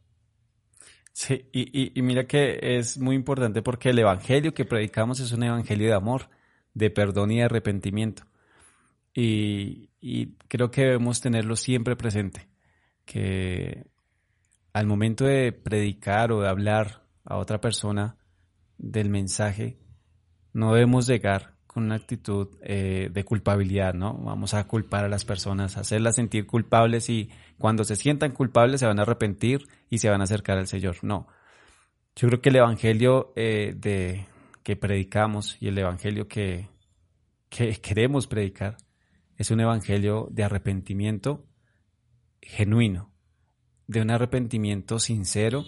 Sí, 1.19 1.49
y, 1.51 1.99
y, 1.99 2.03
mira 2.03 2.27
que 2.27 2.59
es 2.61 2.99
muy 2.99 3.17
importante 3.17 3.63
porque 3.63 3.89
el 3.89 3.99
evangelio 3.99 4.53
que 4.53 4.67
predicamos 4.67 5.19
es 5.19 5.33
un 5.33 5.45
evangelio 5.45 5.89
de 5.89 5.95
amor, 5.95 6.29
de 6.75 6.91
perdón 6.91 7.31
y 7.31 7.39
de 7.39 7.45
arrepentimiento. 7.45 8.25
Y, 9.15 9.89
y 9.99 10.35
creo 10.49 10.71
que 10.71 10.83
debemos 10.83 11.23
tenerlo 11.23 11.57
siempre 11.57 11.97
presente, 11.97 12.49
que 13.07 13.87
al 14.75 14.87
momento 14.87 15.25
de 15.25 15.53
predicar 15.53 16.33
o 16.33 16.43
de 16.43 16.51
hablar 16.51 17.07
a 17.25 17.39
otra 17.39 17.63
persona 17.63 18.19
del 18.77 19.09
mensaje, 19.09 19.79
no 20.53 20.75
debemos 20.75 21.07
llegar 21.07 21.56
una 21.77 21.95
actitud 21.97 22.49
eh, 22.63 23.11
de 23.13 23.25
culpabilidad, 23.25 23.95
¿no? 23.95 24.15
Vamos 24.15 24.55
a 24.55 24.67
culpar 24.67 25.05
a 25.05 25.09
las 25.09 25.25
personas, 25.25 25.77
hacerlas 25.77 26.17
sentir 26.17 26.47
culpables 26.47 27.09
y 27.11 27.31
cuando 27.59 27.85
se 27.85 27.97
sientan 27.97 28.33
culpables 28.33 28.81
se 28.81 28.87
van 28.87 28.99
a 28.99 29.03
arrepentir 29.03 29.67
y 29.91 29.99
se 29.99 30.11
van 30.11 30.21
a 30.21 30.25
acercar 30.25 30.59
al 30.59 30.67
Señor. 30.67 30.97
No. 31.03 31.27
Yo 32.15 32.29
creo 32.29 32.41
que 32.41 32.49
el 32.49 32.57
Evangelio 32.57 33.33
eh, 33.37 33.75
de, 33.77 34.27
que 34.63 34.77
predicamos 34.77 35.57
y 35.61 35.69
el 35.69 35.79
Evangelio 35.79 36.29
que, 36.29 36.69
que 37.49 37.73
queremos 37.83 38.27
predicar 38.27 38.77
es 39.37 39.51
un 39.51 39.61
Evangelio 39.61 40.29
de 40.31 40.45
arrepentimiento 40.45 41.47
genuino, 42.41 43.13
de 43.87 44.03
un 44.03 44.11
arrepentimiento 44.11 44.99
sincero, 44.99 45.65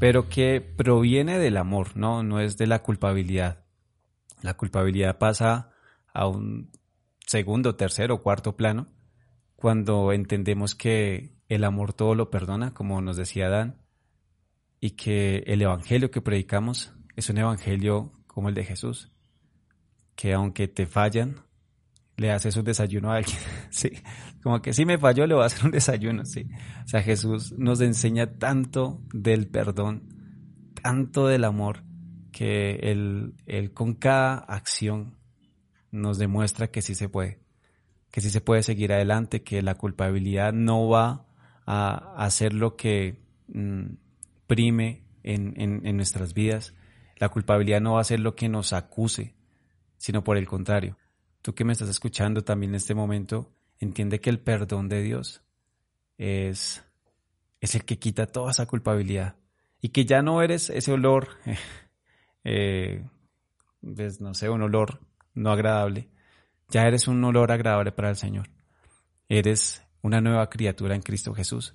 pero 0.00 0.28
que 0.28 0.60
proviene 0.60 1.38
del 1.38 1.56
amor, 1.56 1.96
¿no? 1.96 2.22
No 2.22 2.40
es 2.40 2.56
de 2.58 2.66
la 2.66 2.82
culpabilidad. 2.82 3.63
La 4.44 4.58
culpabilidad 4.58 5.16
pasa 5.16 5.70
a 6.12 6.28
un 6.28 6.70
segundo, 7.26 7.76
tercero, 7.76 8.22
cuarto 8.22 8.58
plano 8.58 8.92
cuando 9.56 10.12
entendemos 10.12 10.74
que 10.74 11.34
el 11.48 11.64
amor 11.64 11.94
todo 11.94 12.14
lo 12.14 12.28
perdona, 12.28 12.74
como 12.74 13.00
nos 13.00 13.16
decía 13.16 13.48
Dan, 13.48 13.80
y 14.80 14.90
que 14.90 15.44
el 15.46 15.62
evangelio 15.62 16.10
que 16.10 16.20
predicamos 16.20 16.92
es 17.16 17.30
un 17.30 17.38
evangelio 17.38 18.12
como 18.26 18.50
el 18.50 18.54
de 18.54 18.64
Jesús, 18.64 19.10
que 20.14 20.34
aunque 20.34 20.68
te 20.68 20.84
fallan, 20.84 21.36
le 22.18 22.30
haces 22.30 22.54
un 22.58 22.64
desayuno 22.64 23.12
a 23.12 23.16
alguien, 23.16 23.38
sí, 23.70 23.92
como 24.42 24.60
que 24.60 24.74
si 24.74 24.84
me 24.84 24.98
falló 24.98 25.26
le 25.26 25.32
voy 25.32 25.44
a 25.44 25.46
hacer 25.46 25.64
un 25.64 25.70
desayuno, 25.70 26.26
sí. 26.26 26.50
O 26.84 26.88
sea, 26.88 27.00
Jesús 27.00 27.54
nos 27.56 27.80
enseña 27.80 28.34
tanto 28.34 29.00
del 29.10 29.48
perdón, 29.48 30.06
tanto 30.82 31.28
del 31.28 31.44
amor, 31.44 31.82
que 32.34 32.80
él, 32.82 33.34
él 33.46 33.72
con 33.72 33.94
cada 33.94 34.38
acción 34.38 35.16
nos 35.92 36.18
demuestra 36.18 36.66
que 36.66 36.82
sí 36.82 36.96
se 36.96 37.08
puede, 37.08 37.38
que 38.10 38.20
sí 38.20 38.28
se 38.28 38.40
puede 38.40 38.64
seguir 38.64 38.92
adelante, 38.92 39.44
que 39.44 39.62
la 39.62 39.76
culpabilidad 39.76 40.52
no 40.52 40.88
va 40.88 41.28
a 41.64 42.16
hacer 42.16 42.52
lo 42.52 42.74
que 42.74 43.22
mm, 43.46 43.84
prime 44.48 45.04
en, 45.22 45.54
en, 45.86 45.96
nuestras 45.96 46.34
vidas, 46.34 46.74
la 47.18 47.28
culpabilidad 47.28 47.80
no 47.80 47.94
va 47.94 48.00
a 48.00 48.04
ser 48.04 48.18
lo 48.18 48.34
que 48.34 48.48
nos 48.48 48.72
acuse, 48.72 49.36
sino 49.96 50.24
por 50.24 50.36
el 50.36 50.48
contrario. 50.48 50.98
Tú 51.40 51.54
que 51.54 51.64
me 51.64 51.72
estás 51.72 51.88
escuchando 51.88 52.42
también 52.42 52.72
en 52.72 52.76
este 52.76 52.96
momento, 52.96 53.54
entiende 53.78 54.20
que 54.20 54.30
el 54.30 54.40
perdón 54.40 54.88
de 54.88 55.02
Dios 55.02 55.44
es, 56.18 56.84
es 57.60 57.74
el 57.76 57.84
que 57.84 58.00
quita 58.00 58.26
toda 58.26 58.50
esa 58.50 58.66
culpabilidad 58.66 59.36
y 59.80 59.90
que 59.90 60.04
ya 60.04 60.20
no 60.20 60.42
eres 60.42 60.68
ese 60.68 60.90
olor 60.90 61.28
eh, 62.44 63.04
pues, 63.80 64.20
no 64.20 64.34
sé, 64.34 64.48
un 64.48 64.62
olor 64.62 65.00
no 65.34 65.50
agradable, 65.50 66.08
ya 66.68 66.86
eres 66.86 67.08
un 67.08 67.22
olor 67.24 67.52
agradable 67.52 67.92
para 67.92 68.10
el 68.10 68.16
Señor. 68.16 68.50
Eres 69.28 69.82
una 70.02 70.20
nueva 70.20 70.48
criatura 70.50 70.94
en 70.94 71.02
Cristo 71.02 71.34
Jesús 71.34 71.74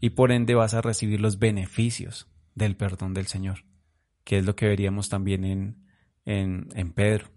y 0.00 0.10
por 0.10 0.32
ende 0.32 0.54
vas 0.54 0.74
a 0.74 0.80
recibir 0.80 1.20
los 1.20 1.38
beneficios 1.38 2.28
del 2.54 2.76
perdón 2.76 3.14
del 3.14 3.26
Señor, 3.26 3.64
que 4.24 4.38
es 4.38 4.46
lo 4.46 4.56
que 4.56 4.66
veríamos 4.66 5.08
también 5.08 5.44
en, 5.44 5.86
en, 6.24 6.68
en 6.74 6.92
Pedro, 6.92 7.28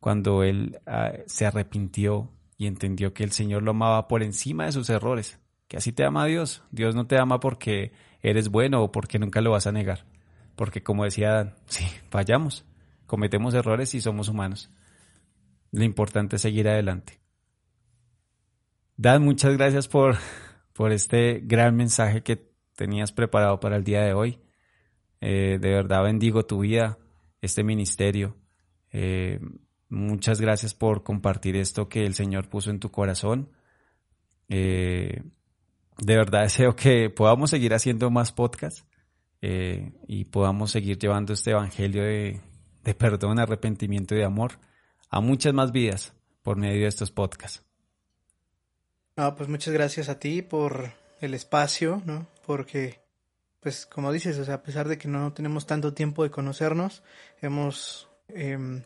cuando 0.00 0.42
él 0.42 0.78
ah, 0.86 1.12
se 1.26 1.46
arrepintió 1.46 2.30
y 2.56 2.66
entendió 2.66 3.12
que 3.12 3.24
el 3.24 3.32
Señor 3.32 3.62
lo 3.62 3.72
amaba 3.72 4.08
por 4.08 4.22
encima 4.22 4.66
de 4.66 4.72
sus 4.72 4.88
errores, 4.88 5.40
que 5.68 5.76
así 5.76 5.92
te 5.92 6.04
ama 6.04 6.26
Dios. 6.26 6.62
Dios 6.70 6.94
no 6.94 7.06
te 7.06 7.18
ama 7.18 7.40
porque 7.40 7.92
eres 8.22 8.48
bueno 8.48 8.82
o 8.82 8.92
porque 8.92 9.18
nunca 9.18 9.40
lo 9.40 9.50
vas 9.50 9.66
a 9.66 9.72
negar. 9.72 10.06
Porque 10.56 10.82
como 10.82 11.04
decía 11.04 11.30
Dan, 11.30 11.54
sí, 11.66 11.84
fallamos, 12.10 12.64
cometemos 13.06 13.54
errores 13.54 13.94
y 13.94 14.00
somos 14.00 14.28
humanos. 14.28 14.70
Lo 15.70 15.84
importante 15.84 16.36
es 16.36 16.42
seguir 16.42 16.68
adelante. 16.68 17.20
Dan, 18.96 19.22
muchas 19.22 19.56
gracias 19.56 19.88
por, 19.88 20.16
por 20.72 20.90
este 20.90 21.40
gran 21.44 21.76
mensaje 21.76 22.22
que 22.22 22.50
tenías 22.74 23.12
preparado 23.12 23.60
para 23.60 23.76
el 23.76 23.84
día 23.84 24.02
de 24.02 24.14
hoy. 24.14 24.40
Eh, 25.20 25.58
de 25.60 25.70
verdad 25.70 26.02
bendigo 26.02 26.46
tu 26.46 26.60
vida, 26.60 26.98
este 27.42 27.62
ministerio. 27.62 28.36
Eh, 28.92 29.40
muchas 29.88 30.40
gracias 30.40 30.72
por 30.74 31.02
compartir 31.02 31.56
esto 31.56 31.88
que 31.88 32.06
el 32.06 32.14
Señor 32.14 32.48
puso 32.48 32.70
en 32.70 32.80
tu 32.80 32.90
corazón. 32.90 33.50
Eh, 34.48 35.22
de 35.98 36.16
verdad 36.16 36.42
deseo 36.44 36.74
que 36.74 37.10
podamos 37.10 37.50
seguir 37.50 37.74
haciendo 37.74 38.10
más 38.10 38.32
podcasts 38.32 38.86
eh, 39.42 39.92
y 40.06 40.24
podamos 40.24 40.70
seguir 40.70 40.98
llevando 40.98 41.32
este 41.32 41.50
evangelio 41.50 42.02
de, 42.02 42.40
perdón, 42.98 43.38
arrepentimiento 43.38 44.14
y 44.14 44.18
de 44.18 44.24
amor 44.24 44.52
a 45.10 45.20
muchas 45.20 45.52
más 45.54 45.72
vidas 45.72 46.12
por 46.42 46.56
medio 46.56 46.82
de 46.82 46.88
estos 46.88 47.10
podcasts. 47.10 47.62
No, 49.16 49.34
pues 49.34 49.48
muchas 49.48 49.72
gracias 49.72 50.08
a 50.08 50.18
ti 50.18 50.42
por 50.42 50.92
el 51.20 51.34
espacio, 51.34 52.02
¿no? 52.04 52.26
Porque, 52.46 53.00
pues 53.60 53.86
como 53.86 54.12
dices, 54.12 54.38
o 54.38 54.44
sea, 54.44 54.54
a 54.54 54.62
pesar 54.62 54.88
de 54.88 54.98
que 54.98 55.08
no 55.08 55.32
tenemos 55.32 55.66
tanto 55.66 55.94
tiempo 55.94 56.22
de 56.22 56.30
conocernos, 56.30 57.02
hemos 57.40 58.08
eh, 58.28 58.82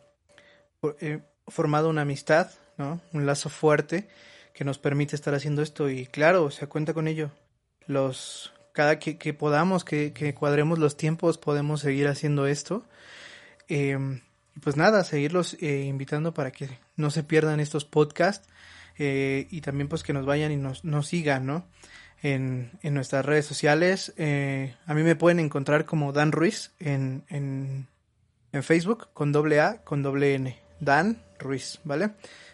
formado 1.48 1.88
una 1.88 2.02
amistad, 2.02 2.50
¿no? 2.78 3.00
Un 3.12 3.26
lazo 3.26 3.48
fuerte 3.48 4.08
que 4.54 4.64
nos 4.64 4.78
permite 4.78 5.16
estar 5.16 5.34
haciendo 5.34 5.62
esto 5.62 5.88
y 5.88 6.06
claro, 6.06 6.44
o 6.44 6.50
sea, 6.50 6.68
cuenta 6.68 6.94
con 6.94 7.08
ello. 7.08 7.30
Los 7.86 8.52
cada 8.72 8.98
que, 8.98 9.18
que 9.18 9.34
podamos, 9.34 9.84
que, 9.84 10.12
que, 10.12 10.34
cuadremos 10.34 10.78
los 10.78 10.96
tiempos, 10.96 11.38
podemos 11.38 11.80
seguir 11.80 12.08
haciendo 12.08 12.46
esto. 12.46 12.84
Em, 13.68 14.20
pues 14.62 14.76
nada, 14.76 15.04
seguirlos 15.04 15.56
eh, 15.60 15.84
invitando 15.84 16.34
para 16.34 16.50
que 16.50 16.68
no 16.96 17.10
se 17.10 17.22
pierdan 17.22 17.60
estos 17.60 17.84
podcasts 17.84 18.48
eh, 18.98 19.46
y 19.50 19.60
también 19.60 19.88
pues 19.88 20.02
que 20.02 20.12
nos 20.12 20.26
vayan 20.26 20.52
y 20.52 20.56
nos, 20.56 20.84
nos 20.84 21.06
sigan, 21.06 21.46
¿no? 21.46 21.66
En, 22.22 22.72
en 22.82 22.94
nuestras 22.94 23.24
redes 23.24 23.46
sociales. 23.46 24.12
Eh, 24.18 24.74
a 24.86 24.94
mí 24.94 25.02
me 25.02 25.16
pueden 25.16 25.40
encontrar 25.40 25.86
como 25.86 26.12
Dan 26.12 26.32
Ruiz 26.32 26.72
en, 26.78 27.24
en, 27.28 27.86
en 28.52 28.62
Facebook 28.62 29.08
con 29.14 29.32
doble 29.32 29.60
A, 29.60 29.82
con 29.82 30.02
doble 30.02 30.34
N. 30.34 30.58
Dan 30.80 31.22
Ruiz, 31.38 31.80
¿vale? 31.84 32.10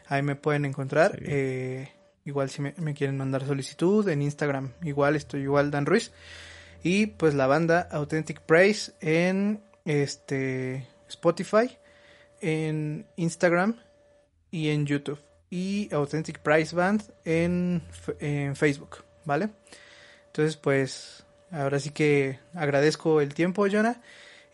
Ahí 0.09 0.23
me 0.23 0.37
pueden 0.37 0.65
encontrar. 0.65 1.19
Eh, 1.23 1.89
igual 2.27 2.51
si 2.51 2.61
me, 2.61 2.95
quieren 2.95 3.17
mandar 3.17 3.47
solicitud 3.47 4.07
en 4.09 4.21
Instagram, 4.21 4.73
igual 4.83 5.17
estoy 5.17 5.43
igual 5.43 5.71
Dan 5.71 5.87
Ruiz. 5.87 6.13
Y 6.83 7.07
pues 7.07 7.35
la 7.35 7.47
banda 7.47 7.89
Authentic 7.91 8.41
Praise 8.41 8.93
en 9.01 9.63
este 9.85 10.87
Spotify, 11.09 11.79
en 12.41 13.07
Instagram 13.17 13.77
y 14.51 14.69
en 14.69 14.85
YouTube. 14.87 15.21
Y 15.49 15.89
Authentic 15.95 16.41
Price 16.41 16.75
Band 16.75 17.03
en, 17.25 17.83
en 18.19 18.57
Facebook, 18.57 19.05
¿vale? 19.25 19.51
Entonces 20.27 20.57
pues 20.57 21.25
ahora 21.51 21.79
sí 21.79 21.91
que 21.91 22.41
agradezco 22.53 23.21
el 23.21 23.33
tiempo, 23.35 23.67
Jonah. 23.71 24.01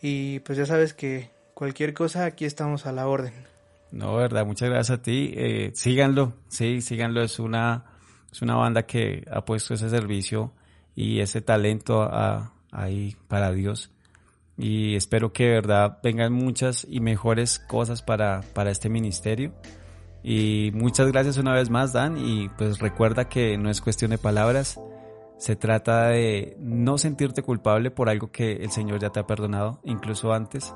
Y 0.01 0.39
pues 0.39 0.57
ya 0.57 0.65
sabes 0.65 0.93
que 0.93 1.29
cualquier 1.53 1.93
cosa 1.93 2.25
aquí 2.25 2.45
estamos 2.45 2.85
a 2.85 2.91
la 2.91 3.07
orden. 3.07 3.52
No, 3.93 4.15
verdad, 4.15 4.43
muchas 4.43 4.71
gracias 4.71 4.99
a 4.99 5.01
ti. 5.03 5.33
Eh, 5.37 5.71
síganlo, 5.75 6.33
sí, 6.47 6.81
síganlo. 6.81 7.21
Es 7.21 7.37
una, 7.37 7.85
es 8.31 8.41
una 8.41 8.55
banda 8.55 8.87
que 8.87 9.23
ha 9.31 9.45
puesto 9.45 9.75
ese 9.75 9.87
servicio 9.87 10.51
y 10.95 11.19
ese 11.19 11.41
talento 11.41 12.01
a, 12.01 12.53
ahí 12.71 13.15
para 13.27 13.51
Dios. 13.51 13.91
Y 14.57 14.95
espero 14.95 15.31
que 15.31 15.47
verdad 15.47 15.99
vengan 16.01 16.33
muchas 16.33 16.87
y 16.89 17.01
mejores 17.01 17.59
cosas 17.59 18.01
para, 18.01 18.41
para 18.55 18.71
este 18.71 18.89
ministerio. 18.89 19.53
Y 20.23 20.71
muchas 20.73 21.11
gracias 21.11 21.37
una 21.37 21.53
vez 21.53 21.69
más, 21.69 21.93
Dan. 21.93 22.17
Y 22.17 22.49
pues 22.57 22.79
recuerda 22.79 23.29
que 23.29 23.59
no 23.59 23.69
es 23.69 23.79
cuestión 23.79 24.09
de 24.09 24.17
palabras. 24.17 24.79
Se 25.37 25.55
trata 25.55 26.07
de 26.07 26.57
no 26.59 26.97
sentirte 26.97 27.43
culpable 27.43 27.91
por 27.91 28.09
algo 28.09 28.31
que 28.31 28.53
el 28.53 28.71
Señor 28.71 28.99
ya 28.99 29.11
te 29.11 29.19
ha 29.19 29.27
perdonado, 29.27 29.81
incluso 29.83 30.33
antes 30.33 30.73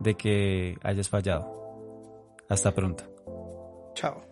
de 0.00 0.16
que 0.16 0.76
hayas 0.82 1.08
fallado. 1.08 1.67
Hasta 2.48 2.72
pronto. 2.74 3.04
Chao. 3.94 4.27